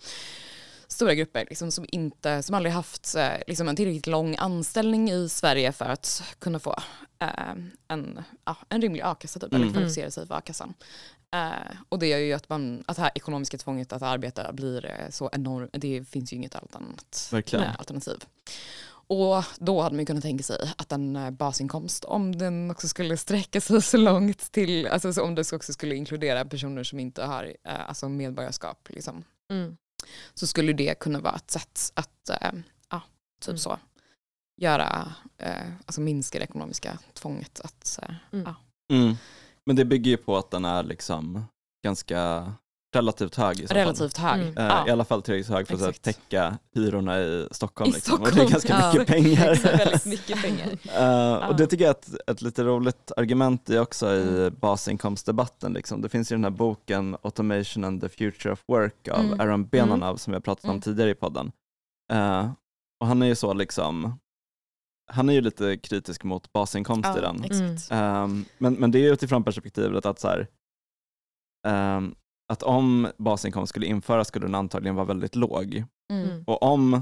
stora 1.01 1.15
grupper 1.15 1.45
liksom, 1.49 1.71
som, 1.71 1.85
inte, 1.91 2.43
som 2.43 2.55
aldrig 2.55 2.73
haft 2.73 3.15
eh, 3.15 3.33
liksom, 3.47 3.67
en 3.67 3.75
tillräckligt 3.75 4.07
lång 4.07 4.35
anställning 4.37 5.11
i 5.11 5.29
Sverige 5.29 5.71
för 5.71 5.85
att 5.85 6.23
kunna 6.39 6.59
få 6.59 6.75
eh, 7.19 7.55
en, 7.87 8.23
ja, 8.45 8.57
en 8.69 8.81
rimlig 8.81 9.01
a-kassa 9.01 9.39
typ, 9.39 9.53
mm. 9.53 9.61
eller 9.61 9.73
kvalificera 9.73 10.11
sig 10.11 10.27
för 10.27 10.35
a-kassan. 10.35 10.73
Eh, 11.33 11.75
och 11.89 11.99
det 11.99 12.07
gör 12.07 12.17
ju 12.17 12.33
att, 12.33 12.49
man, 12.49 12.83
att 12.87 12.95
det 12.95 13.01
här 13.01 13.11
ekonomiska 13.15 13.57
tvånget 13.57 13.93
att 13.93 14.01
arbeta 14.01 14.53
blir 14.53 14.85
eh, 14.85 15.09
så 15.09 15.29
enormt, 15.33 15.69
det 15.73 16.09
finns 16.09 16.33
ju 16.33 16.37
inget 16.37 16.55
annat 16.55 17.33
eh, 17.53 17.79
alternativ. 17.79 18.17
Och 18.91 19.43
då 19.57 19.81
hade 19.81 19.95
man 19.95 20.05
kunnat 20.05 20.23
tänka 20.23 20.43
sig 20.43 20.73
att 20.77 20.91
en 20.91 21.35
basinkomst, 21.35 22.05
om 22.05 22.37
den 22.37 22.71
också 22.71 22.87
skulle 22.87 23.17
sträcka 23.17 23.61
sig 23.61 23.81
så 23.81 23.97
långt 23.97 24.51
till, 24.51 24.87
alltså 24.87 25.21
om 25.21 25.35
det 25.35 25.53
också 25.53 25.73
skulle 25.73 25.95
inkludera 25.95 26.45
personer 26.45 26.83
som 26.83 26.99
inte 26.99 27.23
har 27.23 27.53
alltså 27.63 28.09
medborgarskap, 28.09 28.89
liksom, 28.89 29.23
mm 29.51 29.77
så 30.33 30.47
skulle 30.47 30.73
det 30.73 30.99
kunna 30.99 31.19
vara 31.19 31.35
ett 31.35 31.51
sätt 31.51 31.91
att 31.93 32.29
äh, 32.29 32.51
ja, 32.89 33.01
typ 33.39 33.49
mm. 33.49 33.57
så, 33.57 33.79
göra, 34.61 35.13
äh, 35.37 35.71
alltså 35.85 36.01
minska 36.01 36.39
det 36.39 36.43
ekonomiska 36.43 36.99
tvånget. 37.13 37.61
Att, 37.63 37.99
äh, 38.01 38.15
mm. 38.31 38.45
Ja. 38.45 38.55
Mm. 38.95 39.15
Men 39.65 39.75
det 39.75 39.85
bygger 39.85 40.11
ju 40.11 40.17
på 40.17 40.37
att 40.37 40.51
den 40.51 40.65
är 40.65 40.83
liksom 40.83 41.45
ganska 41.83 42.53
relativt 42.91 43.35
hög 43.35 43.59
i 43.59 43.67
så 43.67 43.73
Relativt 43.73 44.17
fall. 44.17 44.39
hög. 44.39 44.47
Mm. 44.47 44.71
Uh, 44.71 44.87
I 44.87 44.91
alla 44.91 45.05
fall 45.05 45.21
tillräckligt 45.21 45.49
hög 45.49 45.67
för 45.67 45.73
Exakt. 45.73 45.97
att 45.97 46.01
täcka 46.03 46.57
hyrorna 46.75 47.19
i 47.19 47.47
Stockholm. 47.51 47.89
I 47.89 47.93
liksom. 47.93 48.17
Stockholm. 48.17 48.31
Och 48.31 48.35
det 48.35 48.41
är 48.41 48.51
ganska 48.51 48.79
ja. 48.79 48.91
mycket 48.93 49.07
pengar. 49.07 49.55
väldigt 49.77 50.05
mycket 50.05 50.41
pengar. 50.43 51.39
uh, 51.39 51.49
och 51.49 51.55
det 51.55 51.67
tycker 51.67 51.85
jag 51.85 51.89
är 51.89 51.99
ett, 51.99 52.29
ett 52.29 52.41
lite 52.41 52.63
roligt 52.63 53.11
argument 53.17 53.69
i 53.69 53.77
också 53.77 54.13
i 54.13 54.21
mm. 54.21 54.55
basinkomstdebatten. 54.59 55.73
Liksom. 55.73 56.01
Det 56.01 56.09
finns 56.09 56.31
ju 56.31 56.35
den 56.35 56.43
här 56.43 56.51
boken 56.51 57.17
Automation 57.21 57.83
and 57.83 58.01
the 58.01 58.09
Future 58.09 58.53
of 58.53 58.63
Work 58.67 59.07
av 59.07 59.19
mm. 59.19 59.39
Aaron 59.39 59.65
Benanav 59.65 60.09
mm. 60.09 60.17
som 60.17 60.33
jag 60.33 60.43
pratat 60.43 60.63
om 60.63 60.69
mm. 60.69 60.81
tidigare 60.81 61.09
i 61.09 61.15
podden. 61.15 61.51
Uh, 62.13 62.51
och 62.99 63.07
han 63.07 63.21
är 63.21 63.25
ju 63.25 63.35
så 63.35 63.53
liksom 63.53 64.19
han 65.11 65.29
är 65.29 65.33
ju 65.33 65.41
lite 65.41 65.77
kritisk 65.77 66.23
mot 66.23 66.53
basinkomst 66.53 67.09
ja, 67.09 67.17
i 67.17 67.21
den. 67.21 67.37
Um, 67.99 68.45
men, 68.57 68.73
men 68.73 68.91
det 68.91 68.99
är 68.99 69.13
utifrån 69.13 69.43
perspektivet 69.43 70.05
att 70.05 70.19
så 70.19 70.27
här, 70.27 70.47
um, 71.97 72.15
att 72.51 72.63
om 72.63 73.07
basinkomst 73.17 73.69
skulle 73.69 73.85
införas 73.85 74.27
skulle 74.27 74.45
den 74.45 74.55
antagligen 74.55 74.95
vara 74.95 75.05
väldigt 75.05 75.35
låg. 75.35 75.83
Mm. 76.11 76.29
mm. 76.29 76.43
Och 76.47 76.63
om 76.63 77.01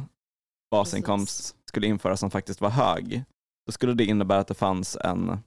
basinkomst 0.72 1.38
Precis. 1.38 1.56
skulle 1.66 1.88
införas 1.88 2.20
som 2.20 2.32
faktiskt 2.32 2.62
var 2.62 2.70
hög, 2.70 3.24
då 3.66 3.72
skulle 3.72 3.94
det 3.94 4.06
innebära 4.06 4.40
att 4.40 4.48
det 4.48 4.54
fanns 4.54 4.98
en 5.04 5.40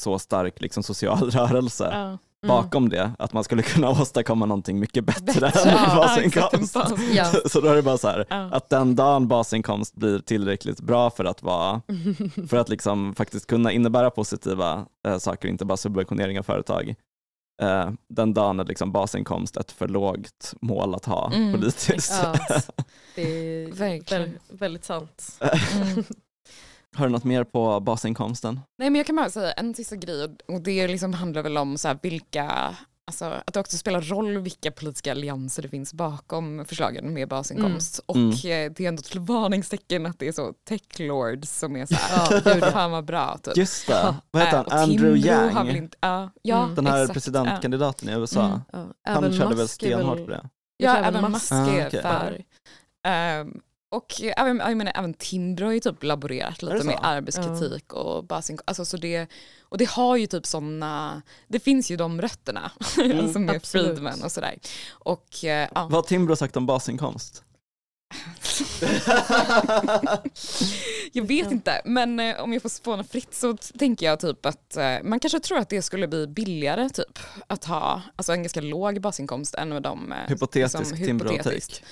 så 0.00 0.18
stark 0.18 0.60
liksom, 0.60 0.82
social 0.82 1.18
rörelse 1.30 1.88
ja. 1.92 1.98
mm. 1.98 2.18
bakom 2.48 2.88
det, 2.88 3.12
att 3.18 3.32
man 3.32 3.44
skulle 3.44 3.62
kunna 3.62 3.90
åstadkomma 4.00 4.46
någonting 4.46 4.78
mycket 4.80 5.04
bättre, 5.04 5.40
bättre. 5.40 5.70
än 5.70 5.76
ja, 5.76 5.96
basinkomst. 5.96 6.76
Ja. 7.12 7.24
Så 7.46 7.60
då 7.60 7.68
är 7.68 7.76
det 7.76 7.82
bara 7.82 7.98
så 7.98 8.08
här, 8.08 8.26
att 8.30 8.68
den 8.68 8.96
dagen 8.96 9.28
basinkomst 9.28 9.94
blir 9.94 10.18
tillräckligt 10.18 10.80
bra 10.80 11.10
för 11.10 11.24
att 11.24 11.42
vara, 11.42 11.82
för 12.48 12.56
att 12.56 12.68
liksom 12.68 13.14
faktiskt 13.14 13.46
kunna 13.46 13.72
innebära 13.72 14.10
positiva 14.10 14.86
äh, 15.06 15.18
saker, 15.18 15.48
inte 15.48 15.64
bara 15.64 15.76
subventionering 15.76 16.38
av 16.38 16.42
företag, 16.42 16.94
eh, 17.62 17.90
den 18.08 18.34
dagen 18.34 18.60
är 18.60 18.64
liksom 18.64 18.92
basinkomst 18.92 19.56
ett 19.56 19.72
för 19.72 19.88
lågt 19.88 20.54
mål 20.60 20.94
att 20.94 21.04
ha 21.04 21.32
mm. 21.32 21.52
politiskt. 21.52 22.12
Ja, 22.22 22.34
det 23.14 23.22
är 23.22 23.72
väldigt, 23.72 24.40
väldigt 24.48 24.84
sant. 24.84 25.38
Mm. 25.40 26.04
Har 26.96 27.06
du 27.06 27.12
något 27.12 27.24
mer 27.24 27.44
på 27.44 27.80
basinkomsten? 27.80 28.60
Nej 28.78 28.90
men 28.90 28.98
jag 28.98 29.06
kan 29.06 29.16
bara 29.16 29.30
säga 29.30 29.52
en 29.52 29.74
sista 29.74 29.96
grej 29.96 30.36
och 30.48 30.60
det 30.60 30.88
liksom 30.88 31.12
handlar 31.12 31.42
väl 31.42 31.56
om 31.56 31.78
så 31.78 31.88
här, 31.88 31.98
vilka 32.02 32.76
Alltså, 33.12 33.24
att 33.24 33.54
det 33.54 33.60
också 33.60 33.76
spelar 33.76 34.00
roll 34.00 34.38
vilka 34.38 34.70
politiska 34.70 35.10
allianser 35.10 35.62
det 35.62 35.68
finns 35.68 35.94
bakom 35.94 36.64
förslagen 36.68 37.14
med 37.14 37.28
basinkomst. 37.28 38.00
Mm. 38.08 38.28
Och 38.28 38.44
mm. 38.44 38.72
Det 38.74 38.80
är 38.80 38.88
ändå 38.88 39.00
ett 39.00 39.16
varningstecken 39.16 40.06
att 40.06 40.18
det 40.18 40.28
är 40.28 40.32
så 40.32 40.52
techlords 40.68 41.58
som 41.58 41.76
är 41.76 41.86
så 41.86 41.94
här, 41.94 42.42
ja, 42.60 42.70
fan 42.70 42.90
vad 42.90 43.04
bra. 43.04 43.38
Typ. 43.42 43.56
Just 43.56 43.86
det, 43.86 44.14
vad 44.30 44.42
heter 44.42 44.56
han, 44.56 44.66
och 44.66 44.72
Andrew 44.72 45.28
Yang? 45.28 45.76
Inte, 45.76 45.96
uh, 46.06 46.28
ja, 46.42 46.70
Den 46.76 46.86
här 46.86 47.00
exakt, 47.00 47.14
presidentkandidaten 47.14 48.08
i 48.08 48.12
USA. 48.12 48.60
Mm. 48.72 48.86
Uh, 48.86 48.92
han 49.04 49.32
körde 49.32 49.54
väl 49.54 49.68
stenhårt 49.68 50.24
på 50.24 50.30
det. 50.30 50.48
Ja, 50.76 50.96
även 50.96 51.32
Musk 51.32 51.52
är 51.52 51.84
ah, 51.84 51.86
okay. 51.86 52.02
för. 52.02 52.44
Um, 53.40 53.60
och 53.92 54.20
även, 54.36 54.58
jag 54.58 54.76
menar, 54.76 54.92
även 54.96 55.14
Timbro 55.14 55.66
har 55.66 55.72
ju 55.72 55.80
typ 55.80 56.02
laborerat 56.02 56.62
lite 56.62 56.84
med 56.84 56.98
arbetskritik 57.02 57.84
ja. 57.88 57.96
och 57.96 58.24
basing, 58.24 58.58
alltså 58.64 58.84
så 58.84 58.96
det, 58.96 59.26
och 59.62 59.78
det 59.78 59.88
har 59.88 60.16
ju 60.16 60.26
typ 60.26 60.46
sådana, 60.46 61.22
det 61.48 61.60
finns 61.60 61.90
ju 61.90 61.96
de 61.96 62.22
rötterna, 62.22 62.70
mm, 62.98 63.18
alltså 63.18 63.38
med 63.38 63.56
absolut. 63.56 63.86
Friedman 63.86 64.22
och 64.22 64.32
sådär. 64.32 64.58
Och, 64.90 65.44
eh, 65.44 65.68
ja. 65.74 65.82
Vad 65.82 65.92
har 65.92 66.02
Timbro 66.02 66.36
sagt 66.36 66.56
om 66.56 66.66
basinkomst? 66.66 67.44
jag 71.12 71.26
vet 71.26 71.52
inte, 71.52 71.82
men 71.84 72.20
eh, 72.20 72.40
om 72.40 72.52
jag 72.52 72.62
får 72.62 72.68
spåna 72.68 73.04
fritt 73.04 73.34
så 73.34 73.56
tänker 73.56 74.06
jag 74.06 74.20
typ 74.20 74.46
att 74.46 74.76
eh, 74.76 74.96
man 75.02 75.20
kanske 75.20 75.40
tror 75.40 75.58
att 75.58 75.68
det 75.68 75.82
skulle 75.82 76.08
bli 76.08 76.26
billigare 76.26 76.88
typ 76.88 77.18
att 77.46 77.64
ha 77.64 78.02
alltså 78.16 78.32
en 78.32 78.42
ganska 78.42 78.60
låg 78.60 79.00
basinkomst 79.00 79.54
än 79.54 79.68
med 79.68 79.82
de... 79.82 80.12
Eh, 80.12 80.18
hypotetisk 80.28 80.78
liksom, 80.78 80.98
hypotetisk. 80.98 81.84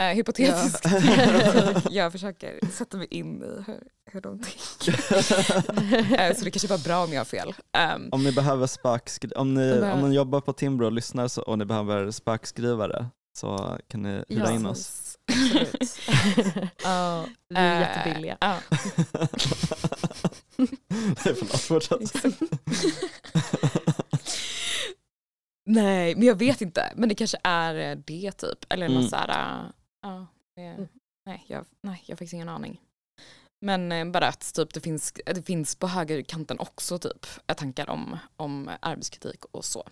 Uh, 0.00 0.06
hypotetiskt. 0.06 0.84
Ja. 0.84 1.80
jag 1.90 2.12
försöker 2.12 2.66
sätta 2.70 2.96
mig 2.96 3.06
in 3.10 3.42
i 3.42 3.62
hur, 3.66 3.80
hur 4.10 4.20
de 4.20 4.40
tänker. 4.40 4.92
uh, 6.30 6.34
så 6.36 6.44
det 6.44 6.50
kanske 6.50 6.68
var 6.68 6.84
bra 6.84 7.04
om 7.04 7.12
jag 7.12 7.20
har 7.20 7.24
fel. 7.24 7.54
Um, 7.94 8.08
om 8.12 8.24
ni 8.24 8.32
behöver 8.32 8.66
spökskrivare, 8.66 9.40
om, 9.40 9.54
ni, 9.54 9.80
om 9.80 10.08
ni 10.08 10.14
jobbar 10.16 10.40
på 10.40 10.52
Timbro 10.52 10.86
och 10.86 10.92
lyssnar 10.92 11.28
så, 11.28 11.42
och 11.42 11.58
ni 11.58 11.64
behöver 11.64 12.10
spökskrivare 12.10 13.06
så 13.36 13.78
kan 13.88 14.02
ni 14.02 14.24
hyra 14.28 14.44
ja, 14.44 14.50
in 14.50 14.66
oss. 14.66 15.18
Absolut. 15.32 15.98
ja, 16.84 17.24
vi 17.48 17.56
är 17.56 17.74
uh, 17.74 17.80
jättebilliga. 17.80 18.38
Uh. 18.44 18.56
Nej, 21.24 21.34
förlåt, 21.34 21.60
fortsätt. 21.60 22.24
Nej, 25.66 26.14
men 26.14 26.26
jag 26.26 26.38
vet 26.38 26.60
inte. 26.60 26.92
Men 26.96 27.08
det 27.08 27.14
kanske 27.14 27.38
är 27.44 27.96
det 27.96 28.32
typ. 28.32 28.72
Eller 28.72 28.88
något 28.88 28.96
mm. 28.96 29.08
så 29.08 29.16
här, 29.16 29.72
Ja, 30.04 30.26
mm. 30.56 30.88
nej, 31.26 31.44
jag, 31.46 31.64
nej, 31.80 32.02
jag 32.06 32.12
har 32.12 32.16
faktiskt 32.16 32.32
ingen 32.32 32.48
aning. 32.48 32.80
Men 33.60 33.92
eh, 33.92 34.04
bara 34.04 34.28
att 34.28 34.54
typ, 34.54 34.74
det, 34.74 34.80
finns, 34.80 35.12
det 35.26 35.42
finns 35.42 35.76
på 35.76 35.86
högerkanten 35.86 36.58
också 36.58 36.98
typ, 36.98 37.26
tankar 37.56 37.90
om, 37.90 38.18
om 38.36 38.70
arbetskritik 38.80 39.44
och 39.44 39.64
så. 39.64 39.88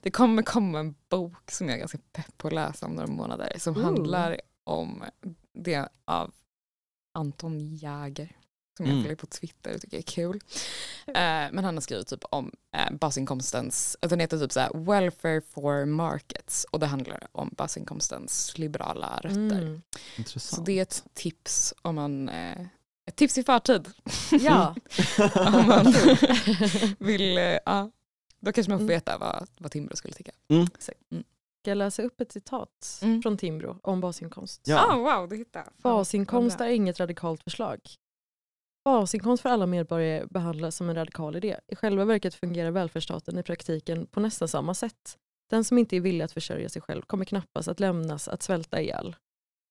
Det 0.00 0.10
kommer 0.10 0.42
komma 0.42 0.78
en 0.78 0.94
bok 1.08 1.50
som 1.50 1.68
jag 1.68 1.74
är 1.74 1.78
ganska 1.78 1.98
pepp 2.12 2.38
på 2.38 2.48
att 2.48 2.54
läsa 2.54 2.86
om 2.86 2.92
några 2.92 3.08
månader 3.08 3.52
som 3.58 3.76
Ooh. 3.76 3.82
handlar 3.84 4.40
om 4.64 5.04
det 5.52 5.88
av 6.04 6.34
Anton 7.14 7.74
Jäger 7.74 8.36
som 8.76 8.86
jag 8.86 8.92
mm. 8.92 9.02
följer 9.02 9.16
på 9.16 9.26
Twitter 9.26 9.74
och 9.74 9.80
tycker 9.80 9.98
är 9.98 10.02
kul. 10.02 10.36
Uh, 11.08 11.14
men 11.52 11.64
han 11.64 11.76
har 11.76 11.80
skrivit 11.80 12.08
typ 12.08 12.24
om 12.30 12.52
uh, 12.76 12.96
basinkomstens, 12.96 13.96
alltså 14.02 14.12
den 14.16 14.20
heter 14.20 14.38
typ 14.38 14.52
såhär 14.52 14.70
Welfare 14.74 15.40
for 15.40 15.84
Markets 15.84 16.66
och 16.70 16.80
det 16.80 16.86
handlar 16.86 17.26
om 17.32 17.50
basinkomstens 17.56 18.58
liberala 18.58 19.20
rötter. 19.22 19.62
Mm. 19.62 19.82
Så 20.26 20.60
det 20.60 20.78
är 20.78 20.82
ett 20.82 21.04
tips 21.14 21.74
om 21.82 21.94
man, 21.94 22.28
uh, 22.28 22.66
ett 23.06 23.16
tips 23.16 23.38
i 23.38 23.42
förtid. 23.42 23.88
Ja. 24.30 24.74
om 25.46 25.66
man 25.66 25.94
vill, 26.98 27.38
uh, 27.38 27.86
Då 28.40 28.52
kanske 28.52 28.70
man 28.70 28.78
får 28.78 28.84
mm. 28.84 28.86
veta 28.86 29.18
vad, 29.18 29.48
vad 29.58 29.72
Timbro 29.72 29.96
skulle 29.96 30.14
tycka. 30.14 30.32
Mm. 30.48 30.66
Mm. 31.10 31.24
Ska 31.64 31.70
jag 31.70 31.78
läsa 31.78 32.02
upp 32.02 32.20
ett 32.20 32.32
citat 32.32 33.00
mm. 33.02 33.22
från 33.22 33.36
Timbro 33.36 33.78
om 33.82 34.00
basinkomst? 34.00 34.60
Ja. 34.64 34.94
Oh, 34.94 34.98
wow, 34.98 35.28
det 35.28 35.36
hittade 35.36 35.70
Basinkomst 35.82 36.60
är 36.60 36.68
inget 36.68 37.00
radikalt 37.00 37.42
förslag. 37.42 37.80
Basinkomst 38.84 39.42
för 39.42 39.48
alla 39.48 39.66
medborgare 39.66 40.26
behandlas 40.26 40.76
som 40.76 40.88
en 40.88 40.96
radikal 40.96 41.36
idé. 41.36 41.56
I 41.66 41.76
själva 41.76 42.04
verket 42.04 42.34
fungerar 42.34 42.70
välfärdsstaten 42.70 43.38
i 43.38 43.42
praktiken 43.42 44.06
på 44.06 44.20
nästan 44.20 44.48
samma 44.48 44.74
sätt. 44.74 45.18
Den 45.50 45.64
som 45.64 45.78
inte 45.78 45.96
är 45.96 46.00
villig 46.00 46.24
att 46.24 46.32
försörja 46.32 46.68
sig 46.68 46.82
själv 46.82 47.02
kommer 47.02 47.24
knappast 47.24 47.68
att 47.68 47.80
lämnas 47.80 48.28
att 48.28 48.42
svälta 48.42 48.80
ihjäl. 48.80 49.16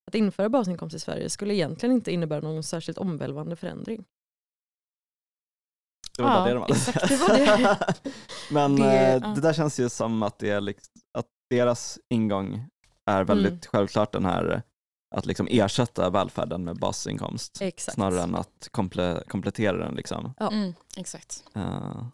Att 0.07 0.15
införa 0.15 0.49
basinkomst 0.49 0.95
i 0.95 0.99
Sverige 0.99 1.29
skulle 1.29 1.53
egentligen 1.53 1.95
inte 1.95 2.11
innebära 2.11 2.41
någon 2.41 2.63
särskilt 2.63 2.97
omvälvande 2.97 3.55
förändring. 3.55 4.05
Det 6.17 6.23
var 6.23 6.31
ja, 6.31 6.45
det 6.45 6.53
de 6.53 6.61
hade. 6.61 6.73
Exakt, 6.73 7.09
det 7.09 7.17
var 7.17 7.37
det. 7.37 7.93
Men 8.51 8.75
det, 8.75 9.13
eh, 9.13 9.33
det, 9.33 9.41
där 9.41 9.53
känns 9.53 9.79
ju 9.79 9.89
som 9.89 10.23
att, 10.23 10.39
det 10.39 10.49
är 10.49 10.61
liksom, 10.61 11.01
att 11.17 11.27
deras 11.49 11.99
ingång 12.09 12.69
är 13.05 13.23
väldigt 13.23 13.51
mm. 13.51 13.61
självklart 13.71 14.11
den 14.11 14.25
här 14.25 14.63
att 15.13 15.25
liksom 15.25 15.47
ersätta 15.51 16.09
välfärden 16.09 16.63
med 16.63 16.79
basinkomst 16.79 17.61
exakt. 17.61 17.95
snarare 17.95 18.21
än 18.21 18.35
att 18.35 18.67
komple 18.71 19.23
komplettera 19.27 19.77
den. 19.77 19.95
Liksom. 19.95 20.33
Ja. 20.39 20.51
Mm, 20.51 20.73
exakt. 20.97 21.43
Uh, 21.57 22.07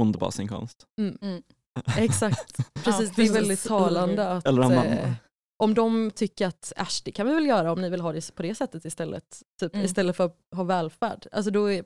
ond 0.00 0.18
basinkomst. 0.18 0.86
Mm. 1.00 1.18
mm. 1.22 1.42
Exakt, 1.96 2.56
precis. 2.84 3.10
det 3.16 3.22
är 3.22 3.32
väldigt 3.32 3.64
talande 3.64 4.28
att 4.28 4.46
Eller 4.46 4.62
om, 4.62 4.74
man... 4.74 4.86
eh, 4.86 5.12
om 5.56 5.74
de 5.74 6.10
tycker 6.10 6.46
att 6.46 6.72
äsch 6.76 7.02
det 7.04 7.12
kan 7.12 7.26
vi 7.26 7.34
väl 7.34 7.46
göra 7.46 7.72
om 7.72 7.80
ni 7.80 7.90
vill 7.90 8.00
ha 8.00 8.12
det 8.12 8.34
på 8.34 8.42
det 8.42 8.54
sättet 8.54 8.84
istället. 8.84 9.42
Typ, 9.60 9.74
mm. 9.74 9.86
Istället 9.86 10.16
för 10.16 10.24
att 10.24 10.38
ha 10.54 10.64
välfärd. 10.64 11.26
Alltså 11.32 11.50
då 11.50 11.70
är, 11.70 11.84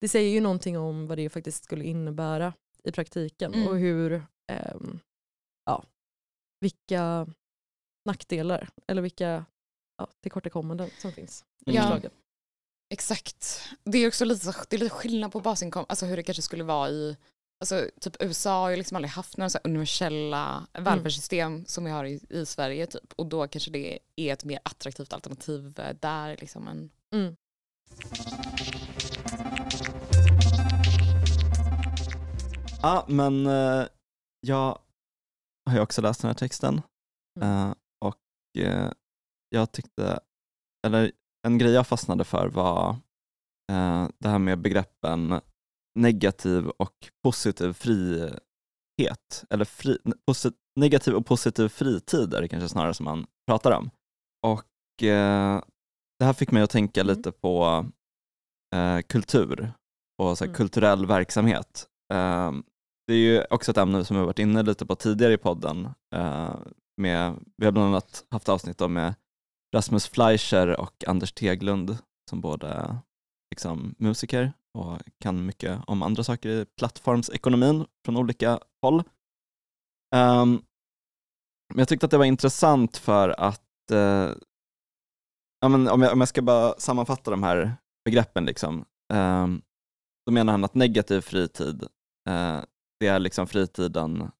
det 0.00 0.08
säger 0.08 0.30
ju 0.30 0.40
någonting 0.40 0.78
om 0.78 1.06
vad 1.06 1.18
det 1.18 1.30
faktiskt 1.30 1.64
skulle 1.64 1.84
innebära 1.84 2.52
i 2.84 2.92
praktiken 2.92 3.54
mm. 3.54 3.68
och 3.68 3.78
hur, 3.78 4.12
eh, 4.52 4.76
ja, 5.64 5.84
vilka 6.60 7.26
nackdelar 8.04 8.68
eller 8.86 9.02
vilka 9.02 9.44
ja, 9.96 10.08
tillkortakommanden 10.22 10.90
som 10.98 11.12
finns 11.12 11.44
i 11.66 11.72
ja. 11.74 11.82
förslaget. 11.82 12.12
Exakt. 12.92 13.68
Det 13.84 13.98
är 13.98 14.08
också 14.08 14.24
lite, 14.24 14.54
det 14.68 14.76
är 14.76 14.80
lite 14.80 14.94
skillnad 14.94 15.32
på 15.32 15.40
basinkomst, 15.40 15.90
alltså 15.90 16.06
hur 16.06 16.16
det 16.16 16.22
kanske 16.22 16.42
skulle 16.42 16.64
vara 16.64 16.88
i 16.88 17.16
Alltså, 17.62 17.90
typ 18.00 18.16
USA 18.22 18.60
har 18.60 18.70
ju 18.70 18.76
liksom 18.76 18.96
aldrig 18.96 19.10
haft 19.10 19.36
några 19.36 19.50
så 19.50 19.58
universella 19.64 20.66
mm. 20.72 20.84
välfärdssystem 20.84 21.64
som 21.66 21.84
vi 21.84 21.90
har 21.90 22.04
i, 22.04 22.20
i, 22.28 22.46
Sverige. 22.46 22.86
Typ. 22.86 23.12
Och 23.16 23.26
då 23.26 23.48
kanske 23.48 23.70
det 23.70 23.98
är 24.16 24.32
ett 24.32 24.44
mer 24.44 24.60
attraktivt 24.62 25.12
alternativ 25.12 25.72
där. 26.00 26.36
Liksom, 26.40 26.68
än... 26.68 26.90
Mm. 27.14 27.36
Ja, 32.82 33.04
men 33.08 33.46
uh, 33.46 33.86
jag 34.40 34.78
har 35.66 35.74
ju 35.74 35.80
också 35.80 36.02
läst 36.02 36.20
den 36.20 36.28
här 36.28 36.34
texten. 36.34 36.82
Mm. 37.40 37.68
Uh, 37.68 37.74
uh, 38.58 38.92
jag 39.48 39.72
tyckte, 39.72 40.20
eller 40.86 41.12
en 41.46 41.58
grej 41.58 41.72
jag 41.72 41.86
fastnade 41.86 42.24
för 42.24 42.48
var 42.48 42.96
det 44.18 44.28
här 44.28 44.38
med 44.38 44.58
begreppen 44.58 45.40
negativ 45.98 46.68
och 46.68 47.10
positiv 47.22 47.72
frihet, 47.72 49.44
eller 49.50 49.64
fri, 49.64 49.98
negativ 50.76 51.14
och 51.14 51.26
positiv 51.26 51.68
fritid 51.68 52.34
är 52.34 52.42
det 52.42 52.48
kanske 52.48 52.68
snarare 52.68 52.94
som 52.94 53.04
man 53.04 53.26
pratar 53.46 53.72
om. 53.72 53.90
Och 54.46 55.02
eh, 55.02 55.62
Det 56.18 56.24
här 56.24 56.32
fick 56.32 56.50
mig 56.50 56.62
att 56.62 56.70
tänka 56.70 57.00
mm. 57.00 57.16
lite 57.16 57.32
på 57.32 57.86
eh, 58.74 59.00
kultur 59.00 59.72
och 60.22 60.38
så 60.38 60.44
mm. 60.44 60.54
kulturell 60.54 61.06
verksamhet. 61.06 61.88
Eh, 62.12 62.52
det 63.06 63.14
är 63.14 63.18
ju 63.18 63.44
också 63.50 63.70
ett 63.70 63.78
ämne 63.78 64.04
som 64.04 64.16
vi 64.16 64.18
har 64.18 64.26
varit 64.26 64.38
inne 64.38 64.62
lite 64.62 64.86
på 64.86 64.94
tidigare 64.94 65.32
i 65.32 65.38
podden. 65.38 65.88
Eh, 66.14 66.56
med, 67.00 67.44
vi 67.56 67.64
har 67.64 67.72
bland 67.72 67.88
annat 67.88 68.24
haft 68.30 68.48
avsnitt 68.48 68.90
med 68.90 69.14
Rasmus 69.74 70.08
Fleischer 70.08 70.80
och 70.80 71.04
Anders 71.06 71.32
Teglund 71.32 71.98
som 72.30 72.40
båda 72.40 72.74
är 72.74 72.98
liksom, 73.50 73.94
musiker 73.98 74.52
och 74.78 74.98
kan 75.20 75.46
mycket 75.46 75.80
om 75.86 76.02
andra 76.02 76.24
saker 76.24 76.48
i 76.48 76.66
plattformsekonomin 76.78 77.86
från 78.04 78.16
olika 78.16 78.60
håll. 78.82 79.02
Um, 80.14 80.62
men 81.68 81.78
jag 81.78 81.88
tyckte 81.88 82.06
att 82.06 82.10
det 82.10 82.18
var 82.18 82.24
intressant 82.24 82.96
för 82.96 83.28
att, 83.28 83.92
uh, 83.92 84.34
ja, 85.60 85.68
men 85.68 85.88
om, 85.88 86.02
jag, 86.02 86.12
om 86.12 86.20
jag 86.20 86.28
ska 86.28 86.42
bara 86.42 86.74
sammanfatta 86.78 87.30
de 87.30 87.42
här 87.42 87.76
begreppen, 88.04 88.44
liksom, 88.44 88.84
um, 89.12 89.62
då 90.26 90.32
menar 90.32 90.52
han 90.52 90.64
att 90.64 90.74
negativ 90.74 91.20
fritid, 91.20 91.82
uh, 92.28 92.60
det 93.00 93.06
är 93.06 93.18
liksom 93.18 93.46
fritiden 93.46 94.30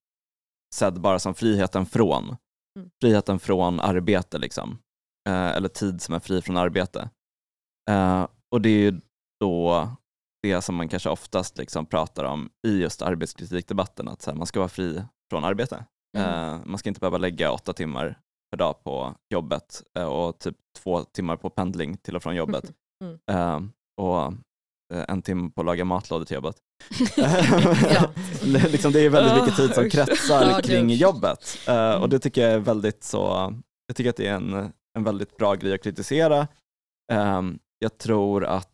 sedd 0.75 1.01
bara 1.01 1.19
som 1.19 1.33
friheten 1.33 1.85
från. 1.85 2.35
Mm. 2.79 2.89
Friheten 3.01 3.39
från 3.39 3.79
arbete, 3.79 4.37
liksom. 4.37 4.71
Uh, 5.29 5.35
eller 5.35 5.69
tid 5.69 6.01
som 6.01 6.15
är 6.15 6.19
fri 6.19 6.41
från 6.41 6.57
arbete. 6.57 7.09
och 8.51 8.61
det 8.61 8.69
är 8.69 8.91
ju 8.91 9.01
då 9.39 9.87
det 10.43 10.61
som 10.61 10.75
man 10.75 10.89
kanske 10.89 11.09
oftast 11.09 11.57
liksom 11.57 11.85
pratar 11.85 12.23
om 12.23 12.49
i 12.67 12.81
just 12.81 13.01
arbetskritikdebatten, 13.01 14.07
att 14.07 14.25
här, 14.25 14.33
man 14.33 14.47
ska 14.47 14.59
vara 14.59 14.69
fri 14.69 15.03
från 15.29 15.43
arbete. 15.43 15.85
Mm. 16.17 16.53
Uh, 16.53 16.65
man 16.65 16.77
ska 16.77 16.89
inte 16.89 16.99
behöva 16.99 17.17
lägga 17.17 17.51
åtta 17.51 17.73
timmar 17.73 18.19
per 18.51 18.57
dag 18.57 18.83
på 18.83 19.15
jobbet 19.29 19.83
uh, 19.99 20.05
och 20.05 20.39
typ 20.39 20.57
två 20.77 21.03
timmar 21.03 21.35
på 21.37 21.49
pendling 21.49 21.97
till 21.97 22.15
och 22.15 22.23
från 22.23 22.35
jobbet. 22.35 22.73
Mm. 23.03 23.19
Uh, 23.31 23.69
och 24.01 24.33
en 25.07 25.21
timme 25.21 25.49
på 25.49 25.61
att 25.61 25.65
laga 25.65 25.85
matlådor 25.85 26.25
till 26.25 26.35
jobbet. 26.35 26.55
liksom, 28.71 28.91
det 28.91 28.99
är 28.99 29.09
väldigt 29.09 29.43
mycket 29.43 29.55
tid 29.55 29.73
som 29.73 29.89
kretsar 29.89 30.61
kring 30.61 30.89
jobbet. 30.89 31.57
Mm. 31.67 32.01
Och 32.01 32.09
det 32.09 32.19
tycker 32.19 32.41
jag 32.41 32.51
är 32.51 32.59
väldigt 32.59 33.03
så, 33.03 33.53
jag 33.87 33.95
tycker 33.95 34.09
att 34.09 34.17
det 34.17 34.27
är 34.27 34.35
en, 34.35 34.73
en 34.97 35.03
väldigt 35.03 35.37
bra 35.37 35.55
grej 35.55 35.73
att 35.73 35.83
kritisera. 35.83 36.47
jag 37.79 37.97
tror 37.97 38.45
att 38.45 38.67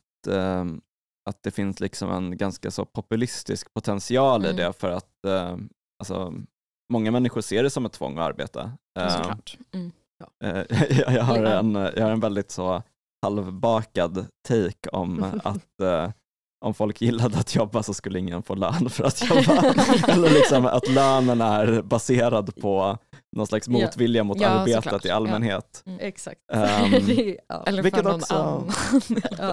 att 1.27 1.43
det 1.43 1.51
finns 1.51 1.79
liksom 1.79 2.11
en 2.11 2.37
ganska 2.37 2.71
så 2.71 2.85
populistisk 2.85 3.73
potential 3.73 4.45
mm. 4.45 4.55
i 4.55 4.61
det 4.61 4.73
för 4.73 4.89
att 4.89 5.25
eh, 5.25 5.57
alltså, 5.99 6.33
många 6.93 7.11
människor 7.11 7.41
ser 7.41 7.63
det 7.63 7.69
som 7.69 7.85
ett 7.85 7.93
tvång 7.93 8.17
att 8.17 8.25
arbeta. 8.25 8.71
Eh, 8.99 9.31
mm. 9.73 9.91
Ja. 10.39 10.65
jag, 11.07 11.23
har 11.23 11.43
en, 11.43 11.75
jag 11.75 12.03
har 12.03 12.11
en 12.11 12.19
väldigt 12.19 12.51
så 12.51 12.83
halvbakad 13.21 14.27
take 14.47 14.89
om 14.91 15.23
att 15.43 15.81
eh, 15.81 16.11
om 16.65 16.73
folk 16.73 17.01
gillade 17.01 17.37
att 17.37 17.55
jobba 17.55 17.83
så 17.83 17.93
skulle 17.93 18.19
ingen 18.19 18.43
få 18.43 18.55
lön 18.55 18.89
för 18.89 19.03
att 19.03 19.29
jobba. 19.29 19.73
Eller 20.07 20.29
liksom 20.29 20.65
att 20.65 20.89
lönen 20.89 21.41
är 21.41 21.81
baserad 21.81 22.55
på 22.55 22.97
någon 23.35 23.47
slags 23.47 23.67
motvilja 23.67 24.23
mot 24.23 24.41
ja, 24.41 24.47
arbetet 24.47 24.83
såklart. 24.83 25.05
i 25.05 25.09
allmänhet. 25.09 25.83
Ja. 25.85 25.91
Mm. 25.91 26.07
Exakt. 26.07 26.41
Um, 26.53 27.37
ja. 27.47 27.63
Eller 27.65 27.83
vilket 27.83 28.03
för 28.03 28.15
också, 28.15 28.35
annan. 28.35 28.73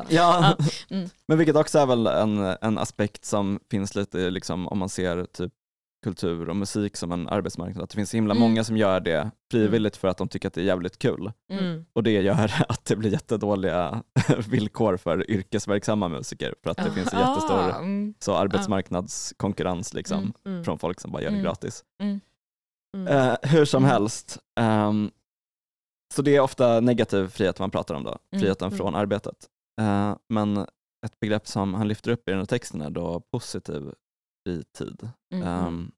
ja. 0.08 0.56
Mm. 0.90 1.08
Men 1.28 1.38
vilket 1.38 1.56
också 1.56 1.78
är 1.78 1.86
väl 1.86 2.06
en, 2.06 2.38
en 2.60 2.78
aspekt 2.78 3.24
som 3.24 3.60
finns 3.70 3.94
lite 3.94 4.30
liksom, 4.30 4.68
om 4.68 4.78
man 4.78 4.88
ser 4.88 5.24
typ 5.24 5.52
kultur 6.04 6.48
och 6.48 6.56
musik 6.56 6.96
som 6.96 7.12
en 7.12 7.28
arbetsmarknad. 7.28 7.84
Att 7.84 7.90
det 7.90 7.96
finns 7.96 8.10
så 8.10 8.16
himla 8.16 8.34
mm. 8.34 8.40
många 8.40 8.64
som 8.64 8.76
gör 8.76 9.00
det 9.00 9.30
frivilligt 9.50 9.96
för 9.96 10.08
att 10.08 10.16
de 10.16 10.28
tycker 10.28 10.48
att 10.48 10.54
det 10.54 10.60
är 10.60 10.64
jävligt 10.64 10.98
kul. 10.98 11.32
Mm. 11.50 11.84
Och 11.92 12.02
det 12.02 12.10
gör 12.10 12.64
att 12.68 12.84
det 12.84 12.96
blir 12.96 13.10
jättedåliga 13.10 14.02
villkor 14.48 14.96
för 14.96 15.30
yrkesverksamma 15.30 16.08
musiker 16.08 16.54
för 16.62 16.70
att 16.70 16.76
det 16.76 16.90
finns 16.90 17.12
en 17.12 17.20
jättestor 17.20 17.58
ah, 17.58 17.78
mm. 17.78 18.14
så 18.18 18.34
arbetsmarknadskonkurrens 18.34 19.94
liksom, 19.94 20.18
mm. 20.18 20.34
Mm. 20.46 20.64
från 20.64 20.78
folk 20.78 21.00
som 21.00 21.12
bara 21.12 21.22
gör 21.22 21.30
det 21.30 21.40
gratis. 21.40 21.84
Uh, 22.96 23.34
hur 23.42 23.64
som 23.64 23.84
helst, 23.84 24.38
um, 24.60 25.10
så 26.14 26.22
det 26.22 26.36
är 26.36 26.40
ofta 26.40 26.80
negativ 26.80 27.28
frihet 27.28 27.58
man 27.58 27.70
pratar 27.70 27.94
om 27.94 28.04
då, 28.04 28.18
friheten 28.40 28.70
från 28.70 28.94
arbetet. 28.94 29.36
Uh, 29.80 30.16
men 30.28 30.56
ett 31.06 31.20
begrepp 31.20 31.46
som 31.46 31.74
han 31.74 31.88
lyfter 31.88 32.10
upp 32.10 32.28
i 32.28 32.30
den 32.30 32.40
här 32.40 32.46
texten 32.46 32.80
är 32.80 32.90
då 32.90 33.20
positiv 33.20 33.94
fritid. 34.44 35.08
Mm. 35.34 35.66
Um, 35.66 35.92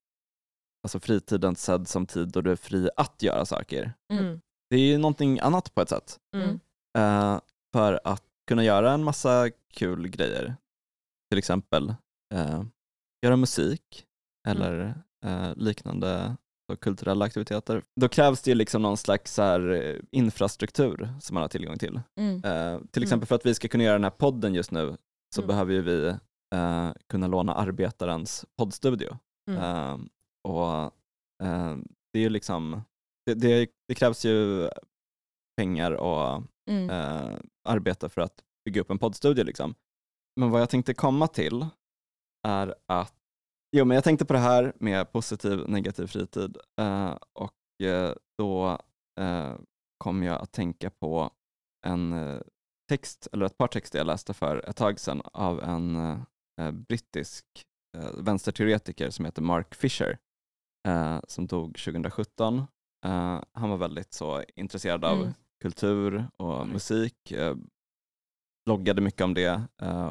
alltså 0.83 1.01
fritiden 1.01 1.57
sedd 1.57 1.89
som 1.89 2.07
tid 2.07 2.29
då 2.29 2.41
du 2.41 2.53
är 2.53 2.57
fri 2.57 2.91
att 2.97 3.23
göra 3.23 3.45
saker. 3.47 3.93
Mm. 4.13 4.41
Det 4.71 4.77
är 4.77 4.81
ju 4.81 4.99
någonting 4.99 5.41
annat 5.41 5.75
på 5.75 5.81
ett 5.81 5.89
sätt. 5.89 6.19
Mm. 6.37 6.61
Uh, 6.99 7.41
för 7.73 8.01
att 8.05 8.25
kunna 8.49 8.65
göra 8.65 8.93
en 8.93 9.05
massa 9.05 9.51
kul 9.73 10.09
grejer. 10.09 10.57
Till 11.31 11.39
exempel 11.39 11.95
uh, 12.35 12.65
göra 13.23 13.37
musik 13.37 14.07
eller 14.49 14.95
uh, 15.27 15.55
liknande 15.57 16.37
kulturella 16.81 17.25
aktiviteter. 17.25 17.83
Då 18.01 18.09
krävs 18.09 18.43
det 18.43 18.51
ju 18.51 18.55
liksom 18.55 18.83
någon 18.83 18.97
slags 18.97 19.39
här 19.39 20.01
infrastruktur 20.11 21.15
som 21.21 21.35
man 21.35 21.41
har 21.41 21.49
tillgång 21.49 21.79
till. 21.79 22.01
Mm. 22.21 22.41
till 22.89 23.03
exempel 23.03 23.17
mm. 23.17 23.27
för 23.27 23.35
att 23.35 23.47
vi 23.47 23.55
ska 23.55 23.69
kunna 23.69 23.85
göra 23.85 23.95
den 23.95 24.05
här 24.05 24.11
podden 24.11 24.55
just 24.55 24.71
nu 24.71 24.97
så 25.35 25.41
mm. 25.41 25.49
behöver 25.49 25.81
vi 25.81 26.17
eh, 26.55 26.93
kunna 27.07 27.27
låna 27.27 27.55
Arbetarens 27.55 28.45
poddstudio. 28.59 29.19
Mm. 29.51 29.63
Eh, 29.63 29.99
och 30.49 30.85
eh, 31.43 31.77
det, 32.13 32.25
är 32.25 32.31
liksom, 32.31 32.83
det, 33.27 33.35
det, 33.35 33.71
det, 33.89 33.95
krävs 33.95 34.25
ju 34.25 34.69
pengar 35.57 35.93
och 35.93 36.43
mm. 36.71 36.91
Eh, 36.91 37.39
arbete 37.69 38.09
för 38.09 38.21
att 38.21 38.43
bygga 38.65 38.81
upp 38.81 38.91
en 38.91 38.99
poddstudio. 38.99 39.45
Liksom. 39.45 39.75
Men 40.41 40.51
vad 40.51 40.61
jag 40.61 40.71
tänkte 40.71 40.95
komma 40.95 41.27
till 41.27 41.67
är 42.49 42.75
att 42.87 43.15
jo, 43.77 43.85
men 43.85 43.95
jag 43.95 44.05
tänkte 44.05 44.25
på 44.25 44.33
det 44.33 44.39
här 44.39 44.73
med 44.77 45.13
positiv 45.13 45.69
negativ 45.69 46.07
fritid 46.07 46.57
uh, 46.81 47.17
och 47.33 47.55
uh, 47.83 48.13
då 48.39 48.79
uh, 49.21 49.55
kom 49.99 50.23
jag 50.23 50.43
att 50.43 50.53
tänka 50.53 50.91
på 50.91 51.31
en 51.87 52.43
text, 52.89 53.29
eller 53.33 53.47
ett 53.47 53.59
par 53.59 53.69
texter 53.69 53.99
jag 53.99 54.07
läste 54.07 54.35
för 54.35 54.69
ett 54.69 54.77
tag 54.77 55.01
sedan 55.01 55.23
av 55.33 55.63
en 55.63 56.17
brittisk 56.73 57.45
vänsterteoretiker 58.15 59.11
som 59.11 59.25
heter 59.25 59.43
Mark 59.43 59.75
Fisher 59.75 60.19
som 61.29 61.47
dog 61.47 61.79
2017. 61.79 62.67
han 63.53 63.71
var 63.71 63.77
väldigt 63.77 64.13
så 64.13 64.45
intresserad 64.55 65.05
av 65.05 65.21
mm. 65.21 65.33
kultur 65.63 66.27
och 66.37 66.57
mm. 66.57 66.69
musik, 66.69 67.33
bloggade 68.67 69.01
mycket 69.01 69.21
om 69.21 69.35
det 69.35 69.63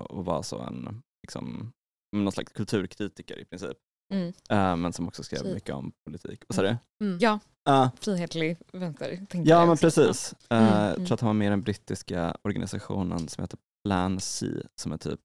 och 0.09 0.25
var 0.25 0.41
så 0.41 0.59
en 0.59 1.01
liksom, 1.23 1.73
någon 2.15 2.31
slags 2.31 2.51
kulturkritiker 2.51 3.39
i 3.39 3.45
princip. 3.45 3.77
Mm. 4.13 4.27
Uh, 4.27 4.75
men 4.75 4.93
som 4.93 5.07
också 5.07 5.23
skrev 5.23 5.39
Fri. 5.39 5.53
mycket 5.53 5.75
om 5.75 5.91
politik. 6.05 6.43
Vad 6.47 6.55
sa 6.55 6.61
du? 6.61 6.77
Mm. 7.01 7.17
Ja, 7.21 7.39
uh, 7.69 7.89
frihetlig 7.99 8.57
vänster. 8.73 9.25
Ja 9.31 9.65
men 9.65 9.77
precis. 9.77 10.35
Uh, 10.53 10.57
mm. 10.57 10.73
Jag 10.73 10.95
tror 10.95 11.13
att 11.13 11.21
han 11.21 11.27
var 11.27 11.33
med 11.33 11.47
i 11.47 11.49
den 11.49 11.61
brittiska 11.61 12.37
organisationen 12.41 13.27
som 13.27 13.43
heter 13.43 13.59
Plan 13.83 14.19
C 14.19 14.47
som 14.75 14.91
är 14.91 14.97
typ 14.97 15.19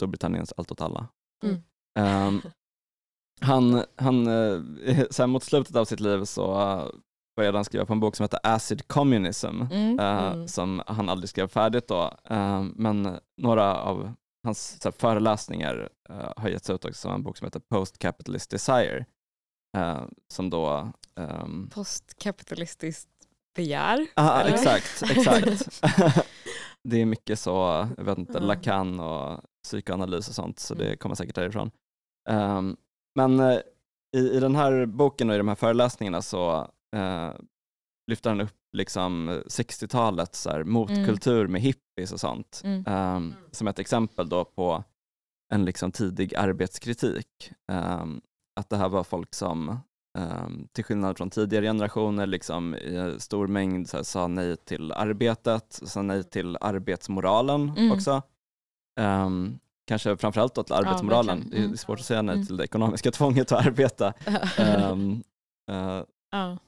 Storbritanniens 0.00 0.52
allt 0.56 0.72
åt 0.72 0.80
alla. 0.80 1.08
Um, 1.98 2.42
han, 3.40 3.84
han, 3.96 4.28
så 5.10 5.26
mot 5.26 5.42
slutet 5.42 5.76
av 5.76 5.84
sitt 5.84 6.00
liv 6.00 6.24
så 6.24 6.44
började 7.36 7.58
han 7.58 7.64
skriva 7.64 7.86
på 7.86 7.92
en 7.92 8.00
bok 8.00 8.16
som 8.16 8.24
heter 8.24 8.40
Acid 8.42 8.88
Communism, 8.88 9.62
mm, 9.62 9.98
mm. 9.98 10.48
som 10.48 10.82
han 10.86 11.08
aldrig 11.08 11.28
skrev 11.28 11.48
färdigt 11.48 11.88
då. 11.88 12.14
men 12.74 13.18
några 13.36 13.76
av 13.76 14.14
hans 14.44 14.80
här, 14.84 14.90
föreläsningar 14.90 15.88
uh, 16.10 16.32
har 16.36 16.48
getts 16.48 16.70
ut 16.70 16.84
också 16.84 17.00
som 17.00 17.12
en 17.12 17.22
bok 17.22 17.36
som 17.36 17.44
heter 17.44 17.60
Post 17.60 17.98
Capitalist 17.98 18.50
Desire. 18.50 19.04
Uh, 19.76 20.02
som 20.28 20.50
då... 20.50 20.92
Um... 21.14 21.24
Ehm, 21.24 21.70
Postkapitalistiskt 21.70 23.08
begär? 23.54 24.06
Ja, 24.14 24.42
exakt. 24.42 25.02
exakt. 25.02 25.82
det 26.84 27.00
är 27.00 27.06
mycket 27.06 27.38
så, 27.38 27.88
jag 27.96 28.04
vet 28.04 28.18
inte, 28.18 28.40
Lacan 28.40 29.00
och 29.00 29.40
psykoanalys 29.62 30.28
och 30.28 30.34
sånt, 30.34 30.58
så 30.58 30.74
det 30.74 30.86
mm. 30.86 30.96
kommer 30.96 31.14
säkert 31.14 31.34
därifrån. 31.34 31.70
Um, 32.30 32.76
men 33.14 33.40
uh, 33.40 33.58
i, 34.16 34.30
i 34.36 34.40
den 34.40 34.54
här 34.54 34.86
boken 34.86 35.28
och 35.28 35.34
i 35.34 35.38
de 35.38 35.48
här 35.48 35.54
föreläsningarna 35.54 36.22
så 36.22 36.68
lyfter 38.10 38.30
han 38.30 38.40
upp 38.40 38.60
liksom 38.76 39.30
60-talets 39.30 40.48
motkultur 40.64 41.40
mm. 41.40 41.52
med 41.52 41.60
hippies 41.60 42.12
och 42.12 42.20
sånt. 42.20 42.62
Mm. 42.64 42.84
Um, 43.16 43.34
som 43.50 43.68
ett 43.68 43.78
exempel 43.78 44.28
då 44.28 44.44
på 44.44 44.84
en 45.52 45.64
liksom 45.64 45.92
tidig 45.92 46.34
arbetskritik. 46.34 47.52
Um, 47.72 48.20
att 48.60 48.70
det 48.70 48.76
här 48.76 48.88
var 48.88 49.04
folk 49.04 49.34
som, 49.34 49.78
um, 50.18 50.68
till 50.72 50.84
skillnad 50.84 51.16
från 51.16 51.30
tidigare 51.30 51.64
generationer, 51.66 52.26
liksom 52.26 52.74
i 52.74 53.16
stor 53.18 53.46
mängd 53.46 53.88
så 53.88 53.96
här, 53.96 54.04
sa 54.04 54.26
nej 54.26 54.56
till 54.56 54.92
arbetet, 54.92 55.80
sa 55.84 56.02
nej 56.02 56.24
till 56.24 56.56
arbetsmoralen 56.60 57.68
mm. 57.68 57.92
också. 57.92 58.22
Um, 59.00 59.58
kanske 59.86 60.16
framförallt 60.16 60.54
då 60.54 60.62
till 60.62 60.74
arbetsmoralen. 60.74 61.50
Ja, 61.52 61.58
det 61.58 61.64
är 61.64 61.76
svårt 61.76 61.98
att 61.98 62.04
säga 62.04 62.22
nej 62.22 62.34
mm. 62.34 62.46
till 62.46 62.56
det 62.56 62.64
ekonomiska 62.64 63.10
tvånget 63.12 63.52
att 63.52 63.66
arbeta. 63.66 64.12
um, 64.90 65.22
uh, 65.70 66.02
ja 66.30 66.58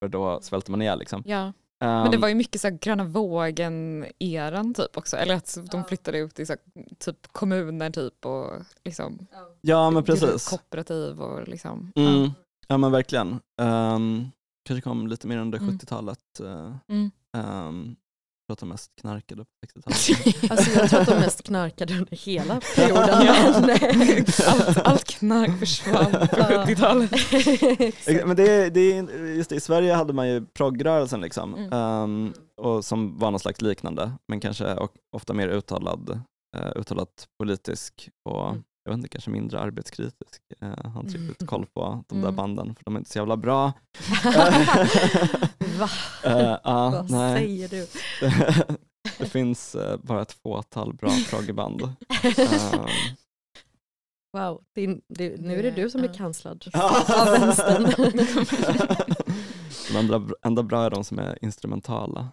för 0.00 0.08
då 0.08 0.40
svälter 0.42 0.70
man 0.70 0.82
ihjäl. 0.82 0.98
Liksom. 0.98 1.22
Ja. 1.26 1.52
Men 1.78 2.10
det 2.10 2.16
ehm, 2.16 2.20
var 2.20 2.28
ju 2.28 2.34
mycket 2.34 2.60
så 2.60 2.68
här, 2.68 2.78
gröna 2.80 3.04
vågen-eran 3.04 4.74
typ 4.74 4.96
också, 4.96 5.16
eller 5.16 5.34
att 5.34 5.58
de 5.70 5.84
flyttade 5.84 6.18
ut 6.18 6.38
i 6.38 6.46
så 6.46 6.52
här, 6.52 6.84
typ 6.98 7.32
kommuner 7.32 7.90
typ 7.90 8.26
och 8.26 8.50
liksom 8.84 9.26
Ja 9.60 9.90
men 9.90 10.04
precis. 10.04 10.48
Kooperativ 10.48 11.20
och 11.20 11.48
liksom. 11.48 11.92
Mm. 11.96 12.22
Ja. 12.22 12.30
ja. 12.68 12.78
men 12.78 12.92
verkligen. 12.92 13.40
Um, 13.62 14.30
kanske 14.64 14.80
kom 14.80 15.06
lite 15.06 15.26
mer 15.26 15.38
under 15.38 15.58
mm. 15.58 15.78
70-talet. 15.78 16.40
Uh, 16.40 16.76
mm. 16.88 17.10
um, 17.32 17.96
tror 18.46 18.52
att 18.54 18.58
de 18.58 18.68
mest 18.68 18.92
knarkade 19.00 19.44
på 19.44 19.50
60-talet. 19.80 20.50
alltså 20.50 20.70
jag 20.70 20.90
tror 20.90 21.00
att 21.00 21.08
de 21.08 21.14
mest 21.14 21.42
knarkade 21.42 21.94
under 21.94 22.16
hela 22.16 22.60
perioden. 22.76 24.24
allt, 24.46 24.78
allt 24.78 25.04
knark 25.04 25.58
försvann 25.58 26.12
på 26.12 26.18
70-talet. 26.26 27.10
Men 28.26 28.36
det, 28.36 28.70
det, 28.70 28.90
just 29.36 29.50
det, 29.50 29.56
i 29.56 29.60
Sverige 29.60 29.94
hade 29.94 30.12
man 30.12 30.28
ju 30.28 30.46
progrörelsen 30.46 31.20
liksom, 31.20 31.54
mm. 31.54 31.72
um, 31.72 32.34
och 32.56 32.84
som 32.84 33.18
var 33.18 33.30
något 33.30 33.42
slags 33.42 33.60
liknande, 33.60 34.12
men 34.28 34.40
kanske 34.40 34.88
ofta 35.12 35.32
mer 35.32 35.48
uttalad, 35.48 36.20
uh, 36.56 36.80
uttalat 36.80 37.28
politisk 37.38 38.08
och 38.24 38.48
mm 38.48 38.62
jag 38.86 38.90
vet 38.90 38.98
inte, 38.98 39.08
kanske 39.08 39.30
mindre 39.30 39.60
arbetskritisk. 39.60 40.42
Eh, 40.60 40.90
har 40.90 41.00
inte 41.00 41.18
riktigt 41.18 41.48
koll 41.48 41.66
på 41.66 42.04
de 42.08 42.20
där 42.20 42.28
mm. 42.28 42.36
banden 42.36 42.74
för 42.74 42.84
de 42.84 42.94
är 42.94 42.98
inte 42.98 43.10
så 43.10 43.18
jävla 43.18 43.36
bra. 43.36 43.72
Va? 45.78 45.88
Uh, 46.26 46.32
uh, 46.32 46.58
Vad 46.64 47.10
nej. 47.10 47.38
säger 47.38 47.68
du? 47.68 47.86
det 49.18 49.26
finns 49.26 49.74
uh, 49.74 49.96
bara 50.02 50.22
ett 50.22 50.32
fåtal 50.32 50.94
bra 50.94 51.10
proggband. 51.30 51.82
Um. 51.82 51.96
Wow, 54.32 54.62
det, 54.74 55.00
det, 55.08 55.40
nu 55.40 55.58
är 55.58 55.62
det 55.62 55.70
du 55.70 55.90
som 55.90 56.04
är 56.04 56.14
kanslad 56.14 56.64
av 56.72 57.40
vänstern. 57.40 57.92
de 59.92 59.96
enda, 59.98 60.22
enda 60.42 60.62
bra 60.62 60.84
är 60.84 60.90
de 60.90 61.04
som 61.04 61.18
är 61.18 61.44
instrumentala. 61.44 62.28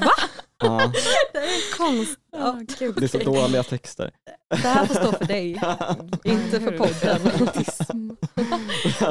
Va? 0.00 0.12
Ja. 0.60 0.92
Det 1.32 1.38
är 1.38 1.76
konst. 1.76 2.18
Oh, 2.32 2.58
Gud. 2.78 2.94
Det 2.96 3.04
är 3.04 3.08
så 3.08 3.18
dåliga 3.18 3.62
texter. 3.62 4.10
Det 4.50 4.56
här 4.56 4.86
får 4.86 4.94
stå 4.94 5.12
för 5.12 5.24
dig, 5.24 5.50
inte 6.24 6.60
för 6.60 6.78
podden. 6.78 7.20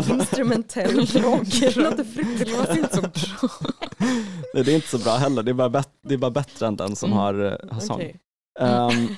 Instrumentell 0.20 1.06
rock. 1.06 1.47
Det 1.60 1.76
låter 1.76 2.04
fruktansvärt 2.04 2.78
inte 2.78 2.95
så 2.95 3.02
bra. 3.02 3.50
Nej, 4.54 4.64
det 4.64 4.72
är 4.72 4.76
inte 4.76 4.88
så 4.88 4.97
bra 4.97 5.16
heller, 5.16 5.43
det 5.43 5.52
är 5.52 5.54
bara, 5.54 5.70
bet- 5.70 6.00
det 6.08 6.14
är 6.14 6.18
bara 6.18 6.32
bättre 6.32 6.68
än 6.68 6.76
den 6.76 6.95
som 6.95 7.12
mm. 7.12 7.20
har, 7.20 7.34
eh, 7.34 7.72
har 7.72 7.80
sång. 7.80 7.95
Okay. 7.95 8.14
Um, 8.60 9.16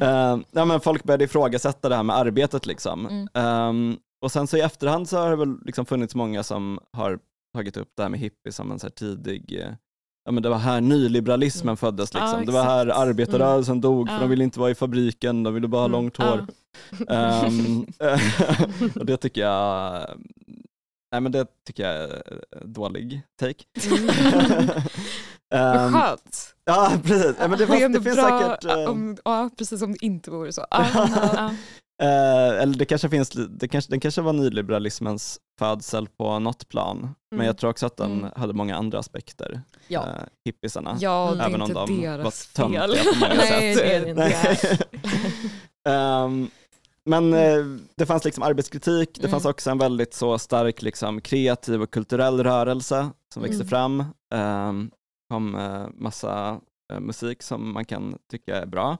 um, 0.00 0.44
ja, 0.50 0.64
men 0.64 0.80
folk 0.80 1.04
började 1.04 1.24
ifrågasätta 1.24 1.88
det 1.88 1.96
här 1.96 2.02
med 2.02 2.16
arbetet. 2.16 2.66
Liksom. 2.66 3.06
Mm. 3.06 3.28
Um, 3.68 3.98
och 4.20 4.32
sen 4.32 4.46
så 4.46 4.56
i 4.56 4.60
efterhand 4.60 5.08
så 5.08 5.18
har 5.18 5.30
det 5.30 5.36
väl 5.36 5.56
liksom 5.64 5.86
funnits 5.86 6.14
många 6.14 6.42
som 6.42 6.78
har 6.92 7.18
tagit 7.54 7.76
upp 7.76 7.88
det 7.96 8.02
här 8.02 8.10
med 8.10 8.20
hippie 8.20 8.52
som 8.52 8.72
en 8.72 8.78
så 8.78 8.90
tidig 8.90 9.60
eh, 9.60 9.72
ja, 10.26 10.32
men 10.32 10.42
det 10.42 10.48
var 10.48 10.58
här 10.58 10.80
nyliberalismen 10.80 11.68
mm. 11.68 11.76
föddes. 11.76 12.14
Liksom. 12.14 12.38
Ja, 12.38 12.46
det 12.46 12.52
var 12.52 12.64
här 12.64 12.86
arbetarrörelsen 12.86 13.72
mm. 13.72 13.80
dog 13.80 14.08
för 14.08 14.14
ja. 14.14 14.20
de 14.20 14.30
ville 14.30 14.44
inte 14.44 14.60
vara 14.60 14.70
i 14.70 14.74
fabriken, 14.74 15.42
de 15.42 15.54
ville 15.54 15.68
bara 15.68 15.80
ha 15.80 15.86
mm. 15.86 15.92
långt 15.92 16.16
hår. 16.16 16.46
um, 17.08 17.86
och 19.00 19.06
det 19.06 19.16
tycker 19.16 19.40
jag 19.40 20.06
Nej 21.12 21.20
men 21.20 21.32
det 21.32 21.46
tycker 21.66 21.82
jag 21.82 21.94
är 21.94 22.22
dålig 22.64 23.22
take. 23.40 23.64
um, 25.54 25.92
skönt. 25.92 26.54
Ja 26.64 26.92
precis, 27.04 27.36
ja, 27.40 27.48
men 27.48 27.58
det, 27.58 27.66
fast, 27.66 27.92
det, 27.92 28.02
finns 28.02 28.16
bra, 28.16 28.56
säkert... 28.58 28.76
Uh, 28.76 28.90
om, 28.90 29.16
ja 29.24 29.50
precis 29.58 29.82
om 29.82 29.92
det 29.92 30.04
inte 30.04 30.30
vore 30.30 30.52
så. 30.52 30.60
Uh, 30.60 31.50
Uh, 32.02 32.62
eller 32.62 32.78
det 32.78 32.84
kanske 32.84 33.08
finns, 33.08 33.30
det 33.30 33.68
kanske, 33.68 33.92
den 33.92 34.00
kanske 34.00 34.20
var 34.20 34.32
nyliberalismens 34.32 35.40
födsel 35.58 36.08
på 36.08 36.38
något 36.38 36.68
plan, 36.68 36.98
mm. 36.98 37.14
men 37.30 37.46
jag 37.46 37.58
tror 37.58 37.70
också 37.70 37.86
att 37.86 37.96
den 37.96 38.12
mm. 38.12 38.30
hade 38.36 38.52
många 38.52 38.76
andra 38.76 38.98
aspekter, 38.98 39.62
ja. 39.88 40.00
uh, 40.00 40.06
hippisarna, 40.44 40.96
ja, 41.00 41.32
mm. 41.32 41.40
även 41.40 41.62
om 41.62 41.68
de 41.68 41.74
var 41.74 42.54
töntiga 42.54 42.86
på 43.12 43.18
många 43.20 43.34
Nej, 43.36 43.74
sätt. 43.74 43.84
Det 43.84 43.92
är 43.92 44.08
inte. 44.08 44.78
um, 45.88 46.50
men 47.04 47.34
uh, 47.34 47.78
det 47.94 48.06
fanns 48.06 48.24
liksom 48.24 48.42
arbetskritik, 48.42 49.18
det 49.20 49.28
fanns 49.28 49.44
mm. 49.44 49.50
också 49.50 49.70
en 49.70 49.78
väldigt 49.78 50.14
så 50.14 50.38
stark 50.38 50.82
liksom, 50.82 51.20
kreativ 51.20 51.82
och 51.82 51.90
kulturell 51.90 52.44
rörelse 52.44 53.10
som 53.34 53.42
växte 53.42 53.62
mm. 53.62 53.68
fram. 53.68 54.04
Um, 54.34 54.90
kom 55.30 55.54
uh, 55.54 55.88
massa 55.94 56.60
musik 57.00 57.42
som 57.42 57.72
man 57.72 57.84
kan 57.84 58.18
tycka 58.30 58.56
är 58.56 58.66
bra. 58.66 58.96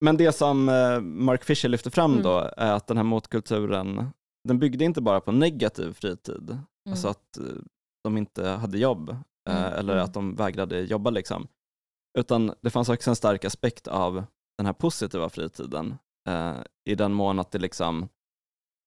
Men 0.00 0.16
det 0.16 0.32
som 0.32 0.68
eh, 0.68 1.00
Mark 1.00 1.44
Fisher 1.44 1.68
lyfter 1.68 1.90
fram 1.90 2.12
mm. 2.12 2.22
då 2.22 2.50
är 2.56 2.72
att 2.72 2.86
den 2.86 2.96
här 2.96 3.04
motkulturen, 3.04 4.10
den 4.48 4.58
byggde 4.58 4.84
inte 4.84 5.00
bara 5.00 5.20
på 5.20 5.32
negativ 5.32 5.92
fritid, 5.92 6.50
mm. 6.50 6.64
alltså 6.90 7.08
att 7.08 7.36
eh, 7.36 7.44
de 8.04 8.16
inte 8.16 8.48
hade 8.48 8.78
jobb 8.78 9.10
eh, 9.48 9.66
mm. 9.66 9.72
eller 9.72 9.92
mm. 9.92 10.04
att 10.04 10.14
de 10.14 10.34
vägrade 10.34 10.80
jobba 10.80 11.10
liksom. 11.10 11.48
Utan 12.18 12.54
det 12.60 12.70
fanns 12.70 12.88
också 12.88 13.10
en 13.10 13.16
stark 13.16 13.44
aspekt 13.44 13.88
av 13.88 14.24
den 14.58 14.66
här 14.66 14.72
positiva 14.72 15.28
fritiden 15.28 15.98
i 16.84 16.94
den 16.94 17.12
mån 17.12 17.38
att 17.38 17.50
det 17.50 17.58
liksom 17.58 18.08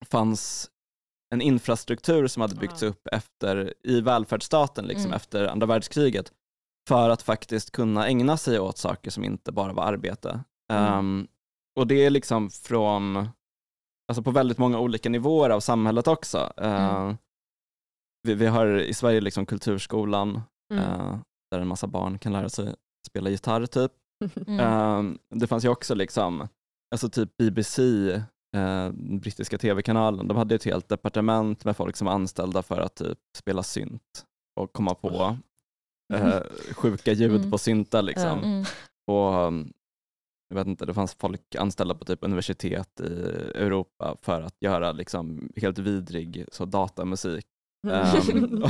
fanns 0.05 0.71
en 1.33 1.41
infrastruktur 1.41 2.27
som 2.27 2.41
hade 2.41 2.55
byggts 2.55 2.83
upp 2.83 3.07
efter, 3.11 3.73
i 3.83 4.01
välfärdsstaten 4.01 4.85
liksom, 4.85 5.05
mm. 5.05 5.15
efter 5.15 5.45
andra 5.45 5.67
världskriget 5.67 6.33
för 6.87 7.09
att 7.09 7.21
faktiskt 7.21 7.71
kunna 7.71 8.07
ägna 8.07 8.37
sig 8.37 8.59
åt 8.59 8.77
saker 8.77 9.11
som 9.11 9.23
inte 9.23 9.51
bara 9.51 9.73
var 9.73 9.83
arbete 9.83 10.43
Mm. 10.71 10.99
Um, 10.99 11.27
och 11.79 11.87
det 11.87 12.05
är 12.05 12.09
liksom 12.09 12.49
från, 12.49 13.27
alltså 14.07 14.23
på 14.23 14.31
väldigt 14.31 14.57
många 14.57 14.79
olika 14.79 15.09
nivåer 15.09 15.49
av 15.49 15.59
samhället 15.59 16.07
också. 16.07 16.53
Uh, 16.61 16.99
mm. 17.01 17.17
vi, 18.23 18.33
vi, 18.33 18.45
har 18.45 18.79
i 18.79 18.93
Sverige 18.93 19.21
liksom 19.21 19.45
kulturskolan, 19.45 20.41
mm. 20.73 20.83
uh, 20.83 21.17
där 21.51 21.59
en 21.59 21.67
massa 21.67 21.87
barn 21.87 22.19
kan 22.19 22.33
lära 22.33 22.49
sig 22.49 22.75
spela 23.07 23.29
gitarr 23.29 23.65
typ. 23.65 23.91
Uh, 24.49 25.03
det 25.35 25.47
fanns 25.47 25.65
ju 25.65 25.69
också 25.69 25.95
liksom 25.95 26.47
alltså 26.93 27.09
typ 27.09 27.37
BBC, 27.37 27.81
eh, 28.55 28.91
brittiska 28.91 29.57
tv-kanalen, 29.57 30.27
de 30.27 30.37
hade 30.37 30.55
ett 30.55 30.63
helt 30.63 30.89
departement 30.89 31.65
med 31.65 31.77
folk 31.77 31.95
som 31.95 32.07
var 32.07 32.13
anställda 32.13 32.63
för 32.63 32.81
att 32.81 32.95
typ 32.95 33.17
spela 33.37 33.63
synt 33.63 34.25
och 34.59 34.73
komma 34.73 34.95
på 34.95 35.37
eh, 36.13 36.41
sjuka 36.71 37.11
ljud 37.11 37.35
mm. 37.35 37.51
på 37.51 37.57
syntar. 37.57 38.01
Liksom. 38.01 38.43
Mm. 38.43 38.65
Och, 39.07 39.53
jag 40.53 40.59
vet 40.59 40.67
inte, 40.67 40.85
det 40.85 40.93
fanns 40.93 41.15
folk 41.19 41.55
anställda 41.55 41.95
på 41.95 42.05
typ 42.05 42.19
universitet 42.21 42.99
i 42.99 43.03
Europa 43.55 44.17
för 44.21 44.41
att 44.41 44.55
göra 44.59 44.91
liksom 44.91 45.49
helt 45.55 45.79
vidrig 45.79 46.45
så 46.51 46.65
datamusik. 46.65 47.45
Um, 47.87 48.63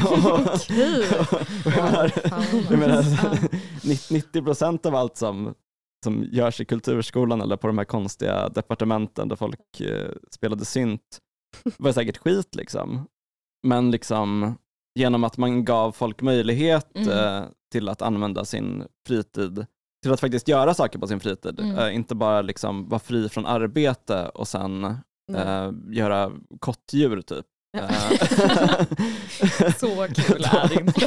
90 4.12 4.42
procent 4.44 4.86
av 4.86 4.96
allt 4.96 5.18
som, 5.18 5.56
som 6.04 6.24
görs 6.24 6.62
i 6.62 6.66
kulturskolan 6.66 7.42
eller 7.42 7.58
på 7.58 7.68
de 7.68 7.78
här 7.78 7.86
konstiga 7.86 8.50
departementen 8.50 9.28
där 9.28 9.36
folk 9.36 9.82
eh, 9.82 10.12
spelade 10.32 10.66
synt 10.66 11.20
var 11.78 11.92
säkert 11.92 12.18
skit. 12.18 12.56
Liksom. 12.56 13.08
Men 13.68 13.92
liksom, 13.92 14.58
genom 14.96 15.24
att 15.24 15.38
man 15.38 15.66
gav 15.66 15.92
folk 15.92 16.22
möjlighet 16.22 16.98
mm. 16.98 17.10
eh, 17.10 17.44
till 17.72 17.90
att 17.90 18.02
använda 18.02 18.46
sin 18.46 18.84
fritid 19.08 19.66
till 20.04 20.14
att 20.14 20.20
faktiskt 20.20 20.48
göra 20.48 20.74
saker 20.74 21.00
på 21.00 21.08
sin 21.08 21.20
fritid. 21.20 21.60
Mm. 21.60 21.78
Uh, 21.78 21.96
inte 21.96 22.16
bara 22.16 22.42
liksom 22.42 22.90
vara 22.90 23.00
fri 23.00 23.30
från 23.30 23.46
arbete 23.46 24.30
och 24.34 24.48
sen 24.48 24.84
uh, 25.32 25.72
göra 25.90 26.32
kottdjur 26.60 27.22
typ. 27.22 27.46
Eh. 27.78 27.90
Så 29.78 30.08
kul 30.16 30.44
är 30.44 30.68
det 30.68 30.76
inte. 30.82 31.06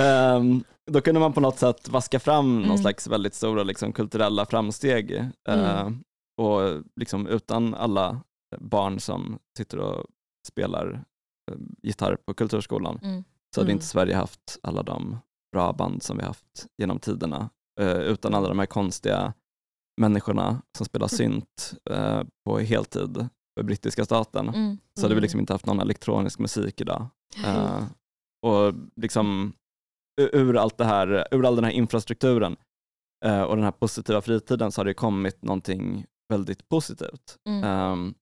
um, 0.00 0.64
då 0.90 1.00
kunde 1.00 1.20
man 1.20 1.32
på 1.32 1.40
något 1.40 1.58
sätt 1.58 1.88
vaska 1.88 2.20
fram 2.20 2.56
mm. 2.56 2.68
någon 2.68 2.78
slags 2.78 3.06
väldigt 3.06 3.34
stora 3.34 3.62
liksom, 3.62 3.92
kulturella 3.92 4.46
framsteg. 4.46 5.12
Uh, 5.48 5.80
mm. 5.80 6.02
Och 6.42 6.82
liksom, 7.00 7.26
utan 7.26 7.74
alla 7.74 8.20
barn 8.60 9.00
som 9.00 9.38
sitter 9.58 9.78
och 9.78 10.06
spelar 10.48 11.04
gitarr 11.82 12.16
på 12.16 12.34
Kulturskolan 12.34 12.98
mm. 13.02 13.24
så 13.54 13.60
hade 13.60 13.70
mm. 13.70 13.76
inte 13.76 13.86
Sverige 13.86 14.16
haft 14.16 14.58
alla 14.62 14.82
de 14.82 15.18
bra 15.54 15.72
band 15.72 16.02
som 16.02 16.16
vi 16.16 16.24
haft 16.24 16.66
genom 16.78 16.98
tiderna 16.98 17.50
utan 17.80 18.34
alla 18.34 18.48
de 18.48 18.58
här 18.58 18.66
konstiga 18.66 19.34
människorna 20.00 20.62
som 20.78 20.86
spelar 20.86 21.04
mm. 21.04 21.08
synt 21.08 21.74
eh, 21.90 22.22
på 22.44 22.58
heltid 22.58 23.28
för 23.58 23.62
brittiska 23.64 24.04
staten 24.04 24.48
mm. 24.48 24.78
så 24.98 25.02
hade 25.02 25.14
vi 25.14 25.18
mm. 25.18 25.22
liksom 25.22 25.40
inte 25.40 25.52
haft 25.52 25.66
någon 25.66 25.80
elektronisk 25.80 26.38
musik 26.38 26.80
idag. 26.80 27.06
Eh, 27.44 27.84
och 28.46 28.74
liksom 28.96 29.52
ur, 30.20 30.56
allt 30.56 30.78
det 30.78 30.84
här, 30.84 31.28
ur 31.30 31.46
all 31.46 31.56
den 31.56 31.64
här 31.64 31.72
infrastrukturen 31.72 32.56
eh, 33.24 33.42
och 33.42 33.56
den 33.56 33.64
här 33.64 33.72
positiva 33.72 34.22
fritiden 34.22 34.72
så 34.72 34.80
har 34.80 34.84
det 34.84 34.94
kommit 34.94 35.42
någonting 35.42 36.06
väldigt 36.28 36.68
positivt. 36.68 37.38
Mm. 37.48 37.92
Um, 37.92 38.14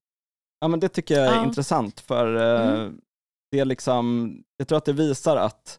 ja, 0.60 0.68
men 0.68 0.80
det 0.80 0.88
tycker 0.88 1.14
jag 1.14 1.26
är 1.26 1.36
ja. 1.36 1.44
intressant 1.44 2.00
för 2.00 2.34
uh, 2.34 2.80
mm. 2.80 3.00
det 3.50 3.58
är 3.58 3.64
liksom, 3.64 4.36
jag 4.56 4.68
tror 4.68 4.78
att 4.78 4.84
det 4.84 4.92
visar 4.92 5.36
att 5.36 5.78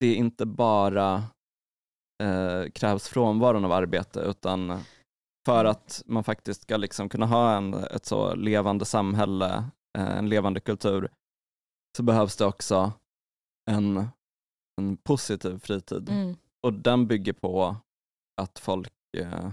det 0.00 0.14
inte 0.14 0.46
bara 0.46 1.22
eh, 2.22 2.70
krävs 2.70 3.08
frånvaron 3.08 3.64
av 3.64 3.72
arbete 3.72 4.20
utan 4.20 4.84
för 5.46 5.64
att 5.64 6.02
man 6.06 6.24
faktiskt 6.24 6.62
ska 6.62 6.76
liksom 6.76 7.08
kunna 7.08 7.26
ha 7.26 7.56
en, 7.56 7.74
ett 7.74 8.06
så 8.06 8.34
levande 8.34 8.84
samhälle, 8.84 9.64
eh, 9.98 10.16
en 10.18 10.28
levande 10.28 10.60
kultur, 10.60 11.08
så 11.96 12.02
behövs 12.02 12.36
det 12.36 12.44
också 12.44 12.92
en, 13.70 14.08
en 14.80 14.96
positiv 14.96 15.58
fritid. 15.58 16.08
Mm. 16.08 16.36
Och 16.66 16.72
den 16.72 17.06
bygger 17.06 17.32
på 17.32 17.76
att 18.42 18.58
folk, 18.58 18.92
eh, 19.16 19.50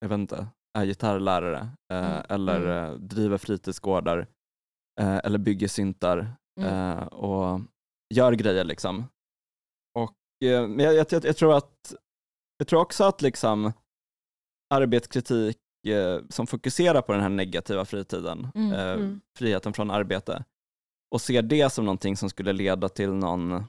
jag 0.00 0.08
vet 0.08 0.18
inte, 0.18 0.46
är 0.78 0.84
gitarrlärare 0.84 1.68
eh, 1.92 2.10
mm. 2.12 2.22
eller 2.28 2.60
mm. 2.60 2.92
Eh, 2.92 2.98
driver 2.98 3.38
fritidsgårdar 3.38 4.26
eh, 5.00 5.16
eller 5.24 5.38
bygger 5.38 5.68
syntar 5.68 6.36
mm. 6.60 6.98
eh, 6.98 7.02
och 7.06 7.60
gör 8.14 8.32
grejer. 8.32 8.64
liksom. 8.64 9.04
Eh, 9.98 10.10
men 10.40 10.78
jag, 10.78 10.94
jag, 10.94 11.06
jag, 11.24 11.36
tror 11.36 11.56
att, 11.56 11.94
jag 12.58 12.68
tror 12.68 12.80
också 12.80 13.04
att 13.04 13.22
liksom 13.22 13.72
arbetskritik 14.74 15.58
eh, 15.86 16.20
som 16.28 16.46
fokuserar 16.46 17.02
på 17.02 17.12
den 17.12 17.22
här 17.22 17.28
negativa 17.28 17.84
fritiden, 17.84 18.48
mm, 18.54 18.72
eh, 18.72 18.92
mm. 18.92 19.20
friheten 19.38 19.72
från 19.72 19.90
arbete, 19.90 20.44
och 21.10 21.20
ser 21.20 21.42
det 21.42 21.70
som 21.70 21.84
någonting 21.84 22.16
som 22.16 22.30
skulle 22.30 22.52
leda 22.52 22.88
till 22.88 23.12
någon 23.12 23.64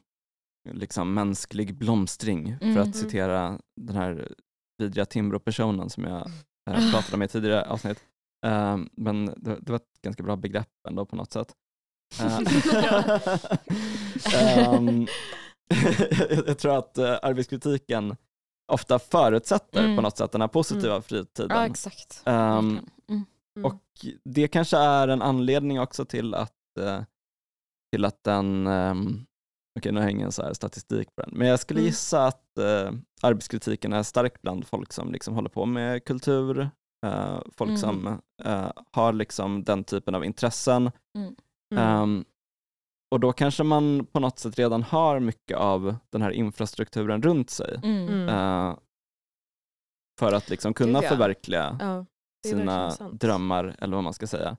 liksom, 0.72 1.14
mänsklig 1.14 1.78
blomstring, 1.78 2.58
mm, 2.62 2.74
för 2.74 2.82
att 2.82 2.88
mm. 2.88 2.94
citera 2.94 3.60
den 3.82 3.96
här 3.96 4.36
vidriga 4.78 5.06
Timbro-personen 5.06 5.90
som 5.90 6.04
jag 6.04 6.32
eh, 6.70 6.92
pratade 6.92 7.16
om 7.16 7.22
i 7.22 7.28
tidigare 7.28 7.66
avsnitt. 7.66 8.04
Uh, 8.46 8.78
men 8.92 9.26
det, 9.26 9.58
det, 9.62 9.72
var 9.72 9.76
ett 9.76 10.02
ganska 10.02 10.24
bra 10.24 10.36
begrepp 10.36 10.70
ändå 10.90 11.06
på 11.06 11.16
något 11.16 11.34
sätt. 11.34 11.56
Um, 14.78 15.08
jag 16.48 16.58
tror 16.58 16.78
att 16.78 16.98
uh, 16.98 17.18
arbetskritiken 17.22 18.16
ofta 18.72 19.00
förutsätter 19.00 19.84
mm. 19.84 19.96
på 19.96 20.02
något 20.02 20.18
sätt 20.18 20.32
den 20.32 20.42
här 20.42 20.48
positiva 20.48 20.92
mm. 20.92 21.02
fritiden. 21.02 21.58
Ja, 21.58 21.66
exakt. 21.66 22.24
Um, 22.26 22.90
mm. 23.10 23.26
Och 23.64 23.82
det 24.24 24.48
kanske 24.48 24.78
är 24.78 25.08
en 25.08 25.22
anledning 25.22 25.80
också 25.80 26.06
till 26.06 26.34
att, 26.34 26.54
uh, 26.80 27.02
till 27.92 28.06
att 28.06 28.24
den, 28.24 28.68
um, 28.68 29.26
okej 29.80 29.92
nu 29.92 30.02
jag 30.02 30.12
ingen 30.12 30.32
så 30.32 30.56
statistik 30.56 31.16
på 31.16 31.22
den, 31.22 31.32
men 31.34 31.48
jag 31.48 31.60
skulle 31.60 31.80
mm. 31.80 31.88
gissa 31.88 32.26
att 32.26 32.46
uh, 32.60 32.92
arbetskritiken 33.22 33.94
är 33.94 34.04
stark 34.04 34.42
bland 34.42 34.68
folk 34.68 34.94
som 34.94 35.12
liksom 35.12 35.36
håller 35.36 35.50
på 35.50 35.66
med 35.66 36.06
kultur, 36.06 36.70
folk 37.52 37.70
mm. 37.70 37.78
som 37.78 38.22
har 38.92 39.14
liksom 39.14 39.64
den 39.64 39.84
typen 39.84 40.16
av 40.16 40.26
intressen. 40.26 40.92
Um, 41.76 42.26
och 43.12 43.20
då 43.20 43.34
kanske 43.34 43.64
man 43.64 44.06
på 44.06 44.20
något 44.20 44.40
sätt 44.40 44.60
redan 44.60 44.84
har 44.84 45.20
mycket 45.20 45.58
av 45.58 45.96
den 46.10 46.22
här 46.22 46.32
infrastrukturen 46.32 47.22
runt 47.22 47.50
sig. 47.50 47.80
Mm. 47.84 48.30
Uh, 48.30 48.78
för 50.20 50.34
att 50.34 50.50
liksom 50.50 50.74
kunna 50.74 51.02
förverkliga 51.02 51.78
ja, 51.80 52.06
sina 52.48 52.90
drömmar, 53.12 53.76
eller 53.80 53.96
vad 53.96 54.04
man 54.04 54.14
ska 54.14 54.28
säga. 54.28 54.58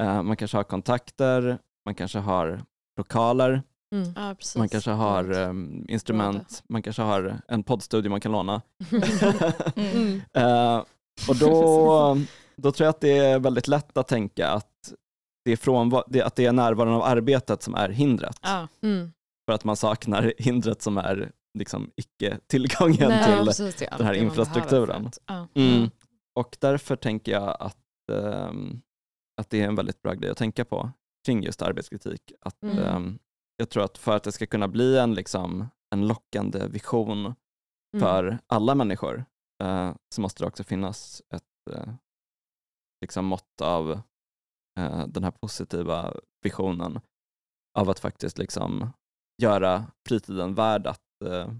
Uh, 0.00 0.22
man 0.22 0.36
kanske 0.36 0.56
har 0.56 0.64
kontakter, 0.64 1.58
man 1.84 1.94
kanske 1.94 2.18
har 2.18 2.62
lokaler, 2.98 3.62
mm. 3.94 4.12
ja, 4.16 4.34
man 4.56 4.68
kanske 4.68 4.90
har 4.90 5.32
um, 5.32 5.86
instrument, 5.88 6.62
man 6.68 6.82
kanske 6.82 7.02
har 7.02 7.40
en 7.48 7.62
poddstudio 7.62 8.10
man 8.10 8.20
kan 8.20 8.32
låna. 8.32 8.62
mm. 9.76 10.22
uh, 10.36 10.84
och 11.28 11.36
då, 11.40 12.18
då 12.56 12.72
tror 12.72 12.84
jag 12.84 12.90
att 12.90 13.00
det 13.00 13.18
är 13.18 13.38
väldigt 13.38 13.68
lätt 13.68 13.96
att 13.96 14.08
tänka 14.08 14.48
att 14.48 14.92
det 15.48 15.52
är, 15.52 15.56
från, 15.56 16.02
det, 16.06 16.22
att 16.22 16.36
det 16.36 16.46
är 16.46 16.52
närvaron 16.52 16.94
av 16.94 17.02
arbetet 17.02 17.62
som 17.62 17.74
är 17.74 17.88
hindret. 17.88 18.38
Ja. 18.42 18.68
Mm. 18.82 19.12
För 19.46 19.52
att 19.52 19.64
man 19.64 19.76
saknar 19.76 20.32
hindret 20.38 20.82
som 20.82 20.98
är 20.98 21.32
liksom 21.58 21.90
icke-tillgången 21.96 23.24
till 23.24 23.46
precis, 23.46 23.76
den 23.76 24.06
här 24.06 24.14
infrastrukturen. 24.14 25.10
Ja. 25.26 25.48
Mm. 25.54 25.90
Och 26.34 26.56
därför 26.60 26.96
tänker 26.96 27.32
jag 27.32 27.56
att, 27.60 27.76
um, 28.12 28.82
att 29.40 29.50
det 29.50 29.60
är 29.60 29.68
en 29.68 29.74
väldigt 29.74 30.02
bra 30.02 30.14
grej 30.14 30.30
att 30.30 30.36
tänka 30.36 30.64
på 30.64 30.90
kring 31.26 31.42
just 31.42 31.62
arbetskritik. 31.62 32.32
Att, 32.40 32.62
mm. 32.62 32.78
um, 32.78 33.18
jag 33.56 33.70
tror 33.70 33.84
att 33.84 33.98
för 33.98 34.16
att 34.16 34.22
det 34.22 34.32
ska 34.32 34.46
kunna 34.46 34.68
bli 34.68 34.98
en, 34.98 35.14
liksom, 35.14 35.68
en 35.94 36.06
lockande 36.06 36.68
vision 36.68 37.24
mm. 37.26 37.34
för 38.00 38.38
alla 38.46 38.74
människor 38.74 39.24
uh, 39.62 39.92
så 40.14 40.20
måste 40.20 40.42
det 40.42 40.46
också 40.46 40.64
finnas 40.64 41.22
ett 41.34 41.74
uh, 41.76 41.94
liksom 43.00 43.24
mått 43.24 43.60
av 43.60 44.00
Eh, 44.78 45.06
den 45.06 45.24
här 45.24 45.30
positiva 45.30 46.14
visionen 46.42 47.00
av 47.78 47.90
att 47.90 47.98
faktiskt 47.98 48.38
liksom 48.38 48.90
göra 49.42 49.86
fritiden 50.08 50.54
värd 50.54 50.86
att 50.86 51.00
uh, 51.24 51.50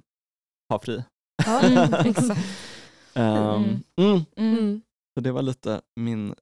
ha 0.72 0.80
fri. 0.80 1.04
Ja, 1.46 1.60
mm, 1.62 1.94
exakt. 1.94 2.40
um, 3.14 3.82
mm. 3.96 4.24
Mm. 4.36 4.82
Så 5.14 5.20
det 5.20 5.32
var 5.32 5.42
lite 5.42 5.80
min 5.96 6.34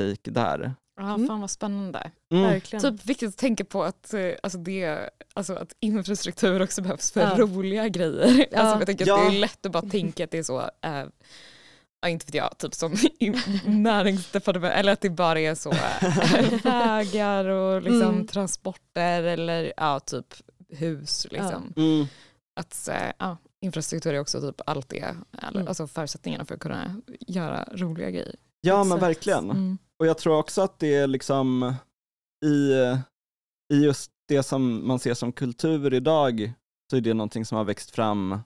take 0.00 0.30
där. 0.30 0.74
Ja, 1.00 1.14
mm. 1.14 1.26
fan 1.26 1.40
vad 1.40 1.50
spännande. 1.50 2.10
Mm. 2.32 2.44
Verkligen. 2.44 2.82
Typ 2.82 3.06
viktigt 3.06 3.28
att 3.28 3.36
tänka 3.36 3.64
på 3.64 3.82
att, 3.82 4.14
eh, 4.14 4.30
alltså 4.42 4.58
det, 4.58 5.10
alltså 5.34 5.54
att 5.54 5.76
infrastruktur 5.80 6.62
också 6.62 6.82
behövs 6.82 7.12
för 7.12 7.20
ja. 7.20 7.36
roliga 7.38 7.88
grejer. 7.88 8.46
Ja. 8.52 8.58
Alltså 8.58 8.78
jag 8.78 8.86
tänker 8.86 9.04
att 9.04 9.08
ja. 9.08 9.30
det 9.30 9.36
är 9.36 9.40
lätt 9.40 9.66
att 9.66 9.72
bara 9.72 9.82
tänka 9.82 10.24
att 10.24 10.30
det 10.30 10.38
är 10.38 10.42
så 10.42 10.60
äh, 10.60 11.04
ja, 12.00 12.08
inte 12.08 12.26
vet 12.26 12.34
jag, 12.34 12.58
typ 12.58 12.74
som 12.74 12.92
i 13.18 13.34
näringsdepartement, 13.66 14.74
eller 14.74 14.92
att 14.92 15.00
det 15.00 15.10
bara 15.10 15.40
är 15.40 15.54
så 15.54 15.70
äh, 15.70 16.62
vägar 16.62 17.44
och 17.44 17.82
liksom 17.82 18.14
mm. 18.14 18.26
transporter 18.26 19.22
eller 19.22 19.72
ja, 19.76 20.00
typ 20.00 20.34
hus. 20.68 21.26
Liksom. 21.30 21.72
Ja. 21.76 21.82
Mm. 21.82 22.06
Att 22.60 22.88
äh, 22.88 23.12
ja, 23.18 23.36
infrastruktur 23.60 24.14
är 24.14 24.20
också 24.20 24.40
typ 24.40 24.60
allt 24.66 24.88
det, 24.88 25.16
mm. 25.42 25.68
alltså 25.68 25.86
förutsättningarna 25.86 26.44
för 26.44 26.54
att 26.54 26.60
kunna 26.60 27.02
göra 27.20 27.68
roliga 27.72 28.10
grejer. 28.10 28.36
Ja 28.60 28.84
men 28.84 29.00
verkligen. 29.00 29.50
Mm. 29.50 29.78
Och 29.98 30.06
jag 30.06 30.18
tror 30.18 30.38
också 30.38 30.62
att 30.62 30.78
det 30.78 30.94
är 30.94 31.06
liksom 31.06 31.74
i, 32.44 32.72
i 33.74 33.84
just 33.84 34.12
det 34.28 34.42
som 34.42 34.88
man 34.88 34.98
ser 34.98 35.14
som 35.14 35.32
kultur 35.32 35.94
idag 35.94 36.52
så 36.90 36.96
är 36.96 37.00
det 37.00 37.14
någonting 37.14 37.44
som 37.44 37.56
har 37.58 37.64
växt 37.64 37.90
fram 37.90 38.40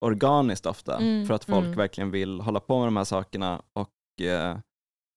organiskt 0.00 0.66
ofta 0.66 0.96
mm. 0.96 1.26
för 1.26 1.34
att 1.34 1.44
folk 1.44 1.66
mm. 1.66 1.76
verkligen 1.76 2.10
vill 2.10 2.40
hålla 2.40 2.60
på 2.60 2.78
med 2.78 2.86
de 2.86 2.96
här 2.96 3.04
sakerna 3.04 3.62
och 3.72 4.24
eh, 4.26 4.58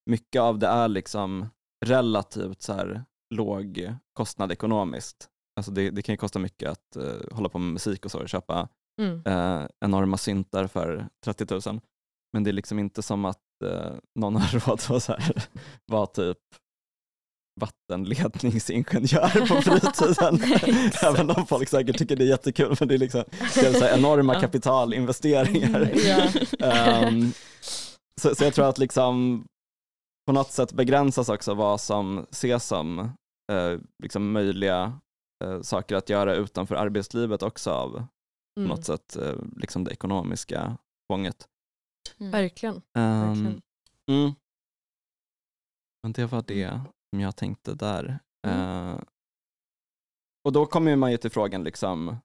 mycket 0.09 0.41
av 0.41 0.59
det 0.59 0.67
är 0.67 0.87
liksom 0.87 1.49
relativt 1.85 2.61
så 2.61 2.73
här, 2.73 3.03
låg 3.35 3.95
kostnad 4.13 4.51
ekonomiskt. 4.51 5.29
Alltså 5.55 5.71
det, 5.71 5.89
det 5.89 6.01
kan 6.01 6.13
ju 6.13 6.17
kosta 6.17 6.39
mycket 6.39 6.69
att 6.69 6.97
uh, 6.97 7.35
hålla 7.35 7.49
på 7.49 7.59
med 7.59 7.73
musik 7.73 8.05
och 8.05 8.11
så, 8.11 8.27
köpa 8.27 8.67
mm. 9.01 9.15
uh, 9.27 9.67
enorma 9.79 10.17
syntar 10.17 10.67
för 10.67 11.07
30 11.25 11.69
000. 11.69 11.79
Men 12.33 12.43
det 12.43 12.49
är 12.49 12.53
liksom 12.53 12.79
inte 12.79 13.01
som 13.01 13.25
att 13.25 13.41
uh, 13.63 13.93
någon 14.19 14.35
har 14.35 14.59
råd 14.67 14.73
att 14.73 15.03
så 15.03 15.11
här, 15.11 15.47
vara 15.85 16.05
typ 16.05 16.37
vattenledningsingenjör 17.61 19.47
på 19.47 19.61
fritiden. 19.61 20.39
Även 21.03 21.29
om 21.29 21.45
folk 21.45 21.69
säkert 21.69 21.97
tycker 21.97 22.15
det 22.15 22.23
är 22.23 22.27
jättekul, 22.27 22.75
men 22.79 22.87
det 22.87 22.93
är 22.93 22.97
liksom 22.97 23.23
det 23.53 23.65
är 23.65 23.73
så 23.73 23.85
enorma 23.85 24.39
kapitalinvesteringar. 24.39 25.81
um, 27.07 27.33
så, 28.21 28.35
så 28.35 28.43
jag 28.43 28.53
tror 28.53 28.69
att 28.69 28.77
liksom 28.77 29.45
på 30.25 30.33
något 30.33 30.51
sätt 30.51 30.73
begränsas 30.73 31.29
också 31.29 31.53
vad 31.53 31.81
som 31.81 32.25
ses 32.31 32.67
som 32.67 32.99
eh, 33.51 33.79
liksom 34.03 34.31
möjliga 34.31 34.99
eh, 35.43 35.61
saker 35.61 35.95
att 35.95 36.09
göra 36.09 36.35
utanför 36.35 36.75
arbetslivet 36.75 37.43
också 37.43 37.71
av 37.71 37.95
mm. 37.95 38.07
på 38.55 38.75
något 38.75 38.85
sätt 38.85 39.15
eh, 39.15 39.35
liksom 39.55 39.83
det 39.83 39.91
ekonomiska 39.91 40.77
tvånget. 41.09 41.47
Mm. 42.17 42.31
Verkligen. 42.31 42.75
Um, 42.75 42.81
Verkligen. 42.93 43.61
Mm. 44.11 44.31
Men 46.03 46.11
det 46.11 46.25
var 46.25 46.43
det 46.47 46.81
som 47.13 47.19
jag 47.19 47.35
tänkte 47.35 47.73
där. 47.73 48.19
Uh, 48.47 48.99
och 50.43 50.51
då 50.51 50.65
kommer 50.65 50.95
man 50.95 51.11
ju 51.11 51.17
till 51.17 51.29
frågan, 51.29 51.63
liksom, 51.63 52.17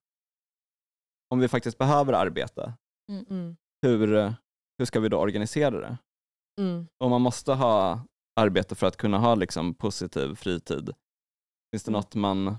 om 1.31 1.39
vi 1.39 1.49
faktiskt 1.49 1.79
behöver 1.79 2.13
arbete, 2.13 2.75
mm. 3.11 3.27
mm. 3.31 3.57
hur, 3.83 4.35
hur 4.79 4.85
ska 4.85 5.01
vi 5.01 5.09
då 5.09 5.19
organisera 5.19 5.81
det? 5.81 5.99
Mm. 6.61 6.87
Och 6.99 7.11
man 7.11 7.23
måste 7.23 7.53
ha 7.53 8.05
arbete 8.41 8.75
för 8.75 8.87
att 8.87 8.97
kunna 8.97 9.19
ha 9.19 9.35
liksom, 9.35 9.75
positiv 9.75 10.35
fritid. 10.35 10.91
Finns 11.73 11.85
det 11.85 11.91
mm. 11.91 11.99
något 11.99 12.15
man 12.15 12.57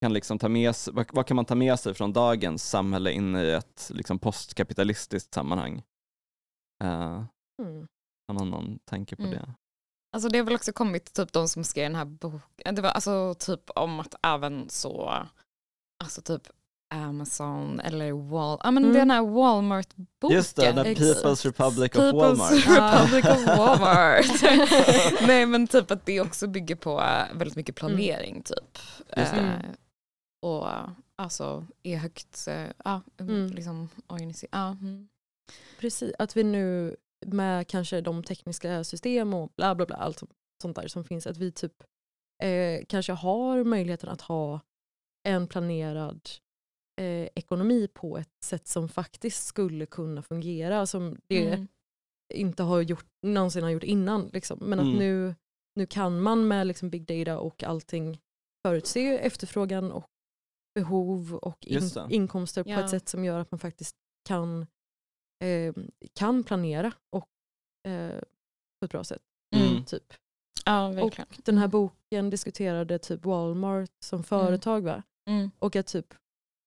kan 0.00 0.12
liksom 0.12 0.38
ta 0.38 0.48
med 0.48 0.76
sig, 0.76 0.94
vad, 0.94 1.06
vad, 1.12 1.26
kan 1.26 1.36
man 1.36 1.44
ta 1.44 1.54
med 1.54 1.80
sig 1.80 1.94
från 1.94 2.12
dagens 2.12 2.70
samhälle 2.70 3.12
in 3.12 3.36
i 3.36 3.50
ett 3.50 3.90
liksom, 3.94 4.18
postkapitalistiskt 4.18 5.34
sammanhang? 5.34 5.82
Uh, 6.84 7.24
mm. 7.62 7.86
Har 8.28 8.34
någon, 8.34 8.50
någon 8.50 8.78
tanke 8.78 9.16
på 9.16 9.22
mm. 9.22 9.34
det? 9.34 9.54
Alltså 10.12 10.28
det 10.28 10.38
har 10.38 10.44
väl 10.44 10.54
också 10.54 10.72
kommit 10.72 11.12
typ 11.14 11.32
de 11.32 11.48
som 11.48 11.64
skrev 11.64 11.84
den 11.84 11.94
här 11.94 12.04
boken, 12.04 12.74
det 12.74 12.82
var 12.82 12.90
alltså 12.90 13.34
typ 13.38 13.70
om 13.70 14.00
att 14.00 14.14
även 14.22 14.70
så, 14.70 15.14
alltså 16.04 16.22
typ 16.22 16.42
Amazon 16.90 17.80
eller 17.80 18.12
Wal 18.12 18.60
ja, 18.64 18.70
men 18.70 18.84
mm. 18.84 18.96
den 18.96 19.10
här 19.10 19.22
Walmart-boken. 19.22 20.36
Just 20.36 20.56
det, 20.56 20.72
den 20.72 20.86
People's 20.86 21.46
Republic 21.46 21.92
of 21.92 21.98
People's 21.98 22.36
Walmart. 22.36 22.50
Republic 22.66 23.24
of 23.24 23.58
Walmart. 23.58 24.42
Nej 25.26 25.46
men 25.46 25.66
typ 25.66 25.90
att 25.90 26.06
det 26.06 26.20
också 26.20 26.46
bygger 26.46 26.76
på 26.76 27.00
äh, 27.00 27.38
väldigt 27.38 27.56
mycket 27.56 27.82
mm. 27.82 27.96
planering 27.96 28.30
mm. 28.30 28.42
typ. 28.42 28.78
Uh, 29.18 29.70
och 30.42 30.68
alltså 31.16 31.66
är 31.82 31.96
högt, 31.96 32.48
uh, 32.48 32.92
uh, 32.92 33.00
mm. 33.20 33.46
liksom 33.46 33.88
organiserat. 34.06 34.80
Mm. 34.80 35.08
Precis, 35.80 36.12
att 36.18 36.36
vi 36.36 36.44
nu 36.44 36.96
med 37.26 37.68
kanske 37.68 38.00
de 38.00 38.22
tekniska 38.22 38.84
system 38.84 39.34
och 39.34 39.52
bla 39.56 39.74
bla 39.74 39.86
bla, 39.86 39.96
allt 39.96 40.22
sånt 40.62 40.76
där 40.76 40.88
som 40.88 41.04
finns, 41.04 41.26
att 41.26 41.36
vi 41.36 41.52
typ 41.52 41.82
eh, 42.42 42.84
kanske 42.88 43.12
har 43.12 43.64
möjligheten 43.64 44.08
att 44.08 44.20
ha 44.20 44.60
en 45.28 45.46
planerad 45.46 46.28
eh, 47.00 47.28
ekonomi 47.34 47.88
på 47.94 48.18
ett 48.18 48.44
sätt 48.44 48.68
som 48.68 48.88
faktiskt 48.88 49.46
skulle 49.46 49.86
kunna 49.86 50.22
fungera, 50.22 50.86
som 50.86 51.16
det 51.26 51.46
mm. 51.46 51.68
inte 52.34 52.62
har 52.62 52.80
gjort, 52.80 53.06
någonsin 53.26 53.62
har 53.62 53.70
gjort 53.70 53.84
innan. 53.84 54.30
Liksom. 54.32 54.58
Men 54.58 54.78
mm. 54.78 54.92
att 54.92 54.98
nu, 54.98 55.34
nu 55.74 55.86
kan 55.86 56.20
man 56.20 56.48
med 56.48 56.66
liksom 56.66 56.90
big 56.90 57.06
data 57.06 57.38
och 57.38 57.62
allting 57.62 58.20
förutse 58.66 59.18
efterfrågan 59.18 59.92
och 59.92 60.10
behov 60.74 61.34
och 61.34 61.66
in, 61.66 61.90
inkomster 62.10 62.64
på 62.64 62.70
ett 62.70 62.90
sätt 62.90 63.08
som 63.08 63.24
gör 63.24 63.38
att 63.38 63.50
man 63.50 63.60
faktiskt 63.60 63.96
kan, 64.28 64.66
eh, 65.44 65.74
kan 66.14 66.44
planera 66.44 66.92
och, 67.10 67.28
eh, 67.90 68.20
på 68.80 68.84
ett 68.84 68.90
bra 68.90 69.04
sätt. 69.04 69.22
Mm. 69.56 69.84
Typ. 69.84 70.14
Ja, 70.64 71.02
och 71.02 71.20
den 71.44 71.58
här 71.58 71.68
boken 71.68 72.30
diskuterade 72.30 72.98
typ 72.98 73.24
Walmart 73.24 73.90
som 74.04 74.16
mm. 74.16 74.24
företag. 74.24 74.80
Va? 74.80 75.02
Mm. 75.30 75.50
Och 75.58 75.76
att 75.76 75.86
typ 75.86 76.14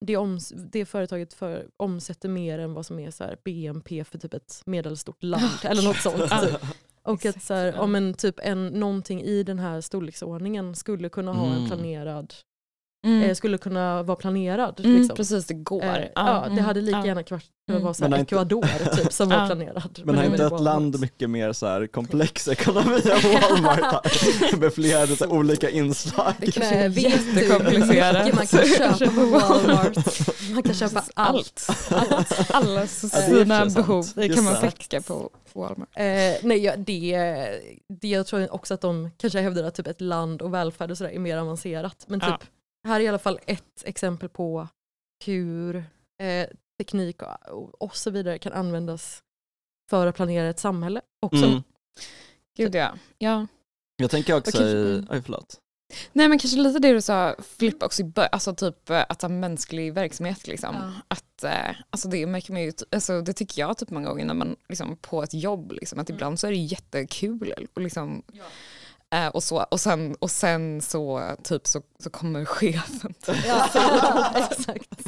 det, 0.06 0.18
oms 0.18 0.54
det 0.56 0.86
företaget 0.86 1.34
för, 1.34 1.70
omsätter 1.78 2.30
mer 2.30 2.60
än 2.60 2.74
vad 2.74 2.86
som 2.86 3.00
är 3.00 3.12
så 3.12 3.36
BNP 3.44 4.04
för 4.04 4.18
typ 4.18 4.34
ett 4.34 4.62
medelstort 4.66 5.24
land 5.24 5.60
eller 5.64 5.84
något 5.84 5.98
sånt. 5.98 6.32
Typ. 6.42 6.62
Och 7.04 7.26
att 7.26 7.44
så 7.44 7.54
här, 7.54 7.80
om 7.80 7.96
en, 7.96 8.14
typ 8.14 8.40
en, 8.40 8.68
någonting 8.68 9.22
i 9.22 9.44
den 9.44 9.60
här 9.60 9.82
storleksordningen 9.82 10.76
skulle 10.76 11.10
kunna 11.10 11.34
ha 11.34 11.46
mm. 11.46 11.62
en 11.62 11.68
planerad 11.68 12.34
Mm. 13.04 13.24
Eh, 13.24 13.36
skulle 13.36 13.58
kunna 13.58 14.04
vara 14.04 14.16
planerad. 14.16 14.80
Mm, 14.80 14.98
liksom. 14.98 15.16
Precis, 15.16 15.46
det 15.46 15.54
går. 15.54 15.84
Eh, 15.84 16.06
ja, 16.16 16.48
det 16.56 16.62
hade 16.62 16.82
lika 16.82 17.06
gärna 17.06 17.24
kunnat 17.24 17.44
mm. 17.70 17.84
vara 17.84 17.94
så 17.94 18.08
här 18.08 18.20
Ecuador 18.20 18.96
typ, 18.96 19.14
som 19.14 19.30
var 19.30 19.46
planerad. 19.46 20.02
Men, 20.04 20.06
men 20.06 20.18
har 20.18 20.24
inte 20.24 20.46
ett 20.46 20.62
land 20.62 21.00
mycket 21.00 21.30
mer 21.30 21.54
så 21.54 21.68
här 21.68 21.88
komplex 21.88 22.48
ekonomi 22.48 23.02
än 23.12 23.34
Walmart 23.34 24.08
med 24.60 24.74
flera 24.74 25.08
så 25.08 25.26
här, 25.26 25.34
olika 25.34 25.70
inslag? 25.70 26.34
Det 26.38 26.52
kanske 26.52 26.76
är 26.76 26.90
jättekomplicerat. 26.90 28.36
Man 28.36 28.48
kan 28.48 28.66
köpa 28.68 29.12
på 29.12 29.26
Walmart. 29.26 29.98
Man 30.54 30.64
kan 30.64 30.74
köpa 30.74 31.04
allt. 31.14 31.70
allt. 31.90 32.52
Alla 32.52 32.88
sina 32.88 33.66
behov 33.66 34.06
det 34.16 34.30
kan 34.30 34.44
man 34.44 34.56
täcka 34.62 35.02
på 35.02 35.30
Walmart. 35.54 35.90
Eh, 35.96 36.04
nej, 36.44 36.58
ja, 36.58 36.76
det, 36.78 37.18
det, 38.02 38.08
jag 38.08 38.28
tror 38.28 38.54
också 38.54 38.74
att 38.74 38.82
de 38.82 39.10
kanske 39.18 39.42
hävdar 39.42 39.64
att 39.64 39.76
typ 39.76 39.88
ett 39.88 40.02
land 40.02 40.42
och 40.42 40.54
välfärd 40.54 40.92
och 40.92 40.98
sådär 40.98 41.12
är 41.12 41.20
mer 41.20 41.38
avancerat. 41.38 42.06
Men 42.08 42.20
typ 42.20 42.30
ja 42.30 42.38
här 42.88 43.00
är 43.00 43.04
i 43.04 43.08
alla 43.08 43.20
fall 43.20 43.40
ett 43.46 43.84
exempel 43.86 44.30
på 44.30 44.68
hur 45.26 45.76
eh, 46.22 46.48
teknik 46.78 47.22
och, 47.50 47.82
och, 47.82 47.96
så 47.96 48.12
vidare 48.12 48.38
kan 48.38 48.54
användas 48.54 49.24
för 49.90 50.08
att 50.08 50.16
planera 50.16 50.50
ett 50.50 50.60
samhälle 50.60 51.02
också. 51.20 51.46
Mm. 51.46 51.64
Gud 52.58 52.76
ja. 52.76 52.94
ja. 53.18 53.48
Jag 53.98 54.12
tänker 54.12 54.38
också 54.38 54.52
kanske, 54.52 54.78
i, 54.78 55.06
oj 55.10 55.22
förlåt. 55.22 55.60
Nej 56.14 56.28
men 56.28 56.40
kanske 56.40 56.60
lite 56.60 56.80
det 56.80 56.94
du 56.94 57.02
sa 57.02 57.36
Filippa 57.58 57.86
också 57.86 58.04
i 58.04 58.12
alltså 58.16 58.56
typ 58.56 58.90
eh, 58.90 59.06
att 59.10 59.22
ha 59.22 59.30
mänsklig 59.30 59.94
verksamhet 59.94 60.48
liksom. 60.48 60.76
Ja. 60.76 60.92
Att, 61.08 61.44
eh, 61.44 61.76
alltså 61.90 62.08
det 62.10 62.26
märker 62.26 62.54
man 62.54 62.62
ju, 62.62 62.74
alltså 62.92 63.22
det 63.22 63.34
tycker 63.34 63.62
jag 63.62 63.78
typ 63.78 63.90
många 63.90 64.10
gånger 64.10 64.26
när 64.26 64.34
man 64.34 64.56
liksom 64.70 64.98
på 64.98 65.24
ett 65.24 65.34
jobb 65.34 65.72
liksom, 65.72 66.00
att 66.00 66.10
mm. 66.10 66.18
ibland 66.18 66.40
så 66.40 66.48
är 66.48 66.52
det 66.52 66.58
jättekul 66.58 67.54
och 67.74 67.82
liksom 67.82 68.24
ja 68.32 68.44
Eh, 69.12 69.28
och, 69.28 69.44
så, 69.44 69.64
och, 69.64 69.80
sen, 69.80 70.16
och 70.20 70.32
sen 70.32 70.82
så, 70.82 71.36
typ, 71.44 71.68
så, 71.68 71.82
så 72.00 72.10
kommer 72.10 72.46
chefen. 72.46 73.14
Ja, 73.46 74.34
exakt. 74.52 75.06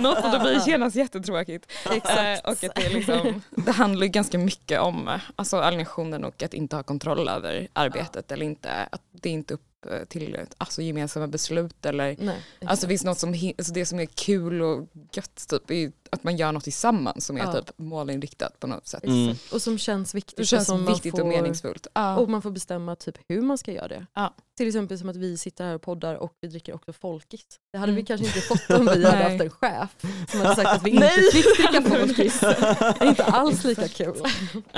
Något 0.00 0.24
och 0.24 0.30
det 0.30 0.38
blir 0.38 0.68
genast 0.68 0.96
jättetråkigt. 0.96 1.72
Exakt. 1.90 2.44
Eh, 2.44 2.50
och 2.50 2.64
att 2.64 2.74
det, 2.74 2.88
liksom, 2.88 3.42
det 3.50 3.72
handlar 3.72 4.06
ganska 4.06 4.38
mycket 4.38 4.80
om 4.80 5.18
alltså, 5.36 5.56
alienationen 5.56 6.24
och 6.24 6.42
att 6.42 6.54
inte 6.54 6.76
ha 6.76 6.82
kontroll 6.82 7.28
över 7.28 7.68
arbetet 7.72 8.24
ja. 8.28 8.34
eller 8.34 8.46
inte. 8.46 8.88
Att 8.92 9.02
det 9.10 9.28
är 9.28 9.32
inte 9.32 9.54
upp 9.54 9.62
Eh, 9.86 10.04
till 10.04 10.46
alltså, 10.58 10.82
gemensamma 10.82 11.26
beslut 11.26 11.86
eller 11.86 12.16
Nej, 12.18 12.36
alltså 12.66 12.86
finns 12.86 13.04
något 13.04 13.18
som, 13.18 13.52
alltså, 13.58 13.72
det 13.72 13.86
som 13.86 14.00
är 14.00 14.06
kul 14.06 14.62
och 14.62 14.88
gött 15.12 15.46
typ 15.48 15.70
är 15.70 15.92
att 16.12 16.24
man 16.24 16.36
gör 16.36 16.52
något 16.52 16.64
tillsammans 16.64 17.26
som 17.26 17.36
är 17.36 17.40
ja. 17.40 17.52
typ 17.52 17.70
målinriktat 17.76 18.60
på 18.60 18.66
något 18.66 18.86
sätt. 18.86 19.04
Mm. 19.04 19.34
Och 19.52 19.62
som 19.62 19.78
känns 19.78 20.14
viktigt. 20.14 20.36
Det 20.36 20.44
känns 20.44 20.68
och 20.68 20.88
viktigt 20.88 21.10
får, 21.10 21.20
och 21.20 21.26
meningsfullt. 21.26 21.86
Ja. 21.94 22.16
Och 22.16 22.28
man 22.28 22.42
får 22.42 22.50
bestämma 22.50 22.96
typ 22.96 23.18
hur 23.28 23.42
man 23.42 23.58
ska 23.58 23.72
göra 23.72 23.88
det. 23.88 24.06
Ja. 24.14 24.34
Till 24.58 24.66
exempel 24.66 24.98
som 24.98 25.08
att 25.08 25.16
vi 25.16 25.36
sitter 25.36 25.64
här 25.64 25.74
och 25.74 25.82
poddar 25.82 26.14
och 26.14 26.32
vi 26.40 26.48
dricker 26.48 26.74
också 26.74 26.92
folkis. 26.92 27.44
Det 27.72 27.78
hade 27.78 27.92
mm. 27.92 28.02
vi 28.02 28.06
kanske 28.06 28.26
inte 28.26 28.40
fått 28.40 28.70
om 28.70 28.86
vi 28.86 29.04
hade 29.10 29.22
haft 29.22 29.40
en 29.40 29.50
chef 29.50 29.96
som 30.28 30.40
hade 30.40 30.54
sagt 30.54 30.68
att 30.68 30.82
vi 30.82 30.90
inte 30.94 31.08
fick 31.32 31.56
dricka 31.56 31.82
folkis. 31.96 32.40
Det 32.40 32.96
är 33.00 33.08
inte 33.08 33.24
alls 33.24 33.64
lika 33.64 33.88
kul. 33.88 34.14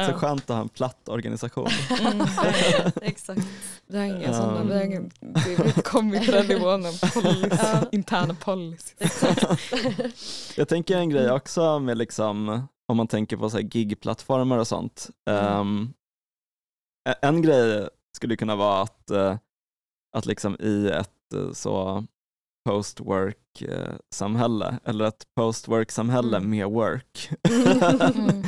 Så 0.07 0.13
skönt 0.13 0.43
att 0.43 0.57
ha 0.57 0.61
en 0.61 0.69
platt 0.69 1.09
organisation. 1.09 1.69
Mm. 2.01 2.27
Exakt. 3.03 3.41
Det 3.87 3.99
har 3.99 4.05
inga 4.05 4.33
sådana, 4.33 4.65
vi 4.65 5.55
har 5.55 5.67
inte 5.67 5.83
kommit 5.83 6.23
till 6.23 6.33
den 6.33 6.47
nivån 6.47 6.87
av 6.87 7.13
policy, 7.13 7.87
interna 7.93 8.35
policy. 8.35 8.95
Jag 10.57 10.69
tänker 10.69 10.97
en 10.97 11.11
grej 11.11 11.31
också 11.31 11.79
med 11.79 11.99
liksom, 11.99 12.67
om 12.89 12.97
man 12.97 13.07
tänker 13.07 13.37
på 13.37 13.49
gig-plattformar 13.49 14.59
och 14.59 14.69
sånt. 14.69 15.11
Um, 15.31 15.93
en 17.23 17.43
grej 17.43 17.89
skulle 18.17 18.37
kunna 18.37 18.57
vara 18.57 18.83
att, 18.83 19.11
uh, 19.13 19.37
att 20.13 20.27
liksom 20.27 20.57
i 20.61 20.89
ett 20.89 21.35
uh, 21.35 21.53
så 21.53 22.05
post-work-samhälle, 22.65 24.79
eller 24.85 25.05
ett 25.05 25.27
post-work-samhälle 25.35 26.37
mm. 26.37 26.51
med 26.51 26.67
work. 26.67 27.31
mm. 27.49 28.43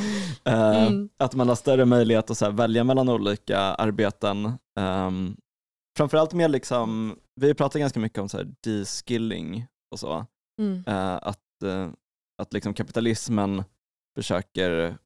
mm. 0.45 1.09
Att 1.17 1.35
man 1.35 1.49
har 1.49 1.55
större 1.55 1.85
möjlighet 1.85 2.31
att 2.31 2.39
så 2.39 2.51
välja 2.51 2.85
mellan 2.85 3.09
olika 3.09 3.59
arbeten. 3.59 4.53
Um, 4.81 5.37
framförallt 5.97 6.33
med, 6.33 6.51
liksom, 6.51 7.19
vi 7.41 7.55
pratar 7.55 7.81
ganska 7.81 8.01
mycket 8.01 8.19
om 8.19 8.29
så 8.29 8.43
de-skilling 8.63 9.67
och 9.91 10.01
så. 10.01 10.27
Uh, 10.61 11.19
att, 11.23 11.39
uh, 11.65 11.89
att 12.43 12.53
liksom 12.53 12.75
kapitalismen 12.75 13.65
försöker 14.15 14.99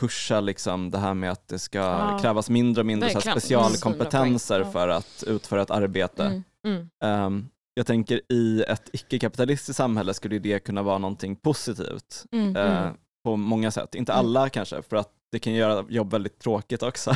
pusha 0.00 0.40
liksom 0.40 0.90
det 0.90 0.98
här 0.98 1.14
med 1.14 1.30
att 1.30 1.48
det 1.48 1.58
ska 1.58 1.78
ja. 1.78 2.18
krävas 2.22 2.50
mindre 2.50 2.80
och 2.80 2.86
mindre 2.86 3.10
så 3.10 3.20
specialkompetenser 3.20 4.60
ja. 4.60 4.70
för 4.70 4.88
att 4.88 5.24
utföra 5.26 5.62
ett 5.62 5.70
arbete. 5.70 6.24
Mm. 6.24 6.88
Mm. 7.00 7.24
Um, 7.24 7.48
jag 7.74 7.86
tänker 7.86 8.20
i 8.32 8.64
ett 8.68 8.90
icke-kapitalistiskt 8.92 9.76
samhälle 9.76 10.14
skulle 10.14 10.38
det 10.38 10.58
kunna 10.58 10.82
vara 10.82 10.98
någonting 10.98 11.36
positivt 11.36 12.24
mm. 12.32 12.56
uh, 12.56 12.92
på 13.24 13.36
många 13.36 13.70
sätt. 13.70 13.94
Inte 13.94 14.12
mm. 14.12 14.26
alla 14.26 14.48
kanske, 14.48 14.82
för 14.82 14.96
att 14.96 15.10
det 15.32 15.38
kan 15.38 15.52
göra 15.52 15.84
jobb 15.88 16.12
väldigt 16.12 16.38
tråkigt 16.38 16.82
också. 16.82 17.14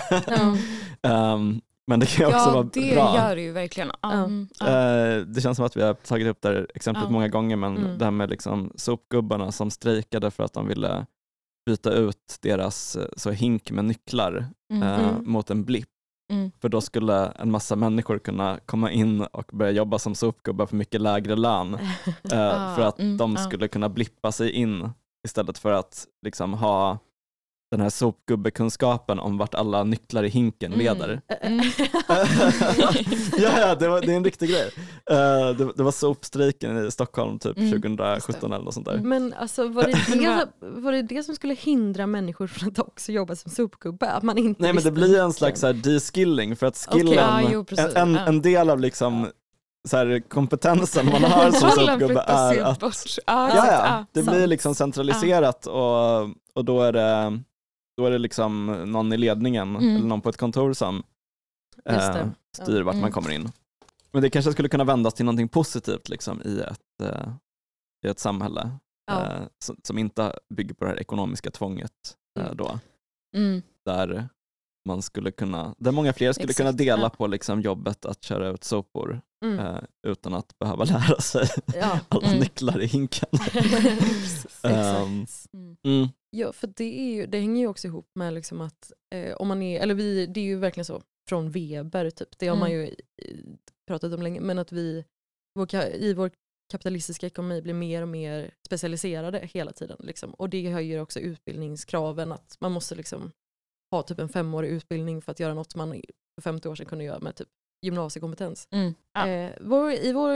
um, 1.03 1.61
Men 1.89 2.01
det 2.01 2.07
kan 2.07 2.29
ju 2.29 2.35
också 2.35 2.49
ja, 2.49 2.53
vara 2.53 2.63
det 2.73 2.95
bra. 2.95 3.17
gör 3.17 3.37
det 3.37 3.43
ju 3.43 3.53
verkligen. 3.53 3.91
Mm. 4.03 4.49
Uh, 4.63 5.27
det 5.27 5.41
känns 5.41 5.57
som 5.57 5.67
att 5.67 5.77
vi 5.77 5.83
har 5.83 5.95
tagit 5.95 6.27
upp 6.27 6.43
det 6.43 6.49
här 6.49 6.67
exemplet 6.75 7.05
uh. 7.05 7.11
många 7.11 7.29
gånger, 7.29 7.57
men 7.57 7.77
mm. 7.77 7.99
det 7.99 8.05
här 8.05 8.13
med 8.13 8.31
liksom 8.31 8.73
sopgubbarna 8.77 9.53
som 9.53 9.71
strejkade 9.71 10.31
för 10.31 10.45
att 10.45 10.53
de 10.53 10.69
ville 10.69 11.07
byta 11.69 11.93
ut 11.93 12.39
deras 12.41 12.97
eh, 12.97 13.07
så 13.17 13.31
hink 13.31 13.71
med 13.71 13.85
nycklar 13.85 14.47
mm. 14.73 14.83
uh, 14.83 15.23
mot 15.23 15.51
en 15.51 15.65
blipp. 15.65 15.89
Mm. 16.33 16.51
För 16.61 16.69
då 16.69 16.81
skulle 16.81 17.27
en 17.27 17.51
massa 17.51 17.77
människor 17.77 18.19
kunna 18.19 18.59
komma 18.67 18.91
in 18.91 19.21
och 19.21 19.51
börja 19.53 19.71
jobba 19.71 19.99
som 19.99 20.15
sopgubbar 20.15 20.67
för 20.67 20.77
mycket 20.77 21.01
lägre 21.01 21.37
lön. 21.37 21.75
uh, 21.75 21.81
för 22.75 22.81
att 22.81 22.99
mm, 22.99 23.17
de 23.17 23.37
skulle 23.37 23.69
kunna 23.69 23.89
blippa 23.89 24.33
sig 24.33 24.51
in 24.51 24.91
istället 25.25 25.59
för 25.59 25.73
att 25.73 26.07
liksom 26.23 26.55
ha 26.55 26.99
den 27.71 27.81
här 27.81 27.91
sopgubbekunskapen 27.91 29.19
om 29.19 29.39
vart 29.39 29.55
alla 29.55 29.85
nycklar 29.85 30.25
i 30.25 30.29
hinken 30.29 30.73
mm. 30.73 30.85
leder. 30.85 31.21
Mm. 31.41 31.61
ja, 33.39 33.61
ja 33.61 33.75
det, 33.75 33.89
var, 33.89 34.01
det 34.01 34.13
är 34.13 34.17
en 34.17 34.25
riktig 34.25 34.51
grej. 34.51 34.71
Uh, 35.11 35.57
det, 35.57 35.73
det, 35.77 35.83
var 35.83 35.91
sopstrejken 35.91 36.87
i 36.87 36.91
Stockholm 36.91 37.39
typ 37.39 37.57
mm. 37.59 37.71
2017 37.83 38.53
eller 38.53 38.65
något 38.65 38.75
sånt 38.75 38.87
där. 38.87 38.99
Men 38.99 39.33
alltså, 39.33 39.69
var, 39.69 39.83
det 39.83 39.93
det, 40.61 40.81
var 40.81 40.93
det 40.93 41.03
det 41.03 41.23
som 41.23 41.35
skulle 41.35 41.55
hindra 41.55 42.07
människor 42.07 42.47
från 42.47 42.69
att 42.69 42.79
också 42.79 43.13
jobba 43.13 43.37
som 43.37 43.51
sopgubbe? 43.51 44.11
Att 44.11 44.23
man 44.23 44.39
inte 44.39 44.63
Nej 44.63 44.73
men 44.73 44.85
det 44.85 44.91
blir 44.91 45.21
en 45.21 45.33
slags 45.33 45.61
de-skilling 45.61 46.57
för 46.57 46.67
att 46.67 46.87
skillen, 46.91 47.13
okay. 47.13 47.25
ah, 47.25 47.51
jo, 47.53 47.65
en, 47.77 47.97
en, 47.97 48.17
en, 48.17 48.43
del 48.43 48.71
av 48.71 48.81
liksom 48.81 49.29
så 49.89 49.97
här, 49.97 50.23
kompetensen 50.29 51.07
man 51.07 51.25
har 51.25 51.51
som 51.51 51.71
sopgubbe 51.71 52.21
är 52.27 52.63
att, 52.63 52.83
ah, 52.83 53.49
ja, 53.55 53.67
ja, 53.67 54.05
det 54.13 54.23
blir 54.23 54.47
liksom 54.47 54.75
centraliserat 54.75 55.67
och, 55.67 56.21
och 56.55 56.65
då 56.65 56.83
är 56.83 56.93
det 56.93 57.41
då 57.99 58.07
är 58.07 58.11
det 58.11 58.19
liksom 58.19 58.67
någon 58.67 59.13
i 59.13 59.17
ledningen 59.17 59.77
mm. 59.77 59.97
eller 59.97 60.07
någon 60.07 60.21
på 60.21 60.29
ett 60.29 60.37
kontor 60.37 60.73
som 60.73 61.03
eh, 61.85 62.27
styr 62.57 62.83
vart 62.83 62.95
mm. 62.95 63.03
man 63.03 63.13
kommer 63.13 63.31
in. 63.31 63.49
Men 64.13 64.23
det 64.23 64.31
kanske 64.31 64.53
skulle 64.53 64.69
kunna 64.69 64.85
vändas 64.85 65.15
till 65.15 65.25
någonting 65.25 65.49
positivt 65.49 66.09
liksom, 66.09 66.43
i, 66.45 66.61
ett, 66.61 67.03
eh, 67.03 67.33
i 68.07 68.09
ett 68.09 68.19
samhälle 68.19 68.71
ja. 69.07 69.25
eh, 69.25 69.43
som, 69.65 69.77
som, 69.83 69.99
inte 69.99 70.39
bygger 70.55 70.75
på 70.75 70.85
det 70.85 70.91
här 70.91 71.01
ekonomiska 71.01 71.51
tvånget. 71.51 72.17
Eh, 72.39 72.45
mm. 72.45 72.57
då. 72.57 72.79
Mm. 73.37 73.63
Där 73.85 74.29
man 74.87 75.03
skulle 75.03 75.31
kunna, 75.31 75.75
där 75.79 75.93
många 75.93 76.13
fler 76.13 76.33
skulle 76.33 76.51
Exakt. 76.51 76.57
kunna 76.59 76.73
dela 76.73 77.03
ja. 77.03 77.11
på 77.11 77.27
liksom 77.27 77.61
jobbet 77.61 78.05
att 78.05 78.25
köra 78.25 78.49
ut 78.49 78.65
sopor 78.65 79.21
mm. 79.45 79.59
eh, 79.59 79.81
utan 80.07 80.35
att 80.35 80.59
behöva 80.59 80.85
lära 80.85 81.21
sig 81.21 81.49
ja. 81.75 82.01
alla 82.09 82.27
mm. 82.27 82.41
nycklar 82.41 82.81
i 82.81 82.87
hinken. 82.87 83.29
um, 84.63 85.27
mm. 85.85 86.09
Ja, 86.31 86.53
för 86.53 86.67
det, 86.77 87.01
är 87.01 87.15
ju, 87.15 87.27
det 87.27 87.39
hänger 87.39 87.61
ju 87.61 87.69
också 87.69 87.87
ihop 87.87 88.11
med 88.15 88.35
liksom 88.35 88.61
att 88.61 88.93
eh, 89.15 89.37
om 89.37 89.49
man 89.49 89.63
är, 89.63 89.81
eller 89.81 89.95
vi, 89.95 90.27
det 90.27 90.41
är 90.41 90.45
ju 90.45 90.57
verkligen 90.57 90.85
så 90.85 91.03
från 91.29 91.51
Weber, 91.51 92.11
typ. 92.11 92.39
det 92.39 92.49
har 92.49 92.57
man 92.57 92.71
mm. 92.71 92.85
ju 92.85 92.97
pratat 93.87 94.13
om 94.13 94.23
länge, 94.23 94.41
men 94.41 94.59
att 94.59 94.73
vi 94.73 95.05
vår, 95.55 95.75
i 95.75 96.15
vår 96.15 96.31
kapitalistiska 96.71 97.27
ekonomi 97.27 97.63
blir 97.63 97.75
mer 97.75 98.03
och 98.03 98.09
mer 98.09 98.55
specialiserade 98.67 99.49
hela 99.53 99.73
tiden. 99.73 99.97
Liksom. 100.01 100.35
Och 100.35 100.51
det 100.51 100.71
höjer 100.71 101.01
också 101.01 101.21
utbildningskraven, 101.21 102.33
att 102.33 102.57
man 102.61 102.73
måste 102.73 102.95
liksom 102.95 103.33
ha 103.91 104.03
typ 104.03 104.19
en 104.19 104.29
femårig 104.29 104.69
utbildning 104.69 105.23
för 105.23 105.33
att 105.33 105.41
göra 105.41 105.55
något 105.55 105.75
man 105.75 106.03
för 106.35 106.43
50 106.43 106.69
år 106.69 106.75
sedan 106.75 106.87
kunde 106.87 107.05
göra 107.05 107.19
med 107.19 107.37
typ 107.37 107.49
gymnasiekompetens. 107.83 108.69
Mm. 108.71 108.95
Ja. 109.13 109.29
Eh, 109.29 109.53
vår, 109.61 109.93
I 109.93 110.13
vår, 110.13 110.33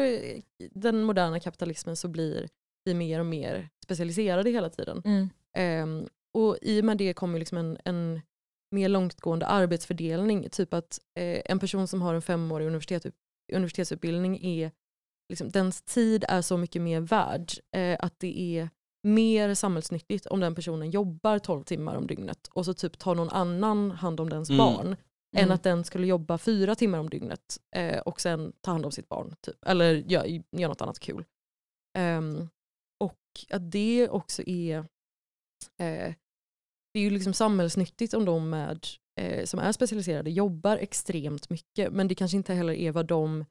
den 0.70 1.04
moderna 1.04 1.40
kapitalismen 1.40 1.96
så 1.96 2.08
blir 2.08 2.48
vi 2.84 2.94
mer 2.94 3.20
och 3.20 3.26
mer 3.26 3.68
specialiserade 3.84 4.50
hela 4.50 4.70
tiden. 4.70 5.02
Mm. 5.04 5.28
Eh, 5.56 5.86
och 6.34 6.58
i 6.62 6.80
och 6.80 6.84
med 6.84 6.98
det 6.98 7.14
kommer 7.14 7.38
liksom 7.38 7.58
en, 7.58 7.78
en 7.84 8.20
mer 8.70 8.88
långtgående 8.88 9.46
arbetsfördelning. 9.46 10.48
Typ 10.50 10.74
att 10.74 10.98
eh, 11.18 11.42
en 11.44 11.58
person 11.58 11.88
som 11.88 12.02
har 12.02 12.14
en 12.14 12.22
femårig 12.22 12.66
universitet, 12.66 13.06
universitetsutbildning 13.52 14.44
är 14.44 14.70
liksom, 15.28 15.50
dens 15.50 15.82
tid 15.82 16.24
är 16.28 16.42
så 16.42 16.56
mycket 16.56 16.82
mer 16.82 17.00
värd 17.00 17.52
eh, 17.76 17.96
att 18.00 18.18
det 18.18 18.40
är 18.40 18.70
mer 19.02 19.54
samhällsnyttigt 19.54 20.26
om 20.26 20.40
den 20.40 20.54
personen 20.54 20.90
jobbar 20.90 21.38
12 21.38 21.64
timmar 21.64 21.96
om 21.96 22.06
dygnet 22.06 22.46
och 22.46 22.64
så 22.64 22.74
typ 22.74 22.98
tar 22.98 23.14
någon 23.14 23.28
annan 23.28 23.90
hand 23.90 24.20
om 24.20 24.28
dens 24.28 24.50
mm. 24.50 24.58
barn 24.58 24.86
mm. 24.86 24.96
än 25.34 25.50
att 25.50 25.62
den 25.62 25.84
skulle 25.84 26.06
jobba 26.06 26.38
fyra 26.38 26.74
timmar 26.74 26.98
om 26.98 27.10
dygnet 27.10 27.58
eh, 27.76 27.98
och 27.98 28.20
sen 28.20 28.52
ta 28.60 28.70
hand 28.70 28.86
om 28.86 28.92
sitt 28.92 29.08
barn. 29.08 29.34
Typ. 29.40 29.64
Eller 29.66 29.94
göra 29.94 30.26
gör 30.26 30.68
något 30.68 30.82
annat 30.82 30.98
kul. 30.98 31.24
Um, 31.98 32.48
och 33.00 33.20
att 33.50 33.70
det 33.70 34.08
också 34.08 34.42
är 34.46 34.86
eh, 35.80 36.14
det 36.94 36.98
är 36.98 37.02
ju 37.02 37.10
liksom 37.10 37.34
samhällsnyttigt 37.34 38.14
om 38.14 38.24
de 38.24 38.50
med, 38.50 38.86
eh, 39.20 39.44
som 39.44 39.60
är 39.60 39.72
specialiserade 39.72 40.30
jobbar 40.30 40.76
extremt 40.76 41.50
mycket 41.50 41.92
men 41.92 42.08
det 42.08 42.14
kanske 42.14 42.36
inte 42.36 42.54
heller 42.54 42.72
är 42.72 42.92
vad 42.92 43.06
de 43.06 43.44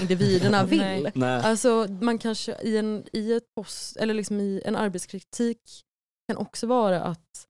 individerna 0.00 0.64
vill. 0.66 1.10
Nej. 1.14 1.40
Alltså 1.44 1.86
man 2.00 2.18
kanske 2.18 2.56
i 2.62 2.76
en, 2.76 3.04
i 3.12 3.32
ett 3.32 3.54
post, 3.54 3.96
eller 3.96 4.14
liksom 4.14 4.40
i 4.40 4.62
en 4.64 4.76
arbetskritik 4.76 5.84
kan 6.28 6.36
också 6.36 6.66
vara 6.66 7.02
att 7.02 7.46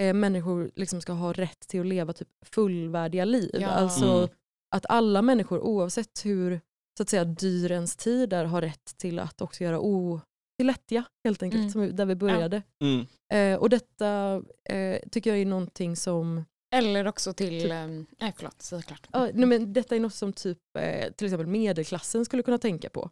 eh, 0.00 0.14
människor 0.14 0.70
liksom 0.74 1.00
ska 1.00 1.12
ha 1.12 1.32
rätt 1.32 1.60
till 1.68 1.80
att 1.80 1.86
leva 1.86 2.12
typ 2.12 2.28
fullvärdiga 2.44 3.24
liv. 3.24 3.56
Ja. 3.60 3.68
Alltså 3.68 4.06
mm. 4.06 4.28
att 4.76 4.86
alla 4.88 5.22
människor 5.22 5.60
oavsett 5.60 6.24
hur 6.24 6.60
så 6.96 7.02
att 7.02 7.08
säga 7.08 7.24
dyr 7.24 7.72
ens 7.72 7.96
tid 7.96 8.32
är 8.32 8.44
har 8.44 8.62
rätt 8.62 8.98
till 8.98 9.18
att 9.18 9.40
också 9.40 9.64
göra 9.64 9.80
o 9.80 10.20
till 10.58 10.66
lättja 10.66 11.04
helt 11.24 11.42
enkelt, 11.42 11.60
mm. 11.60 11.70
som, 11.70 11.96
där 11.96 12.06
vi 12.06 12.14
började. 12.14 12.62
Ja. 12.78 12.86
Mm. 12.86 13.06
Eh, 13.32 13.60
och 13.60 13.70
detta 13.70 14.42
eh, 14.68 15.00
tycker 15.10 15.30
jag 15.30 15.38
är 15.38 15.46
någonting 15.46 15.96
som 15.96 16.44
eller 16.74 17.06
också 17.06 17.32
till, 17.32 17.62
typ. 17.62 17.72
um, 17.72 18.06
nej 18.18 18.32
förlåt, 18.36 18.62
säg 18.62 18.82
klart. 18.82 19.08
Ja, 19.12 19.28
nej, 19.34 19.46
men 19.46 19.72
detta 19.72 19.96
är 19.96 20.00
något 20.00 20.14
som 20.14 20.32
typ, 20.32 20.58
eh, 20.78 21.12
till 21.12 21.26
exempel 21.26 21.46
medelklassen 21.46 22.24
skulle 22.24 22.42
kunna 22.42 22.58
tänka 22.58 22.90
på. 22.90 23.10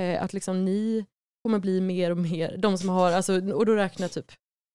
Eh, 0.00 0.22
att 0.22 0.32
liksom 0.32 0.64
ni 0.64 1.06
kommer 1.42 1.58
bli 1.58 1.80
mer 1.80 2.10
och 2.10 2.16
mer, 2.16 2.56
de 2.56 2.78
som 2.78 2.88
har, 2.88 3.12
alltså, 3.12 3.52
och 3.52 3.66
då 3.66 3.74
räknar 3.74 4.08
typ 4.08 4.32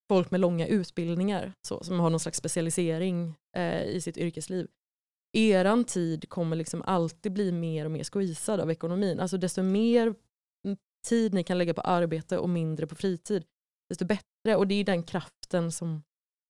folk 0.10 0.32
med 0.32 0.40
långa 0.40 0.68
utbildningar, 0.68 1.54
så, 1.68 1.84
som 1.84 2.00
har 2.00 2.10
någon 2.10 2.20
slags 2.20 2.38
specialisering 2.38 3.36
eh, 3.58 3.84
i 3.84 4.02
sitt 4.02 4.18
yrkesliv. 4.18 4.68
Eran 5.38 5.84
tid 5.84 6.30
kommer 6.30 6.56
liksom 6.56 6.82
alltid 6.82 7.32
bli 7.32 7.52
mer 7.52 7.86
och 7.86 7.92
mer 7.92 8.04
squeezad 8.04 8.60
av 8.60 8.72
ekonomin. 8.72 9.20
Alltså 9.20 9.38
desto 9.38 9.64
mer 9.64 10.16
tid 11.06 11.34
ni 11.34 11.44
kan 11.44 11.58
lägga 11.58 11.74
på 11.74 11.82
arbete 11.82 12.38
och 12.38 12.50
mindre 12.50 12.88
på 12.88 12.96
fritid, 12.96 13.44
desto 13.90 14.06
bättre. 14.06 14.56
Och 14.56 14.68
det 14.68 14.76
är 14.76 14.84
den 14.84 15.04
kraften 15.04 15.72
som, 15.72 16.04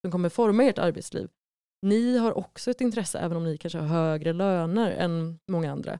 som 0.04 0.12
kommer 0.12 0.28
forma 0.28 0.64
ert 0.64 0.78
arbetsliv 0.78 1.28
ni 1.82 2.18
har 2.18 2.38
också 2.38 2.70
ett 2.70 2.80
intresse, 2.80 3.18
även 3.18 3.36
om 3.36 3.44
ni 3.44 3.58
kanske 3.58 3.78
har 3.78 3.86
högre 3.86 4.32
löner 4.32 4.90
än 4.90 5.38
många 5.50 5.72
andra, 5.72 5.98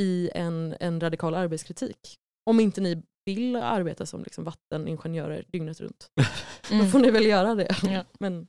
i 0.00 0.30
en, 0.34 0.76
en 0.80 1.00
radikal 1.00 1.34
arbetskritik. 1.34 2.16
Om 2.50 2.60
inte 2.60 2.80
ni 2.80 3.02
vill 3.24 3.56
arbeta 3.56 4.06
som 4.06 4.22
liksom 4.22 4.44
vatteningenjörer 4.44 5.44
dygnet 5.48 5.80
runt. 5.80 6.10
Mm. 6.70 6.84
Då 6.84 6.90
får 6.90 6.98
ni 6.98 7.10
väl 7.10 7.26
göra 7.26 7.54
det. 7.54 7.76
Ja. 7.82 8.04
Men, 8.18 8.48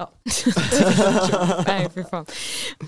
ja. 0.00 0.10
Nej, 1.66 1.90
för 1.90 2.10
fan. 2.10 2.26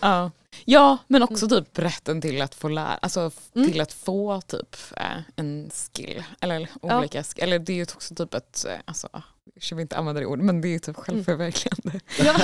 Ja. 0.00 0.30
ja, 0.64 0.98
men 1.06 1.22
också 1.22 1.48
typ 1.48 1.78
rätten 1.78 2.20
till 2.20 2.42
att 2.42 2.54
få 2.54 2.68
lära, 2.68 2.98
alltså 3.02 3.30
mm. 3.54 3.70
till 3.70 3.80
att 3.80 3.92
få 3.92 4.40
typ 4.40 4.76
äh, 4.96 5.20
en 5.36 5.70
skill. 5.70 6.24
Eller 6.40 6.68
olika 6.80 7.18
ja. 7.18 7.22
skill. 7.22 7.44
Eller 7.44 7.58
det 7.58 7.72
är 7.72 7.76
ju 7.76 7.82
också 7.82 8.14
typ 8.14 8.34
ett, 8.34 8.66
äh, 8.68 8.74
alltså, 8.84 9.08
jag 9.54 9.76
vill 9.76 9.82
inte 9.82 9.96
använda 9.96 10.20
det 10.20 10.26
ordet, 10.26 10.44
men 10.44 10.60
det 10.60 10.74
är 10.74 10.78
typ 10.78 10.88
mm. 10.88 11.04
självförverkligande. 11.04 12.00
Ja. 12.18 12.34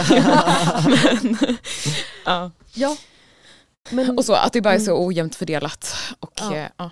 men, 0.84 1.56
ja. 2.24 2.50
ja. 2.74 2.96
Men, 3.90 4.18
och 4.18 4.24
så 4.24 4.34
att 4.34 4.52
det 4.52 4.60
bara 4.60 4.74
är 4.74 4.78
så 4.78 4.90
mm. 4.90 5.06
ojämnt 5.06 5.34
fördelat 5.34 5.94
och 6.20 6.40
ja. 6.76 6.90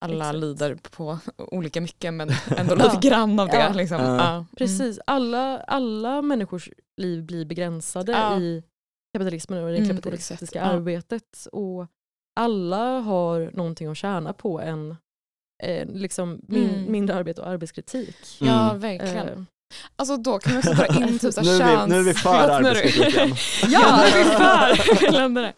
Ja, 0.00 0.04
alla 0.06 0.24
Exakt. 0.24 0.38
lider 0.38 0.74
på 0.90 1.18
olika 1.36 1.80
mycket 1.80 2.14
men 2.14 2.30
ändå 2.56 2.74
lite 2.74 2.98
grann 3.00 3.40
av 3.40 3.48
det. 3.48 3.56
Ja. 3.56 3.72
Liksom. 3.72 4.00
Mm. 4.00 4.44
Precis, 4.56 4.98
alla, 5.06 5.60
alla 5.60 6.22
människors 6.22 6.70
liv 6.96 7.24
blir 7.24 7.44
begränsade 7.44 8.12
i 8.40 8.62
kapitalismen 9.12 9.64
och 9.64 9.70
det 9.70 9.76
mm, 9.76 9.88
kapitalistiska 9.88 10.62
arbetet. 10.62 11.46
Och 11.52 11.86
alla 12.40 13.00
har 13.00 13.50
någonting 13.54 13.88
att 13.88 13.96
tjäna 13.96 14.32
på 14.32 14.60
en 14.60 14.96
eh, 15.62 15.88
liksom 15.88 16.40
min, 16.48 16.70
mm. 16.70 16.92
mindre 16.92 17.16
arbete 17.16 17.40
och 17.40 17.48
arbetskritik. 17.48 18.40
Mm. 18.40 18.52
Ja, 18.52 18.74
verkligen. 18.74 19.28
Eh. 19.28 19.44
Alltså 19.96 20.16
då 20.16 20.38
kan 20.38 20.52
man 20.52 20.58
också 20.58 20.72
dra 20.74 20.86
in 20.86 21.18
typ 21.18 21.34
så 21.34 21.40
nu, 21.40 21.50
är 21.50 21.86
vi, 21.86 21.86
nu 21.86 21.98
är 21.98 22.02
vi 22.02 22.14
för 22.14 22.50
arbetskritiken. 22.50 23.34
ja, 23.72 23.96
nu 23.96 24.20
är 24.20 24.24
vi 24.24 24.30
för. 24.30 25.52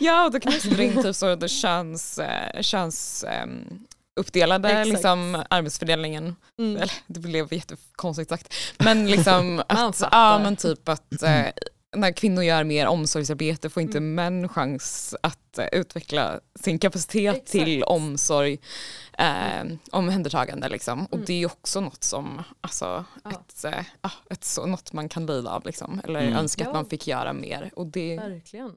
ja, 0.04 0.24
och 0.24 0.30
då 0.32 0.40
kan 0.40 0.52
man 0.52 0.56
också 0.56 0.68
dra 0.68 0.82
in 0.82 1.02
typ 1.02 1.16
så 1.16 1.48
köns, 1.48 2.18
eh, 2.18 2.62
köns 2.62 3.24
um, 3.42 3.84
uppdelade 4.20 4.84
liksom, 4.84 5.42
arbetsfördelningen. 5.50 6.36
Mm. 6.58 6.76
Eller, 6.76 6.92
det 7.06 7.20
blev 7.20 7.52
jättekonstigt 7.54 8.30
sagt. 8.30 8.54
Men 8.78 9.10
liksom 9.10 9.62
att, 9.68 10.02
ja, 10.12 10.40
men 10.42 10.56
typ 10.56 10.88
att 10.88 11.22
eh, 11.22 11.46
när 11.94 12.12
kvinnor 12.12 12.44
gör 12.44 12.64
mer 12.64 12.86
omsorgsarbete 12.86 13.70
får 13.70 13.82
inte 13.82 13.98
mm. 13.98 14.14
män 14.14 14.48
chans 14.48 15.14
att 15.20 15.58
uh, 15.58 15.80
utveckla 15.80 16.40
sin 16.54 16.78
kapacitet 16.78 17.34
Exakt. 17.34 17.50
till 17.50 17.82
omsorg, 17.82 18.52
uh, 19.20 19.60
mm. 19.60 19.78
omhändertagande. 19.92 20.68
Liksom. 20.68 21.06
Och 21.06 21.14
mm. 21.14 21.24
det 21.26 21.42
är 21.42 21.46
också 21.46 21.80
något 21.80 22.04
som, 22.04 22.42
alltså, 22.60 23.04
ja. 23.24 23.30
ett, 23.30 23.64
uh, 23.64 24.12
ett, 24.30 24.44
så, 24.44 24.66
något 24.66 24.92
man 24.92 25.08
kan 25.08 25.26
lida 25.26 25.50
av 25.50 25.66
liksom. 25.66 26.00
eller 26.04 26.20
mm. 26.20 26.34
önska 26.34 26.64
ja. 26.64 26.68
att 26.68 26.74
man 26.74 26.86
fick 26.86 27.06
göra 27.06 27.32
mer. 27.32 27.70
Och 27.76 27.86
det, 27.86 28.16
Verkligen. 28.16 28.72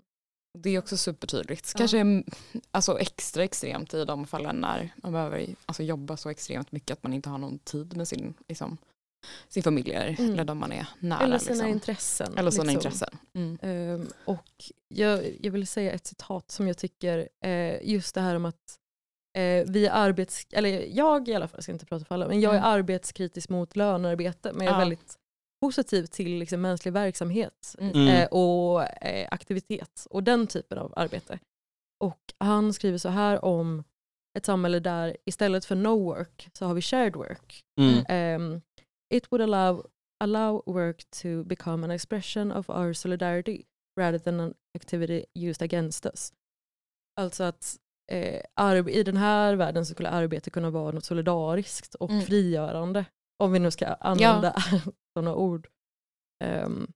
Det 0.60 0.70
är 0.70 0.80
också 0.80 0.98
supertydligt. 0.98 1.72
Ja. 1.74 1.78
Kanske 1.78 2.24
alltså, 2.72 3.00
extra 3.00 3.44
extremt 3.44 3.94
i 3.94 4.06
de 4.06 4.28
fallen 4.28 4.56
när 4.56 4.94
man 5.04 5.12
behöver 5.12 5.48
alltså, 5.66 5.84
jobba 5.84 6.18
så 6.18 6.30
extremt 6.30 6.72
mycket 6.72 6.92
att 6.92 7.04
man 7.04 7.14
inte 7.14 7.30
har 7.30 7.38
någon 7.38 7.60
tid 7.60 7.98
med 7.98 8.08
sin 8.08 8.34
liksom, 8.48 8.78
sin 9.48 9.64
familj 9.64 9.92
mm. 9.94 10.34
eller 10.34 10.44
de 10.44 10.58
man 10.58 10.72
är 10.72 10.88
nära. 11.00 11.24
Eller 11.24 11.38
sina 11.38 11.54
liksom. 11.54 11.70
intressen. 11.70 12.38
Eller 12.38 12.52
sina 12.52 12.64
liksom. 12.64 12.78
intressen. 12.78 13.18
Mm. 13.34 13.92
Um, 14.02 14.08
och 14.26 14.72
jag, 14.88 15.38
jag 15.42 15.52
vill 15.52 15.68
säga 15.68 15.92
ett 15.92 16.08
citat 16.08 16.52
som 16.52 16.68
jag 16.68 16.78
tycker, 16.78 17.30
uh, 17.46 17.90
just 17.90 18.16
det 18.16 18.22
här 18.22 18.36
om 18.36 18.46
att 18.46 18.80
uh, 19.38 19.72
vi 19.72 19.86
är 19.86 19.92
arbets, 19.92 20.48
eller 20.52 20.98
jag 20.98 21.28
i 21.28 21.34
alla 21.34 21.48
fall, 21.48 21.62
ska 21.62 21.72
inte 21.72 21.86
prata 21.86 22.06
för 22.06 22.16
alla, 22.16 22.28
men 22.28 22.42
jag 22.42 22.54
är 22.54 22.58
mm. 22.58 22.70
arbetskritisk 22.70 23.50
mot 23.50 23.76
lönearbete 23.76 24.52
men 24.54 24.66
jag 24.66 24.72
är 24.72 24.76
ja. 24.76 24.80
väldigt 24.80 25.16
positiv 25.62 26.06
till 26.06 26.40
liksom, 26.40 26.62
mänsklig 26.62 26.94
verksamhet 26.94 27.76
uh, 27.82 28.24
och 28.24 28.84
aktivitet 29.34 30.08
och 30.10 30.24
den 30.24 30.48
typen 30.48 30.78
av 30.78 30.94
arbete. 30.96 31.40
Och 32.00 32.34
han 32.38 32.74
skriver 32.74 32.98
så 32.98 33.10
här 33.10 33.46
om 33.46 33.84
ett 34.38 34.46
samhälle 34.46 34.80
där 34.80 35.18
istället 35.26 35.66
för 35.66 35.76
no 35.76 36.04
work 36.04 36.50
så 36.54 36.66
har 36.66 36.74
vi 36.74 36.82
shared 36.82 37.16
work. 37.16 37.64
Um, 38.10 38.62
it 39.14 39.32
would 39.32 39.42
allow, 39.42 39.84
allow 40.24 40.64
work 40.66 41.04
to 41.10 41.44
become 41.44 41.84
an 41.84 41.92
expression 41.92 42.52
of 42.52 42.70
our 42.70 42.94
solidarity 42.94 43.66
rather 44.00 44.20
than 44.20 44.40
an 44.40 44.54
activity 44.76 45.26
used 45.34 45.62
against 45.62 46.06
us. 46.06 46.34
Alltså 47.20 47.44
att 47.44 47.78
eh, 48.12 48.88
i 48.88 49.04
den 49.04 49.18
här 49.18 49.56
världen 49.56 49.86
så 49.86 49.94
skulle 49.94 50.10
arbete 50.10 50.50
kunna 50.50 50.70
vara 50.70 50.92
något 50.92 51.06
solidariskt 51.06 51.96
och 51.96 52.10
mm. 52.10 52.22
frigörande. 52.22 53.06
Om 53.44 53.52
vi 53.52 53.60
nu 53.60 53.72
ska 53.72 53.86
använda 53.86 54.54
ja. 54.72 54.80
sådana 55.14 55.36
ord. 55.36 55.68
Um, 56.46 56.92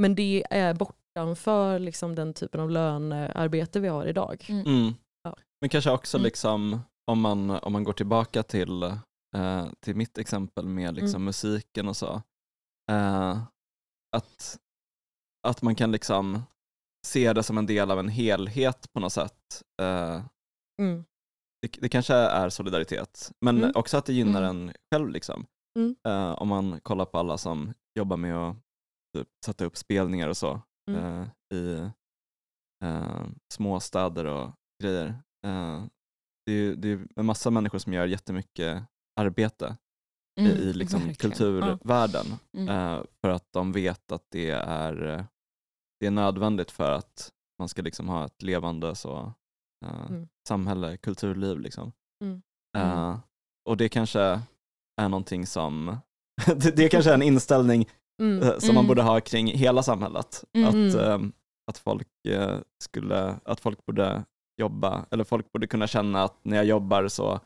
men 0.00 0.14
det 0.14 0.44
är 0.50 0.74
bortanför 0.74 1.78
liksom, 1.78 2.14
den 2.14 2.34
typen 2.34 2.60
av 2.60 2.70
lönearbete 2.70 3.80
vi 3.80 3.88
har 3.88 4.06
idag. 4.06 4.46
Mm. 4.48 4.66
Mm. 4.66 4.94
Ja. 5.22 5.36
Men 5.60 5.70
kanske 5.70 5.90
också 5.90 6.16
mm. 6.16 6.24
liksom, 6.24 6.80
om, 7.06 7.20
man, 7.20 7.50
om 7.50 7.72
man 7.72 7.84
går 7.84 7.92
tillbaka 7.92 8.42
till 8.42 8.82
eh, 9.36 9.68
till 9.80 9.96
mitt 9.96 10.18
exempel 10.18 10.66
med 10.66 10.94
liksom 10.94 11.16
mm. 11.16 11.24
musiken 11.24 11.88
och 11.88 11.96
så. 11.96 12.22
Eh, 12.90 13.42
att, 14.16 14.58
att 15.48 15.62
man 15.62 15.74
kan 15.74 15.92
liksom 15.92 16.42
se 17.06 17.32
det 17.32 17.42
som 17.42 17.58
en 17.58 17.66
del 17.66 17.90
av 17.90 17.98
en 17.98 18.08
helhet 18.08 18.92
på 18.92 19.00
något 19.00 19.12
sätt. 19.12 19.62
Eh, 19.82 20.24
mm. 20.80 21.04
det, 21.62 21.80
det, 21.80 21.88
kanske 21.88 22.14
är 22.14 22.48
solidaritet, 22.48 23.32
men 23.40 23.58
mm. 23.58 23.72
också 23.74 23.96
att 23.96 24.06
det 24.06 24.12
gynnar 24.12 24.42
mm. 24.42 24.68
en 24.68 24.74
själv. 24.90 25.10
Liksom. 25.10 25.46
Mm. 25.78 25.96
Eh, 26.08 26.32
om 26.32 26.48
man 26.48 26.80
kollar 26.80 27.04
på 27.04 27.18
alla 27.18 27.38
som 27.38 27.72
jobbar 27.98 28.16
med 28.16 28.36
att 28.36 28.56
typ, 29.16 29.28
sätta 29.44 29.64
upp 29.64 29.76
spelningar 29.76 30.28
och 30.28 30.36
så 30.36 30.62
mm. 30.90 31.20
eh, 31.20 31.28
i 31.58 31.90
eh, 32.84 33.26
småstäder 33.54 34.24
och 34.24 34.50
grejer. 34.82 35.22
det 36.46 36.52
är, 36.52 36.74
det 36.74 36.88
är 36.88 37.06
en 37.16 37.26
massa 37.26 37.50
människor 37.50 37.78
som 37.78 37.92
gör 37.92 38.06
jättemycket 38.06 38.82
arbete 39.20 39.76
mm, 40.40 40.52
i 40.52 40.72
liksom 40.72 41.14
kulturvärlden. 41.14 42.26
Ja. 42.50 42.60
Mm. 42.60 42.68
Eh, 42.68 43.04
för 43.20 43.28
att 43.28 43.52
de 43.52 43.72
vet 43.72 44.12
att 44.12 44.26
det 44.30 44.50
är, 44.50 45.06
eh, 45.06 45.24
det 46.00 46.06
är 46.06 46.10
nödvändigt 46.10 46.70
för 46.70 46.92
att 46.92 47.32
man 47.58 47.68
ska 47.68 47.82
liksom 47.82 48.08
ha 48.08 48.24
ett 48.24 48.42
levande 48.42 48.94
så, 48.94 49.32
uh, 49.84 50.06
mm. 50.10 50.28
samhälle, 50.48 50.96
kulturliv. 50.96 51.60
Liksom. 51.60 51.92
Uh, 52.78 53.18
och 53.68 53.76
det 53.76 53.88
kanske 53.88 54.20
är 55.00 55.08
någonting 55.08 55.46
som, 55.46 55.96
det, 56.46 56.76
det 56.76 56.88
kanske 56.88 57.10
är 57.10 57.14
en 57.14 57.22
inställning 57.22 57.88
mm. 58.22 58.60
som 58.60 58.74
man 58.74 58.86
borde 58.86 59.02
ha 59.02 59.20
kring 59.20 59.46
hela 59.46 59.82
samhället. 59.82 60.44
Att, 60.66 60.94
att, 61.66 61.78
folk, 61.78 62.08
skulle, 62.84 63.36
att 63.44 63.60
folk 63.60 63.86
borde 63.86 64.24
jobba, 64.60 65.06
eller 65.10 65.24
folk 65.24 65.52
borde 65.52 65.66
kunna 65.66 65.86
känna 65.86 66.22
att 66.22 66.44
när 66.44 66.56
jag 66.56 66.66
jobbar 66.66 67.08
så 67.08 67.40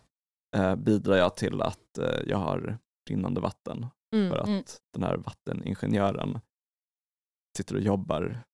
eh, 0.57 0.77
bidrar 0.77 1.17
jag 1.17 1.37
till 1.37 1.63
att 1.63 1.99
eh, 1.99 2.21
jag 2.27 2.39
har 2.39 2.79
rinnande 3.09 3.41
vatten. 3.41 3.87
Mm, 4.15 4.31
för 4.31 4.39
att 4.39 4.49
mm. 4.49 4.65
den 4.93 5.03
här 5.03 5.17
vatteningenjören 5.17 6.41
sitter 7.57 7.75
och 7.75 7.81
jobbar 7.81 8.45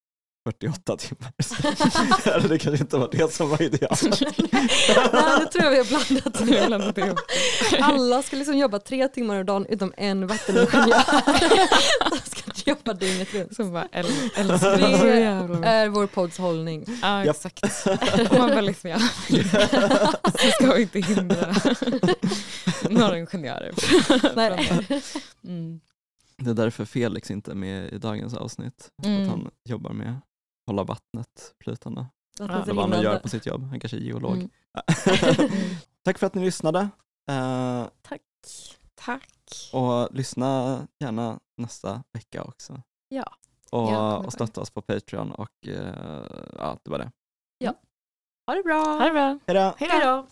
48 0.44 0.96
timmar. 0.96 2.48
det 2.48 2.58
kanske 2.58 2.84
inte 2.84 2.96
var 2.96 3.08
det 3.12 3.32
som 3.32 3.50
var 3.50 3.62
idealet. 3.62 4.02
Nej, 5.12 5.40
det 5.40 5.46
tror 5.46 5.64
jag 5.64 5.70
vi 5.70 5.76
har 5.76 6.68
blandat, 6.68 6.98
ihop. 6.98 7.18
Alla 7.80 8.22
ska 8.22 8.36
liksom 8.36 8.58
jobba 8.58 8.78
tre 8.78 9.08
timmar 9.08 9.36
om 9.36 9.46
dagen 9.46 9.66
utom 9.68 9.92
en 9.96 10.26
vatteningenjör. 10.26 11.02
ska 12.24 12.70
jobba 12.70 12.92
dygnet 12.92 13.34
runt. 13.34 13.56
Som 13.56 13.72
bara 13.72 13.88
äl 13.92 14.06
det 14.34 15.68
är 15.68 15.88
vår 15.88 16.06
podds 16.06 16.38
hållning. 16.38 16.84
Ja 17.02 17.24
exakt. 17.24 17.86
Om 18.30 18.38
man 18.38 18.48
väldigt 18.48 18.64
liksom 18.64 18.90
gärna 18.90 19.08
så 20.24 20.48
ska 20.50 20.74
vi 20.74 20.82
inte 20.82 21.00
hindra 21.00 21.54
några 22.90 23.18
ingenjörer. 23.18 23.74
Nej. 24.36 24.86
Mm. 25.44 25.80
Det 26.36 26.50
är 26.50 26.54
därför 26.54 26.84
Felix 26.84 27.30
inte 27.30 27.50
är 27.50 27.54
med 27.54 27.92
i 27.92 27.98
dagens 27.98 28.34
avsnitt. 28.34 28.90
Mm. 29.04 29.22
Att 29.22 29.28
han 29.28 29.50
jobbar 29.64 29.92
med 29.92 30.20
hålla 30.66 30.84
vattnet 30.84 31.54
flytande. 31.64 32.06
Eller 32.40 32.74
vad 32.74 32.90
han 32.90 33.02
gör 33.02 33.18
på 33.18 33.28
sitt 33.28 33.46
jobb. 33.46 33.62
Han 33.62 33.80
kanske 33.80 33.96
är 33.96 34.00
geolog. 34.00 34.32
Mm. 34.32 34.50
Tack 36.04 36.18
för 36.18 36.26
att 36.26 36.34
ni 36.34 36.44
lyssnade. 36.44 36.80
Uh, 37.30 37.86
Tack. 38.02 38.20
Tack. 38.94 39.70
Och 39.72 40.14
lyssna 40.14 40.80
gärna 40.98 41.40
nästa 41.56 42.02
vecka 42.12 42.42
också. 42.42 42.82
Ja. 43.08 43.34
Och, 43.70 43.92
ja, 43.92 44.16
och 44.16 44.32
stötta 44.32 44.60
oss 44.60 44.70
på 44.70 44.82
Patreon 44.82 45.32
och 45.32 45.68
uh, 45.68 45.74
ja, 46.58 46.78
det 46.84 46.90
var 46.90 46.98
det. 46.98 47.12
Ja. 47.58 47.74
Ha 48.46 48.54
det 48.54 48.62
bra. 48.62 48.84
Ha 48.84 49.04
det 49.04 49.12
bra. 49.12 49.38
Hejdå. 49.46 49.74
Hejdå. 49.78 50.26